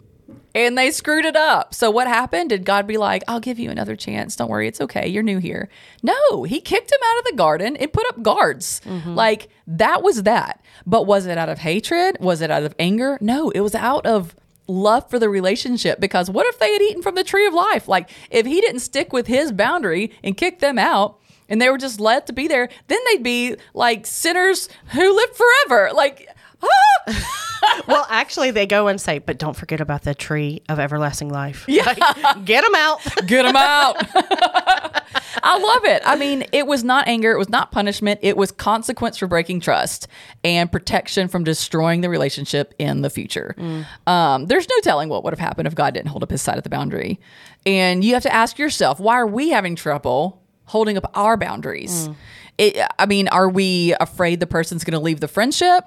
And 0.56 0.76
they 0.76 0.90
screwed 0.90 1.26
it 1.26 1.36
up. 1.36 1.74
So 1.74 1.90
what 1.90 2.08
happened? 2.08 2.48
Did 2.50 2.64
god 2.64 2.86
be 2.86 2.96
like 2.96 3.22
i'll 3.28 3.40
give 3.40 3.58
you 3.58 3.70
another 3.70 3.94
chance. 3.94 4.34
Don't 4.34 4.50
worry. 4.50 4.66
It's 4.66 4.80
okay. 4.80 5.06
You're 5.06 5.22
new 5.22 5.38
here. 5.38 5.68
No 6.02 6.42
he 6.44 6.60
kicked 6.60 6.90
him 6.90 6.98
out 7.04 7.18
of 7.18 7.24
the 7.26 7.36
garden 7.36 7.76
and 7.76 7.92
put 7.92 8.06
up 8.08 8.22
guards. 8.22 8.80
Mm-hmm. 8.84 9.14
Like 9.14 9.48
that 9.66 10.02
was 10.02 10.24
that. 10.24 10.64
But 10.86 11.06
was 11.06 11.26
it 11.26 11.38
out 11.38 11.48
of 11.48 11.58
hatred? 11.58 12.16
Was 12.20 12.40
it 12.40 12.50
out 12.50 12.64
of 12.64 12.74
anger? 12.78 13.18
No 13.20 13.50
it 13.50 13.60
was 13.60 13.74
out 13.74 14.06
of 14.06 14.34
love 14.66 15.08
for 15.08 15.18
the 15.18 15.28
relationship. 15.28 16.00
Because 16.00 16.28
what 16.30 16.46
if 16.46 16.58
they 16.58 16.72
had 16.72 16.82
eaten 16.82 17.02
from 17.02 17.14
the 17.14 17.24
tree 17.24 17.46
of 17.46 17.54
life? 17.54 17.86
Like 17.86 18.10
if 18.30 18.46
he 18.46 18.60
didn't 18.60 18.80
stick 18.80 19.12
with 19.12 19.26
his 19.26 19.52
boundary 19.52 20.10
and 20.24 20.36
kick 20.36 20.60
them 20.60 20.78
out 20.78 21.20
and 21.48 21.60
they 21.60 21.68
were 21.68 21.78
just 21.78 22.00
let 22.00 22.26
to 22.26 22.32
be 22.32 22.48
there 22.48 22.68
then 22.88 22.98
they'd 23.06 23.22
be 23.22 23.56
like 23.74 24.06
sinners 24.06 24.70
who 24.92 25.14
live 25.14 25.36
forever. 25.36 25.90
Like 25.94 26.28
well, 27.86 28.06
actually, 28.10 28.50
they 28.50 28.66
go 28.66 28.88
and 28.88 29.00
say, 29.00 29.18
but 29.18 29.38
don't 29.38 29.56
forget 29.56 29.80
about 29.80 30.02
the 30.02 30.14
tree 30.14 30.62
of 30.68 30.78
everlasting 30.78 31.28
life. 31.28 31.64
Yeah. 31.68 31.94
get 32.44 32.64
them 32.64 32.74
out. 32.74 33.00
Get 33.26 33.42
them 33.42 33.56
out. 33.56 33.96
I 35.42 35.58
love 35.58 35.84
it. 35.84 36.02
I 36.04 36.16
mean, 36.16 36.44
it 36.52 36.66
was 36.66 36.82
not 36.82 37.06
anger, 37.06 37.30
it 37.32 37.38
was 37.38 37.48
not 37.48 37.70
punishment, 37.70 38.20
it 38.22 38.36
was 38.36 38.50
consequence 38.50 39.18
for 39.18 39.26
breaking 39.26 39.60
trust 39.60 40.08
and 40.42 40.70
protection 40.72 41.28
from 41.28 41.44
destroying 41.44 42.00
the 42.00 42.08
relationship 42.08 42.74
in 42.78 43.02
the 43.02 43.10
future. 43.10 43.54
Mm. 43.58 43.86
Um, 44.10 44.46
there's 44.46 44.68
no 44.68 44.76
telling 44.82 45.08
what 45.08 45.22
would 45.24 45.32
have 45.32 45.38
happened 45.38 45.68
if 45.68 45.74
God 45.74 45.94
didn't 45.94 46.08
hold 46.08 46.22
up 46.22 46.30
his 46.30 46.42
side 46.42 46.56
of 46.56 46.64
the 46.64 46.70
boundary. 46.70 47.20
And 47.64 48.04
you 48.04 48.14
have 48.14 48.22
to 48.24 48.32
ask 48.32 48.58
yourself, 48.58 48.98
why 48.98 49.14
are 49.14 49.26
we 49.26 49.50
having 49.50 49.76
trouble 49.76 50.42
holding 50.64 50.96
up 50.96 51.10
our 51.14 51.36
boundaries? 51.36 52.08
Mm. 52.08 52.16
It, 52.58 52.86
I 52.98 53.06
mean, 53.06 53.28
are 53.28 53.48
we 53.48 53.94
afraid 54.00 54.40
the 54.40 54.46
person's 54.46 54.82
going 54.82 54.98
to 54.98 55.04
leave 55.04 55.20
the 55.20 55.28
friendship? 55.28 55.84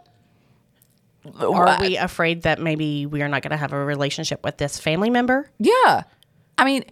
Are 1.40 1.80
we 1.82 1.98
afraid 1.98 2.44
that 2.44 2.60
maybe 2.60 3.06
we 3.06 3.22
are 3.22 3.28
not 3.28 3.42
going 3.42 3.52
to 3.52 3.58
have 3.58 3.74
a 3.74 3.84
relationship 3.84 4.44
with 4.44 4.58
this 4.58 4.80
family 4.80 5.10
member? 5.10 5.50
Yeah. 5.60 6.04
I 6.58 6.66
mean, 6.66 6.86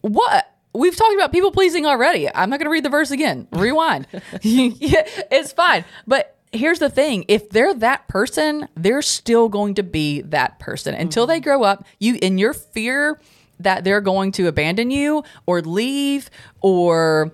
what? 0.00 0.48
We've 0.74 0.96
talked 0.96 1.14
about 1.14 1.32
people 1.32 1.50
pleasing 1.50 1.84
already. 1.84 2.32
I'm 2.32 2.48
not 2.48 2.58
going 2.58 2.66
to 2.66 2.70
read 2.70 2.84
the 2.84 2.90
verse 2.90 3.10
again. 3.10 3.48
Rewind. 3.52 4.06
yeah, 4.42 5.06
it's 5.30 5.52
fine. 5.52 5.84
But 6.06 6.36
here's 6.52 6.78
the 6.78 6.88
thing 6.88 7.24
if 7.28 7.50
they're 7.50 7.74
that 7.74 8.08
person, 8.08 8.68
they're 8.76 9.02
still 9.02 9.48
going 9.48 9.74
to 9.74 9.82
be 9.82 10.22
that 10.22 10.58
person 10.58 10.94
until 10.94 11.24
mm-hmm. 11.24 11.32
they 11.32 11.40
grow 11.40 11.62
up. 11.62 11.84
You, 11.98 12.18
in 12.22 12.38
your 12.38 12.54
fear 12.54 13.20
that 13.60 13.84
they're 13.84 14.00
going 14.00 14.32
to 14.32 14.46
abandon 14.46 14.90
you 14.90 15.24
or 15.46 15.60
leave 15.60 16.30
or 16.60 17.32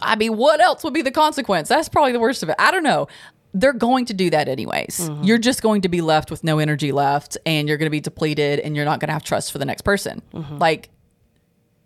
I 0.00 0.14
mean, 0.16 0.36
what 0.36 0.60
else 0.60 0.84
would 0.84 0.92
be 0.92 1.00
the 1.00 1.10
consequence? 1.10 1.70
That's 1.70 1.88
probably 1.88 2.12
the 2.12 2.20
worst 2.20 2.42
of 2.42 2.50
it. 2.50 2.56
I 2.58 2.70
don't 2.70 2.82
know 2.82 3.08
they're 3.56 3.72
going 3.72 4.04
to 4.04 4.14
do 4.14 4.28
that 4.30 4.48
anyways. 4.48 5.00
Mm-hmm. 5.00 5.24
You're 5.24 5.38
just 5.38 5.62
going 5.62 5.80
to 5.80 5.88
be 5.88 6.02
left 6.02 6.30
with 6.30 6.44
no 6.44 6.58
energy 6.58 6.92
left 6.92 7.38
and 7.46 7.68
you're 7.68 7.78
going 7.78 7.86
to 7.86 7.90
be 7.90 8.00
depleted 8.00 8.60
and 8.60 8.76
you're 8.76 8.84
not 8.84 9.00
going 9.00 9.08
to 9.08 9.14
have 9.14 9.24
trust 9.24 9.50
for 9.50 9.58
the 9.58 9.64
next 9.64 9.82
person. 9.82 10.20
Mm-hmm. 10.34 10.58
Like, 10.58 10.90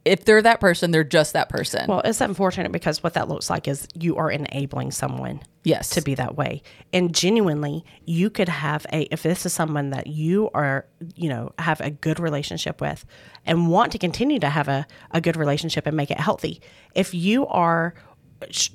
if 0.05 0.25
they're 0.25 0.43
that 0.43 0.61
person, 0.61 0.91
they're 0.91 1.05
just 1.05 1.35
that 1.35 1.49
person. 1.51 1.87
Well, 1.87 2.01
it's 2.01 2.21
unfortunate 2.23 2.73
because 2.73 3.03
what 3.03 3.15
that 3.15 3.29
looks 3.29 3.51
like 3.51 3.69
is 3.69 3.87
you 3.95 4.17
are 4.17 4.31
enabling 4.31 4.93
someone 4.93 5.43
yes. 5.63 5.91
to 5.91 6.01
be 6.01 6.15
that 6.15 6.37
way. 6.37 6.63
And 6.93 7.15
genuinely, 7.15 7.85
you 8.07 8.31
could 8.31 8.49
have 8.49 8.87
a, 8.93 9.03
if 9.13 9.23
this 9.23 9.45
is 9.45 9.53
someone 9.53 9.91
that 9.91 10.07
you 10.07 10.51
are, 10.55 10.87
you 11.15 11.29
know, 11.29 11.53
have 11.59 11.83
a 11.83 11.91
good 11.91 12.19
relationship 12.19 12.81
with 12.81 13.05
and 13.45 13.69
want 13.69 13.93
to 13.93 13.99
continue 13.99 14.41
to 14.41 14.49
have 14.49 14.69
a, 14.69 14.87
a 15.11 15.21
good 15.21 15.37
relationship 15.37 15.87
and 15.87 15.97
make 15.97 16.11
it 16.11 16.19
healthy, 16.19 16.63
if 16.95 17.13
you 17.13 17.47
are, 17.47 17.95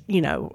you 0.06 0.22
know, 0.22 0.52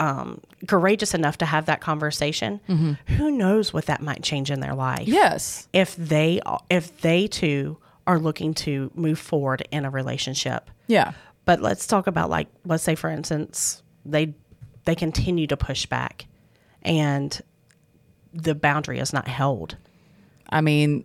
um, 0.00 0.40
courageous 0.66 1.14
enough 1.14 1.38
to 1.38 1.46
have 1.46 1.66
that 1.66 1.80
conversation, 1.80 2.60
mm-hmm. 2.68 2.92
who 3.14 3.30
knows 3.30 3.72
what 3.72 3.86
that 3.86 4.00
might 4.00 4.22
change 4.22 4.50
in 4.50 4.60
their 4.60 4.74
life? 4.74 5.06
Yes, 5.06 5.68
if 5.72 5.94
they 5.94 6.40
if 6.68 7.00
they 7.02 7.28
too 7.28 7.78
are 8.06 8.18
looking 8.18 8.54
to 8.54 8.90
move 8.94 9.18
forward 9.18 9.68
in 9.70 9.84
a 9.84 9.90
relationship. 9.90 10.70
Yeah, 10.86 11.12
but 11.44 11.60
let's 11.60 11.86
talk 11.86 12.06
about 12.06 12.30
like 12.30 12.48
let's 12.64 12.82
say 12.82 12.94
for 12.94 13.10
instance 13.10 13.82
they 14.04 14.34
they 14.86 14.94
continue 14.94 15.46
to 15.46 15.56
push 15.56 15.84
back, 15.86 16.26
and 16.82 17.38
the 18.32 18.54
boundary 18.54 18.98
is 18.98 19.12
not 19.12 19.28
held. 19.28 19.76
I 20.48 20.62
mean, 20.62 21.04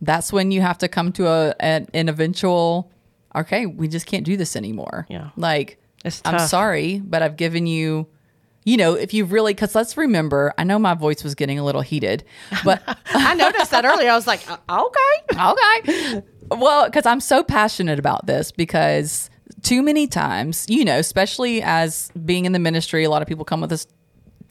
that's 0.00 0.32
when 0.32 0.52
you 0.52 0.60
have 0.60 0.78
to 0.78 0.88
come 0.88 1.12
to 1.12 1.26
a 1.26 1.54
an, 1.58 1.88
an 1.92 2.08
eventual. 2.08 2.92
Okay, 3.34 3.66
we 3.66 3.88
just 3.88 4.06
can't 4.06 4.24
do 4.24 4.36
this 4.36 4.56
anymore. 4.56 5.06
Yeah, 5.10 5.30
like. 5.36 5.78
I'm 6.24 6.38
sorry, 6.38 7.02
but 7.04 7.20
I've 7.20 7.36
given 7.36 7.66
you 7.66 8.06
you 8.66 8.76
know, 8.76 8.94
if 8.94 9.14
you 9.14 9.24
really, 9.24 9.54
because 9.54 9.76
let's 9.76 9.96
remember, 9.96 10.52
I 10.58 10.64
know 10.64 10.78
my 10.78 10.94
voice 10.94 11.22
was 11.22 11.36
getting 11.36 11.56
a 11.56 11.64
little 11.64 11.82
heated, 11.82 12.24
but 12.64 12.82
I 13.14 13.34
noticed 13.34 13.70
that 13.70 13.84
earlier. 13.84 14.10
I 14.10 14.16
was 14.16 14.26
like, 14.26 14.42
uh, 14.50 14.58
okay, 14.68 15.40
okay. 15.40 16.22
Well, 16.50 16.86
because 16.86 17.06
I'm 17.06 17.20
so 17.20 17.44
passionate 17.44 18.00
about 18.00 18.26
this 18.26 18.50
because 18.50 19.30
too 19.62 19.82
many 19.82 20.08
times, 20.08 20.66
you 20.68 20.84
know, 20.84 20.98
especially 20.98 21.62
as 21.62 22.10
being 22.24 22.44
in 22.44 22.50
the 22.50 22.58
ministry, 22.58 23.04
a 23.04 23.10
lot 23.10 23.22
of 23.22 23.28
people 23.28 23.44
come 23.44 23.60
with 23.60 23.72
us 23.72 23.86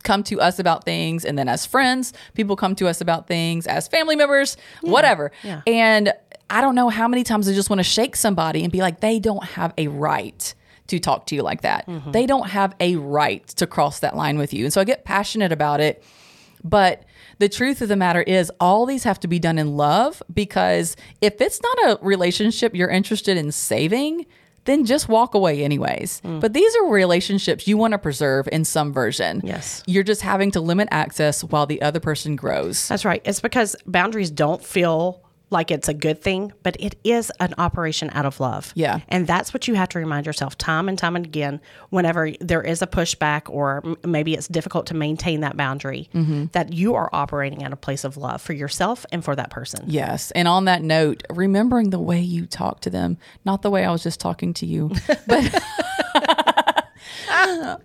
come 0.04 0.24
to 0.24 0.40
us 0.40 0.60
about 0.60 0.86
things 0.86 1.26
and 1.26 1.36
then 1.36 1.50
as 1.50 1.66
friends 1.66 2.14
people 2.36 2.56
come 2.56 2.76
to 2.76 2.88
us 2.88 3.02
about 3.02 3.26
things 3.26 3.66
as 3.66 3.88
family 3.88 4.16
members 4.16 4.56
yeah. 4.84 4.92
whatever 4.92 5.32
yeah. 5.42 5.64
and 5.66 6.14
i 6.52 6.62
don't 6.62 6.76
know 6.76 6.90
how 6.90 7.08
many 7.08 7.24
times 7.24 7.50
i 7.50 7.54
just 7.54 7.72
want 7.72 7.80
to 7.80 7.84
shake 7.84 8.16
somebody 8.16 8.62
and 8.62 8.72
be 8.72 8.82
like 8.82 9.00
they 9.00 9.18
don't 9.18 9.44
have 9.44 9.74
a 9.80 9.88
right 9.88 10.54
to 10.88 11.00
talk 11.00 11.26
to 11.28 11.36
you 11.36 11.42
like 11.42 11.62
that. 11.62 11.88
Mm-hmm. 11.88 12.12
They 12.12 12.26
don't 12.26 12.50
have 12.50 12.76
a 12.80 12.96
right 12.96 13.46
to 13.48 13.68
cross 13.68 14.00
that 14.00 14.16
line 14.16 14.38
with 14.38 14.54
you. 14.54 14.66
And 14.66 14.74
so 14.74 14.82
I 14.82 14.84
get 14.84 15.06
passionate 15.06 15.52
about 15.52 15.80
it. 15.80 16.04
But 16.64 17.04
the 17.38 17.50
truth 17.50 17.82
of 17.82 17.90
the 17.90 17.96
matter 17.96 18.22
is, 18.22 18.52
all 18.60 18.86
these 18.86 19.04
have 19.04 19.20
to 19.22 19.28
be 19.28 19.40
done 19.40 19.58
in 19.58 19.78
love 19.78 20.24
because 20.34 20.96
if 21.22 21.40
it's 21.40 21.62
not 21.62 21.78
a 21.90 22.04
relationship 22.04 22.76
you're 22.76 22.90
interested 22.90 23.38
in 23.38 23.52
saving, 23.52 24.26
then 24.66 24.84
just 24.84 25.08
walk 25.08 25.36
away 25.36 25.64
anyways. 25.64 26.22
Mm. 26.22 26.42
But 26.42 26.54
these 26.54 26.76
are 26.76 26.88
relationships 26.88 27.68
you 27.68 27.78
want 27.78 27.92
to 27.92 28.00
preserve 28.00 28.50
in 28.52 28.66
some 28.66 28.94
version. 28.94 29.42
Yes. 29.44 29.84
You're 29.86 30.04
just 30.04 30.22
having 30.22 30.52
to 30.52 30.60
limit 30.60 30.88
access 30.92 31.44
while 31.44 31.68
the 31.68 31.82
other 31.82 32.00
person 32.00 32.36
grows. 32.36 32.88
That's 32.88 33.06
right. 33.06 33.22
It's 33.26 33.40
because 33.40 33.76
boundaries 33.86 34.32
don't 34.32 34.64
feel 34.64 35.22
like 35.56 35.72
it's 35.72 35.88
a 35.88 35.94
good 35.94 36.22
thing, 36.22 36.52
but 36.64 36.76
it 36.82 36.98
is 37.06 37.32
an 37.40 37.54
operation 37.58 38.12
out 38.14 38.26
of 38.26 38.42
love. 38.42 38.74
Yeah. 38.76 39.00
And 39.08 39.26
that's 39.26 39.54
what 39.54 39.70
you 39.70 39.76
have 39.76 39.88
to 39.90 40.00
remind 40.00 40.26
yourself 40.26 40.58
time 40.58 40.90
and 40.90 40.98
time 40.98 41.16
and 41.16 41.26
again 41.26 41.62
whenever 41.90 42.32
there 42.42 42.62
is 42.62 42.82
a 42.82 42.88
pushback 42.88 43.44
or 43.50 43.82
m- 43.86 43.96
maybe 44.06 44.34
it's 44.34 44.50
difficult 44.50 44.86
to 44.88 44.94
maintain 44.94 45.40
that 45.40 45.56
boundary, 45.56 46.10
mm-hmm. 46.14 46.48
that 46.52 46.74
you 46.74 46.94
are 46.94 47.10
operating 47.14 47.64
at 47.64 47.72
a 47.72 47.78
place 47.78 48.04
of 48.04 48.18
love 48.18 48.42
for 48.42 48.52
yourself 48.52 49.06
and 49.14 49.24
for 49.24 49.34
that 49.34 49.50
person. 49.50 49.86
Yes. 49.88 50.32
And 50.32 50.48
on 50.48 50.66
that 50.66 50.82
note, 50.82 51.24
remembering 51.30 51.90
the 51.90 52.00
way 52.00 52.20
you 52.20 52.46
talk 52.46 52.82
to 52.82 52.90
them, 52.90 53.18
not 53.46 53.62
the 53.62 53.70
way 53.70 53.86
I 53.86 53.92
was 53.92 54.04
just 54.04 54.20
talking 54.20 54.54
to 54.56 54.66
you, 54.66 54.92
but. 55.28 55.64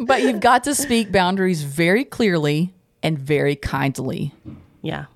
but 0.01 0.23
you've 0.23 0.41
got 0.41 0.65
to 0.65 0.75
speak 0.75 1.13
boundaries 1.13 1.63
very 1.63 2.05
clearly 2.05 2.75
and 3.01 3.17
very 3.17 3.55
kindly. 3.55 4.35
Yeah. 4.83 5.07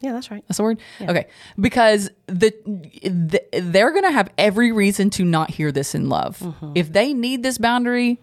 Yeah, 0.00 0.12
that's 0.12 0.30
right. 0.30 0.44
That's 0.46 0.58
the 0.58 0.62
word. 0.62 0.80
Yeah. 1.00 1.10
Okay, 1.10 1.26
because 1.58 2.10
the, 2.26 2.54
the 2.64 3.42
they're 3.52 3.90
going 3.90 4.04
to 4.04 4.12
have 4.12 4.30
every 4.38 4.70
reason 4.70 5.10
to 5.10 5.24
not 5.24 5.50
hear 5.50 5.72
this 5.72 5.94
in 5.94 6.08
love. 6.08 6.38
Mm-hmm. 6.38 6.72
If 6.76 6.92
they 6.92 7.12
need 7.12 7.42
this 7.42 7.58
boundary, 7.58 8.20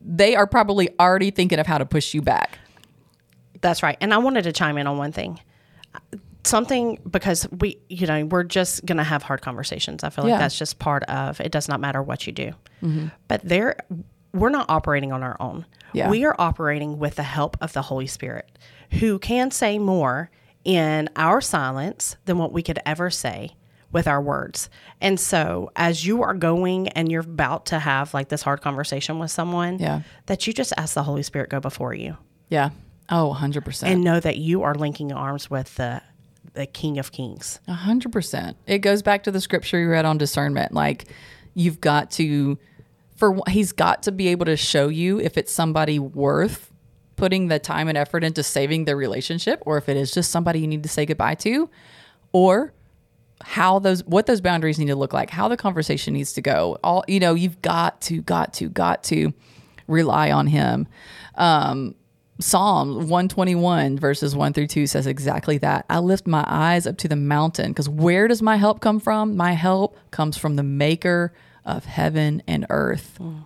they 0.00 0.36
are 0.36 0.46
probably 0.46 0.90
already 1.00 1.30
thinking 1.30 1.58
of 1.58 1.66
how 1.66 1.78
to 1.78 1.86
push 1.86 2.12
you 2.12 2.20
back. 2.20 2.58
That's 3.62 3.82
right. 3.82 3.96
And 4.02 4.12
I 4.12 4.18
wanted 4.18 4.42
to 4.44 4.52
chime 4.52 4.76
in 4.76 4.86
on 4.86 4.98
one 4.98 5.12
thing. 5.12 5.40
Something 6.44 7.00
because 7.10 7.48
we, 7.50 7.78
you 7.88 8.06
know, 8.06 8.26
we're 8.26 8.44
just 8.44 8.84
going 8.84 8.98
to 8.98 9.04
have 9.04 9.22
hard 9.22 9.40
conversations. 9.40 10.04
I 10.04 10.10
feel 10.10 10.24
like 10.24 10.32
yeah. 10.32 10.38
that's 10.38 10.58
just 10.58 10.78
part 10.78 11.02
of 11.04 11.40
it. 11.40 11.50
Does 11.50 11.68
not 11.68 11.80
matter 11.80 12.02
what 12.02 12.26
you 12.26 12.34
do, 12.34 12.52
mm-hmm. 12.82 13.06
but 13.28 13.40
there, 13.42 13.76
we're 14.34 14.50
not 14.50 14.66
operating 14.68 15.10
on 15.10 15.22
our 15.22 15.38
own. 15.40 15.64
Yeah. 15.94 16.10
We 16.10 16.26
are 16.26 16.36
operating 16.38 16.98
with 16.98 17.14
the 17.14 17.22
help 17.22 17.56
of 17.62 17.72
the 17.72 17.80
Holy 17.80 18.06
Spirit, 18.06 18.58
who 18.90 19.18
can 19.18 19.50
say 19.50 19.78
more 19.78 20.30
in 20.64 21.08
our 21.16 21.40
silence 21.40 22.16
than 22.24 22.38
what 22.38 22.52
we 22.52 22.62
could 22.62 22.78
ever 22.86 23.10
say 23.10 23.54
with 23.92 24.08
our 24.08 24.20
words. 24.20 24.68
And 25.00 25.20
so, 25.20 25.70
as 25.76 26.04
you 26.04 26.22
are 26.22 26.34
going 26.34 26.88
and 26.88 27.10
you're 27.10 27.22
about 27.22 27.66
to 27.66 27.78
have 27.78 28.12
like 28.12 28.28
this 28.28 28.42
hard 28.42 28.60
conversation 28.60 29.18
with 29.18 29.30
someone, 29.30 29.78
yeah. 29.78 30.02
that 30.26 30.46
you 30.46 30.52
just 30.52 30.72
ask 30.76 30.94
the 30.94 31.02
Holy 31.04 31.22
Spirit 31.22 31.48
go 31.48 31.60
before 31.60 31.94
you. 31.94 32.16
Yeah. 32.48 32.70
Oh, 33.08 33.36
100%. 33.38 33.84
And 33.84 34.02
know 34.02 34.18
that 34.18 34.38
you 34.38 34.62
are 34.62 34.74
linking 34.74 35.12
arms 35.12 35.48
with 35.50 35.74
the 35.76 36.02
the 36.52 36.66
King 36.66 36.98
of 36.98 37.10
Kings. 37.10 37.58
100%. 37.68 38.54
It 38.66 38.78
goes 38.78 39.02
back 39.02 39.24
to 39.24 39.32
the 39.32 39.40
scripture 39.40 39.80
you 39.80 39.88
read 39.88 40.04
on 40.04 40.18
discernment. 40.18 40.72
Like 40.72 41.06
you've 41.54 41.80
got 41.80 42.12
to 42.12 42.58
for 43.16 43.40
he's 43.48 43.72
got 43.72 44.04
to 44.04 44.12
be 44.12 44.28
able 44.28 44.46
to 44.46 44.56
show 44.56 44.88
you 44.88 45.20
if 45.20 45.36
it's 45.36 45.52
somebody 45.52 45.98
worth 45.98 46.72
putting 47.16 47.48
the 47.48 47.58
time 47.58 47.88
and 47.88 47.96
effort 47.96 48.24
into 48.24 48.42
saving 48.42 48.84
the 48.84 48.96
relationship 48.96 49.62
or 49.66 49.78
if 49.78 49.88
it 49.88 49.96
is 49.96 50.10
just 50.10 50.30
somebody 50.30 50.60
you 50.60 50.66
need 50.66 50.82
to 50.82 50.88
say 50.88 51.06
goodbye 51.06 51.34
to 51.34 51.68
or 52.32 52.72
how 53.42 53.78
those 53.78 54.04
what 54.04 54.26
those 54.26 54.40
boundaries 54.40 54.78
need 54.78 54.86
to 54.86 54.96
look 54.96 55.12
like 55.12 55.30
how 55.30 55.48
the 55.48 55.56
conversation 55.56 56.14
needs 56.14 56.32
to 56.32 56.40
go 56.40 56.78
all 56.82 57.04
you 57.06 57.20
know 57.20 57.34
you've 57.34 57.60
got 57.62 58.00
to 58.00 58.22
got 58.22 58.52
to 58.54 58.68
got 58.68 59.02
to 59.02 59.32
rely 59.86 60.30
on 60.30 60.46
him 60.46 60.86
um 61.36 61.94
Psalm 62.40 62.94
121 63.08 63.96
verses 63.96 64.34
1 64.34 64.52
through 64.54 64.66
2 64.66 64.88
says 64.88 65.06
exactly 65.06 65.56
that. 65.58 65.86
I 65.88 66.00
lift 66.00 66.26
my 66.26 66.44
eyes 66.48 66.84
up 66.84 66.96
to 66.98 67.06
the 67.08 67.14
mountain 67.14 67.70
because 67.70 67.88
where 67.88 68.26
does 68.26 68.42
my 68.42 68.56
help 68.56 68.80
come 68.80 68.98
from? 68.98 69.36
My 69.36 69.52
help 69.52 69.96
comes 70.10 70.36
from 70.36 70.56
the 70.56 70.64
maker 70.64 71.32
of 71.64 71.84
heaven 71.84 72.42
and 72.48 72.66
earth. 72.70 73.18
Mm. 73.20 73.44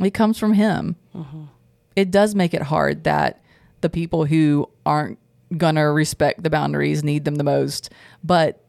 It 0.00 0.14
comes 0.14 0.38
from 0.38 0.52
him. 0.52 0.94
Mm-hmm 1.16 1.46
it 1.96 2.10
does 2.10 2.34
make 2.34 2.54
it 2.54 2.62
hard 2.62 3.04
that 3.04 3.42
the 3.80 3.90
people 3.90 4.24
who 4.24 4.68
aren't 4.86 5.18
gonna 5.56 5.90
respect 5.92 6.42
the 6.42 6.50
boundaries 6.50 7.04
need 7.04 7.24
them 7.24 7.36
the 7.36 7.44
most. 7.44 7.90
But 8.22 8.64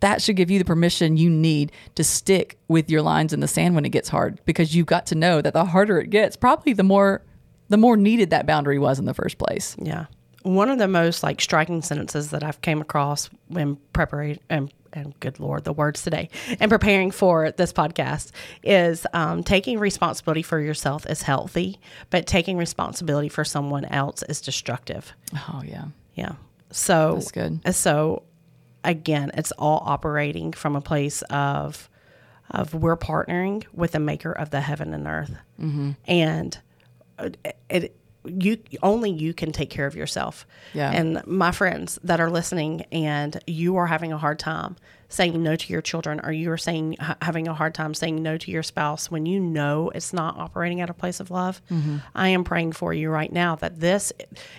that 0.00 0.22
should 0.22 0.36
give 0.36 0.50
you 0.50 0.58
the 0.58 0.64
permission 0.64 1.16
you 1.16 1.30
need 1.30 1.72
to 1.94 2.02
stick 2.02 2.58
with 2.68 2.90
your 2.90 3.02
lines 3.02 3.32
in 3.32 3.40
the 3.40 3.48
sand 3.48 3.74
when 3.74 3.84
it 3.84 3.90
gets 3.90 4.08
hard 4.08 4.40
because 4.44 4.74
you've 4.74 4.86
got 4.86 5.06
to 5.06 5.14
know 5.14 5.40
that 5.40 5.52
the 5.52 5.64
harder 5.66 6.00
it 6.00 6.10
gets, 6.10 6.36
probably 6.36 6.72
the 6.72 6.82
more 6.82 7.22
the 7.68 7.76
more 7.76 7.96
needed 7.96 8.30
that 8.30 8.46
boundary 8.46 8.80
was 8.80 8.98
in 8.98 9.04
the 9.04 9.14
first 9.14 9.38
place. 9.38 9.76
Yeah. 9.80 10.06
One 10.42 10.70
of 10.70 10.78
the 10.78 10.88
most 10.88 11.22
like 11.22 11.40
striking 11.40 11.82
sentences 11.82 12.30
that 12.30 12.42
I've 12.42 12.60
came 12.62 12.80
across 12.80 13.30
when 13.46 13.76
preparing 13.92 14.40
and 14.48 14.72
and 14.92 15.18
good 15.20 15.38
lord 15.40 15.64
the 15.64 15.72
words 15.72 16.02
today 16.02 16.28
and 16.58 16.70
preparing 16.70 17.10
for 17.10 17.50
this 17.52 17.72
podcast 17.72 18.30
is 18.62 19.06
um, 19.12 19.42
taking 19.42 19.78
responsibility 19.78 20.42
for 20.42 20.58
yourself 20.60 21.06
is 21.06 21.22
healthy 21.22 21.78
but 22.10 22.26
taking 22.26 22.56
responsibility 22.56 23.28
for 23.28 23.44
someone 23.44 23.84
else 23.86 24.22
is 24.28 24.40
destructive 24.40 25.12
Oh 25.48 25.62
yeah. 25.64 25.84
yeah 26.14 26.32
so 26.70 27.14
That's 27.14 27.30
good. 27.30 27.74
so 27.74 28.22
again 28.84 29.30
it's 29.34 29.52
all 29.52 29.82
operating 29.84 30.52
from 30.52 30.74
a 30.76 30.80
place 30.80 31.22
of 31.30 31.88
of 32.50 32.74
we're 32.74 32.96
partnering 32.96 33.64
with 33.72 33.92
the 33.92 34.00
maker 34.00 34.32
of 34.32 34.50
the 34.50 34.60
heaven 34.60 34.92
and 34.94 35.06
earth 35.06 35.32
Mm-hmm. 35.60 35.90
and 36.06 36.58
uh, 37.18 37.28
it 37.68 37.96
you 38.24 38.58
only 38.82 39.10
you 39.10 39.32
can 39.32 39.50
take 39.52 39.70
care 39.70 39.86
of 39.86 39.94
yourself 39.96 40.46
Yeah. 40.74 40.90
and 40.90 41.26
my 41.26 41.52
friends 41.52 41.98
that 42.04 42.20
are 42.20 42.30
listening 42.30 42.82
and 42.92 43.40
you 43.46 43.76
are 43.76 43.86
having 43.86 44.12
a 44.12 44.18
hard 44.18 44.38
time 44.38 44.76
saying 45.08 45.42
no 45.42 45.56
to 45.56 45.72
your 45.72 45.80
children 45.82 46.20
or 46.22 46.30
you 46.30 46.50
are 46.52 46.58
saying 46.58 46.96
ha- 47.00 47.16
having 47.22 47.48
a 47.48 47.54
hard 47.54 47.74
time 47.74 47.94
saying 47.94 48.22
no 48.22 48.36
to 48.36 48.50
your 48.50 48.62
spouse 48.62 49.10
when 49.10 49.24
you 49.26 49.40
know 49.40 49.90
it's 49.94 50.12
not 50.12 50.36
operating 50.38 50.80
at 50.82 50.90
a 50.90 50.94
place 50.94 51.18
of 51.20 51.30
love 51.30 51.62
Mm-hmm. 51.70 51.96
i 52.14 52.28
am 52.28 52.44
praying 52.44 52.72
for 52.72 52.92
you 52.92 53.08
right 53.10 53.32
now 53.32 53.56
that 53.56 53.80
this 53.80 54.12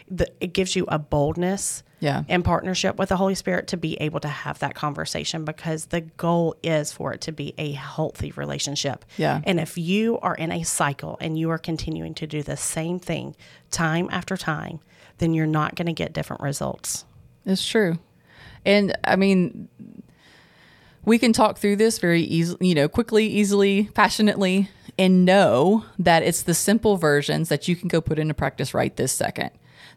the, 0.09 0.28
it 0.41 0.53
gives 0.53 0.76
you 0.76 0.86
a 0.88 0.97
boldness 0.97 1.84
Yeah. 2.02 2.24
in 2.28 2.43
partnership 2.43 2.97
with 2.99 3.08
the 3.10 3.16
holy 3.16 3.36
spirit 3.36 3.68
to 3.68 3.78
be 3.78 3.95
able 4.02 4.20
to 4.22 4.28
have 4.28 4.60
that 4.60 4.76
conversation 4.76 5.45
because 5.45 5.86
the 5.86 6.02
goal 6.02 6.56
is 6.64 6.91
for 6.91 7.14
it 7.14 7.22
to 7.22 7.32
be 7.32 7.54
a 7.58 7.72
healthy 7.72 8.32
relationship 8.36 9.06
Yeah. 9.18 9.39
and 9.45 9.60
if 9.60 9.78
you 9.78 10.20
are 10.20 10.36
in 10.36 10.52
a 10.52 10.64
cycle 10.64 11.18
and 11.22 11.38
you 11.39 11.49
are 11.52 11.58
continuing 11.60 12.14
to 12.16 12.28
do 12.28 12.41
the 12.43 12.58
same 12.58 12.99
thing 12.99 13.36
time 13.70 14.10
after 14.12 14.36
time, 14.36 14.80
then 15.20 15.34
you're 15.34 15.45
not 15.45 15.76
going 15.76 15.86
to 15.86 15.93
get 15.93 16.12
different 16.12 16.41
results. 16.41 17.06
It's 17.45 17.66
true. 17.66 17.99
And 18.66 18.97
I 19.04 19.16
mean, 19.16 19.70
we 21.06 21.18
can 21.18 21.34
talk 21.34 21.58
through 21.58 21.78
this 21.78 21.97
very 21.99 22.22
easily, 22.22 22.68
you 22.68 22.76
know, 22.76 22.88
quickly, 22.88 23.28
easily, 23.28 23.86
passionately, 23.93 24.70
and 24.99 25.26
know 25.26 25.86
that 25.97 26.22
it's 26.24 26.43
the 26.43 26.54
simple 26.54 26.97
versions 26.97 27.49
that 27.49 27.68
you 27.68 27.76
can 27.76 27.88
go 27.88 28.02
put 28.02 28.20
into 28.20 28.34
practice 28.34 28.74
right 28.74 28.95
this 28.95 29.12
second. 29.12 29.52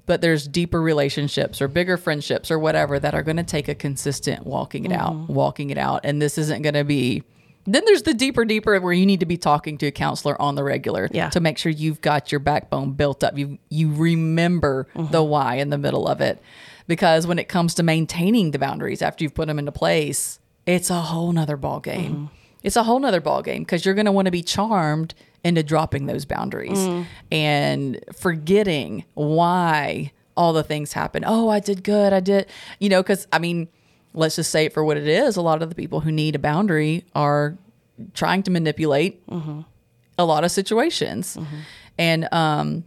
But 0.06 0.20
there's 0.20 0.46
deeper 0.46 0.82
relationships 0.82 1.62
or 1.62 1.68
bigger 1.68 1.96
friendships 1.96 2.50
or 2.50 2.58
whatever 2.58 2.98
that 2.98 3.14
are 3.14 3.22
going 3.22 3.38
to 3.38 3.42
take 3.42 3.68
a 3.68 3.74
consistent 3.74 4.46
walking 4.46 4.84
it 4.84 4.92
out, 4.92 5.14
mm-hmm. 5.14 5.32
walking 5.32 5.70
it 5.70 5.78
out. 5.78 6.02
And 6.04 6.20
this 6.20 6.36
isn't 6.36 6.62
going 6.62 6.74
to 6.74 6.84
be. 6.84 7.22
Then 7.66 7.82
there's 7.86 8.02
the 8.02 8.12
deeper, 8.12 8.44
deeper 8.44 8.78
where 8.80 8.92
you 8.92 9.06
need 9.06 9.20
to 9.20 9.26
be 9.26 9.38
talking 9.38 9.78
to 9.78 9.86
a 9.86 9.90
counselor 9.90 10.40
on 10.40 10.54
the 10.54 10.62
regular 10.62 11.08
Yeah. 11.10 11.30
to 11.30 11.40
make 11.40 11.56
sure 11.56 11.72
you've 11.72 12.02
got 12.02 12.30
your 12.30 12.38
backbone 12.38 12.92
built 12.92 13.24
up. 13.24 13.38
You 13.38 13.58
you 13.70 13.90
remember 13.92 14.88
the 14.94 15.00
mm-hmm. 15.00 15.30
why 15.30 15.54
in 15.54 15.70
the 15.70 15.78
middle 15.78 16.06
of 16.06 16.20
it, 16.20 16.42
because 16.86 17.26
when 17.26 17.38
it 17.38 17.48
comes 17.48 17.74
to 17.76 17.82
maintaining 17.82 18.50
the 18.50 18.58
boundaries 18.58 19.00
after 19.00 19.24
you've 19.24 19.34
put 19.34 19.46
them 19.46 19.58
into 19.58 19.72
place, 19.72 20.38
it's 20.66 20.90
a 20.90 21.00
whole 21.00 21.32
nother 21.32 21.56
ball 21.56 21.80
game. 21.80 22.14
Mm-hmm. 22.14 22.26
It's 22.62 22.76
a 22.76 22.82
whole 22.82 22.98
nother 22.98 23.20
ball 23.20 23.42
game 23.42 23.62
because 23.62 23.84
you're 23.84 23.94
going 23.94 24.06
to 24.06 24.12
want 24.12 24.26
to 24.26 24.32
be 24.32 24.42
charmed 24.42 25.14
into 25.44 25.62
dropping 25.62 26.06
those 26.06 26.24
boundaries 26.24 26.78
mm. 26.78 27.06
and 27.30 28.02
forgetting 28.16 29.04
why 29.14 30.10
all 30.36 30.52
the 30.52 30.64
things 30.64 30.92
happen. 30.92 31.22
Oh, 31.26 31.48
I 31.48 31.60
did 31.60 31.84
good. 31.84 32.12
I 32.12 32.20
did, 32.20 32.46
you 32.80 32.88
know, 32.88 33.02
because 33.02 33.26
I 33.32 33.38
mean, 33.38 33.68
let's 34.14 34.36
just 34.36 34.50
say 34.50 34.64
it 34.64 34.72
for 34.72 34.84
what 34.84 34.96
it 34.96 35.06
is. 35.06 35.36
A 35.36 35.42
lot 35.42 35.62
of 35.62 35.68
the 35.68 35.74
people 35.74 36.00
who 36.00 36.10
need 36.10 36.34
a 36.34 36.38
boundary 36.38 37.04
are 37.14 37.56
trying 38.14 38.42
to 38.44 38.50
manipulate 38.50 39.24
mm-hmm. 39.26 39.60
a 40.18 40.24
lot 40.24 40.42
of 40.42 40.50
situations. 40.50 41.36
Mm-hmm. 41.36 41.56
And 41.98 42.28
um, 42.32 42.84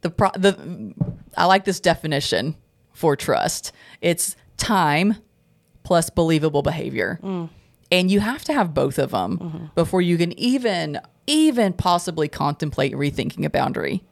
the 0.00 0.10
pro- 0.10 0.32
the 0.34 0.94
I 1.36 1.44
like 1.44 1.64
this 1.64 1.78
definition 1.78 2.56
for 2.92 3.16
trust. 3.16 3.72
It's 4.00 4.34
time 4.56 5.16
plus 5.82 6.10
believable 6.10 6.62
behavior. 6.62 7.20
Mm. 7.22 7.50
And 7.92 8.10
you 8.10 8.20
have 8.20 8.42
to 8.44 8.52
have 8.52 8.74
both 8.74 8.98
of 8.98 9.12
them 9.12 9.38
mm-hmm. 9.38 9.64
before 9.76 10.02
you 10.02 10.18
can 10.18 10.36
even 10.38 10.98
even 11.28 11.72
possibly 11.72 12.26
contemplate 12.26 12.92
rethinking 12.94 13.44
a 13.44 13.50
boundary. 13.50 14.02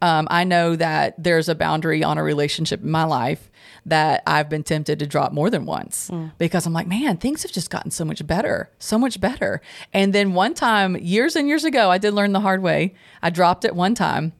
Um, 0.00 0.28
I 0.30 0.44
know 0.44 0.76
that 0.76 1.14
there's 1.18 1.48
a 1.48 1.54
boundary 1.54 2.04
on 2.04 2.18
a 2.18 2.22
relationship 2.22 2.82
in 2.82 2.90
my 2.90 3.04
life 3.04 3.50
that 3.84 4.22
I've 4.26 4.48
been 4.48 4.62
tempted 4.62 5.00
to 5.00 5.06
drop 5.06 5.32
more 5.32 5.50
than 5.50 5.66
once 5.66 6.08
mm. 6.08 6.30
because 6.38 6.66
I'm 6.66 6.72
like, 6.72 6.86
man, 6.86 7.16
things 7.16 7.42
have 7.42 7.50
just 7.50 7.68
gotten 7.68 7.90
so 7.90 8.04
much 8.04 8.24
better, 8.26 8.70
so 8.78 8.98
much 8.98 9.20
better. 9.20 9.60
And 9.92 10.12
then 10.12 10.34
one 10.34 10.54
time, 10.54 10.96
years 10.96 11.34
and 11.34 11.48
years 11.48 11.64
ago, 11.64 11.90
I 11.90 11.98
did 11.98 12.14
learn 12.14 12.32
the 12.32 12.40
hard 12.40 12.62
way. 12.62 12.94
I 13.22 13.30
dropped 13.30 13.64
it 13.64 13.74
one 13.74 13.94
time 13.94 14.32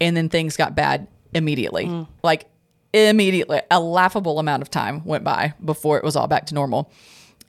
and 0.00 0.16
then 0.16 0.28
things 0.28 0.56
got 0.56 0.76
bad 0.76 1.08
immediately. 1.34 1.86
Mm. 1.86 2.06
Like 2.22 2.46
immediately, 2.92 3.60
a 3.70 3.80
laughable 3.80 4.38
amount 4.38 4.62
of 4.62 4.70
time 4.70 5.04
went 5.04 5.24
by 5.24 5.54
before 5.64 5.98
it 5.98 6.04
was 6.04 6.14
all 6.14 6.28
back 6.28 6.46
to 6.46 6.54
normal. 6.54 6.92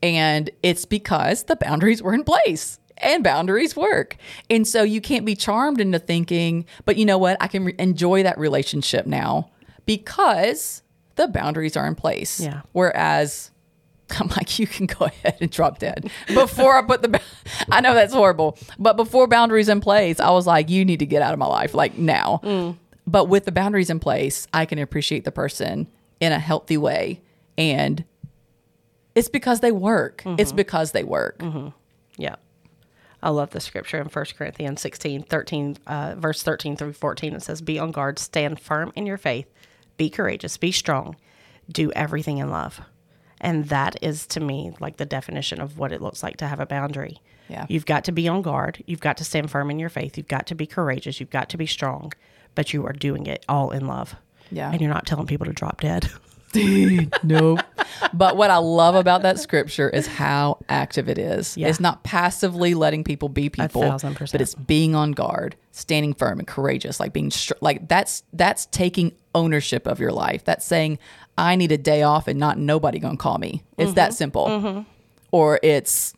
And 0.02 0.50
it's 0.64 0.86
because 0.86 1.44
the 1.44 1.56
boundaries 1.56 2.02
were 2.02 2.14
in 2.14 2.24
place 2.24 2.80
and 2.98 3.24
boundaries 3.24 3.76
work. 3.76 4.18
And 4.50 4.68
so 4.68 4.84
you 4.84 5.02
can't 5.02 5.26
be 5.26 5.36
charmed 5.36 5.82
into 5.82 6.00
thinking, 6.00 6.66
but 6.86 6.98
you 6.98 7.06
know 7.06 7.18
what? 7.18 7.38
I 7.42 7.48
can 7.48 7.66
re- 7.66 7.76
enjoy 7.80 8.24
that 8.24 8.38
relationship 8.38 9.06
now 9.06 9.52
because 9.86 10.84
the 11.16 11.28
boundaries 11.28 11.76
are 11.76 11.88
in 11.88 11.96
place. 11.96 12.40
Yeah. 12.40 12.62
Whereas 12.72 13.52
I'm 14.20 14.28
like, 14.30 14.60
you 14.60 14.68
can 14.68 14.86
go 14.86 15.06
ahead 15.06 15.38
and 15.40 15.50
drop 15.50 15.80
dead 15.80 16.12
before 16.28 16.78
I 16.78 16.82
put 16.82 17.02
the. 17.02 17.22
I 17.72 17.82
know 17.82 17.94
that's 17.94 18.14
horrible, 18.14 18.58
but 18.78 18.98
before 18.98 19.28
boundaries 19.28 19.70
in 19.70 19.82
place, 19.82 20.20
I 20.20 20.32
was 20.32 20.48
like, 20.48 20.70
you 20.70 20.84
need 20.86 21.00
to 21.00 21.06
get 21.06 21.22
out 21.22 21.34
of 21.34 21.40
my 21.40 21.48
life, 21.48 21.74
like 21.74 21.98
now. 21.98 22.42
Mm. 22.44 22.78
But 23.08 23.26
with 23.26 23.46
the 23.46 23.52
boundaries 23.52 23.90
in 23.90 24.00
place, 24.00 24.48
I 24.54 24.66
can 24.66 24.80
appreciate 24.80 25.24
the 25.24 25.32
person 25.32 25.88
in 26.20 26.32
a 26.32 26.40
healthy 26.40 26.78
way, 26.78 27.22
and 27.58 28.04
it's 29.16 29.30
because 29.30 29.60
they 29.60 29.72
work. 29.72 30.24
It's 30.26 30.52
because 30.52 30.92
they 30.92 31.04
work. 31.04 31.42
Yeah. 32.18 32.36
I 33.24 33.30
love 33.30 33.52
the 33.52 33.60
scripture 33.60 34.00
in 34.00 34.08
1 34.08 34.26
Corinthians 34.38 34.82
16, 34.82 35.24
13, 35.24 35.78
uh, 35.86 36.16
verse 36.18 36.42
13 36.42 36.76
through 36.76 36.94
14. 36.94 37.36
It 37.36 37.44
says, 37.44 37.62
Be 37.62 37.78
on 37.78 37.92
guard, 37.92 38.18
stand 38.18 38.60
firm 38.60 38.92
in 38.96 39.06
your 39.06 39.18
faith, 39.18 39.46
be 39.98 40.10
courageous, 40.10 40.58
be 40.58 40.72
strong, 40.72 41.16
do 41.72 41.92
everything 41.92 42.40
in 42.40 42.50
love. 42.50 42.82
And 43.40 43.66
that 43.70 43.96
is 44.02 44.26
to 44.28 44.40
me 44.40 44.72
like 44.80 44.98
the 44.98 45.06
definition 45.06 45.62
of 45.62 45.78
what 45.78 45.92
it 45.92 46.02
looks 46.02 46.24
like 46.24 46.38
to 46.38 46.48
have 46.48 46.60
a 46.60 46.66
boundary. 46.66 47.20
Yeah. 47.48 47.66
You've 47.70 47.86
got 47.86 48.04
to 48.06 48.12
be 48.12 48.28
on 48.28 48.42
guard. 48.42 48.84
You've 48.88 49.02
got 49.02 49.18
to 49.18 49.24
stand 49.24 49.52
firm 49.52 49.70
in 49.70 49.78
your 49.78 49.90
faith. 49.90 50.18
You've 50.18 50.28
got 50.28 50.48
to 50.48 50.56
be 50.56 50.66
courageous. 50.66 51.20
You've 51.20 51.30
got 51.30 51.50
to 51.50 51.58
be 51.58 51.66
strong, 51.66 52.14
but 52.56 52.74
you 52.74 52.86
are 52.86 52.94
doing 52.94 53.28
it 53.28 53.44
all 53.50 53.72
in 53.72 53.88
love. 53.88 54.16
Yeah. 54.52 54.72
And 54.72 54.82
you're 54.82 54.94
not 54.94 55.06
telling 55.06 55.28
people 55.28 55.46
to 55.46 55.54
drop 55.54 55.82
dead. 55.82 56.10
nope. 57.24 57.60
But 58.14 58.36
what 58.38 58.50
I 58.50 58.58
love 58.58 58.96
about 58.96 59.22
that 59.22 59.40
scripture 59.40 59.90
is 59.90 60.08
how 60.08 60.58
active 60.70 61.08
it 61.10 61.18
is. 61.18 61.56
Yeah. 61.58 61.68
It's 61.68 61.80
not 61.80 62.04
passively 62.04 62.74
letting 62.74 63.04
people 63.04 63.30
be 63.30 63.50
people, 63.50 63.82
thousand 63.82 64.16
percent. 64.16 64.32
but 64.34 64.42
it's 64.42 64.56
being 64.56 64.96
on 64.96 65.12
guard, 65.12 65.56
standing 65.72 66.14
firm 66.14 66.40
and 66.40 66.48
courageous, 66.48 67.00
like 67.00 67.14
being 67.14 67.32
str- 67.32 67.54
like 67.62 67.88
that's 67.88 68.24
that's 68.34 68.66
taking 68.68 69.14
ownership 69.36 69.88
of 69.88 70.00
your 70.00 70.12
life. 70.12 70.44
That's 70.44 70.66
saying 70.66 71.00
I 71.38 71.56
need 71.56 71.72
a 71.72 71.78
day 71.78 72.04
off 72.04 72.28
and 72.28 72.40
not 72.40 72.58
nobody 72.58 73.00
gonna 73.00 73.18
call 73.18 73.38
me. 73.38 73.64
It's 73.78 73.90
Mm-hmm. 73.92 73.96
that 73.96 74.14
simple. 74.14 74.86
Or 75.32 75.60
it's 75.64 76.14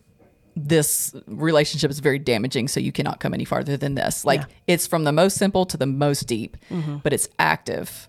this 0.55 1.15
relationship 1.27 1.89
is 1.89 1.99
very 1.99 2.19
damaging, 2.19 2.67
so 2.67 2.79
you 2.79 2.91
cannot 2.91 3.19
come 3.19 3.33
any 3.33 3.45
farther 3.45 3.75
than 3.77 3.95
this. 3.95 4.23
Like 4.25 4.39
Yeah. 4.41 4.45
Mm-hmm. 4.45 4.53
it's 4.67 4.87
from 4.87 5.03
the 5.03 5.11
most 5.11 5.37
simple 5.37 5.65
to 5.67 5.77
the 5.77 5.87
most 5.87 6.27
deep, 6.27 6.57
but 7.03 7.11
it's 7.13 7.27
active. 7.39 8.07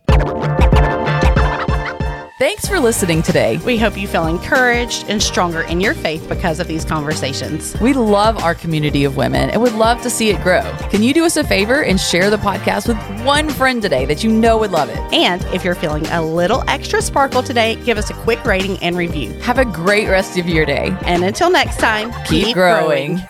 Thanks 2.36 2.66
for 2.66 2.80
listening 2.80 3.22
today. 3.22 3.58
We 3.58 3.78
hope 3.78 3.96
you 3.96 4.08
feel 4.08 4.26
encouraged 4.26 5.04
and 5.08 5.22
stronger 5.22 5.60
in 5.60 5.80
your 5.80 5.94
faith 5.94 6.28
because 6.28 6.58
of 6.58 6.66
these 6.66 6.84
conversations. 6.84 7.80
We 7.80 7.92
love 7.92 8.42
our 8.42 8.56
community 8.56 9.04
of 9.04 9.16
women 9.16 9.50
and 9.50 9.62
would 9.62 9.74
love 9.74 10.02
to 10.02 10.10
see 10.10 10.30
it 10.30 10.42
grow. 10.42 10.62
Can 10.90 11.04
you 11.04 11.14
do 11.14 11.24
us 11.24 11.36
a 11.36 11.44
favor 11.44 11.84
and 11.84 12.00
share 12.00 12.30
the 12.30 12.36
podcast 12.36 12.88
with 12.88 13.24
one 13.24 13.48
friend 13.50 13.80
today 13.80 14.04
that 14.06 14.24
you 14.24 14.32
know 14.32 14.58
would 14.58 14.72
love 14.72 14.88
it? 14.88 14.98
And 15.12 15.44
if 15.54 15.64
you're 15.64 15.76
feeling 15.76 16.06
a 16.08 16.22
little 16.22 16.64
extra 16.66 17.00
sparkle 17.00 17.44
today, 17.44 17.76
give 17.84 17.98
us 17.98 18.10
a 18.10 18.14
quick 18.14 18.44
rating 18.44 18.78
and 18.78 18.96
review. 18.96 19.32
Have 19.34 19.58
a 19.58 19.64
great 19.64 20.08
rest 20.08 20.36
of 20.36 20.48
your 20.48 20.66
day. 20.66 20.92
And 21.02 21.22
until 21.22 21.50
next 21.50 21.78
time, 21.78 22.12
Keep 22.24 22.54
growing. 22.54 23.20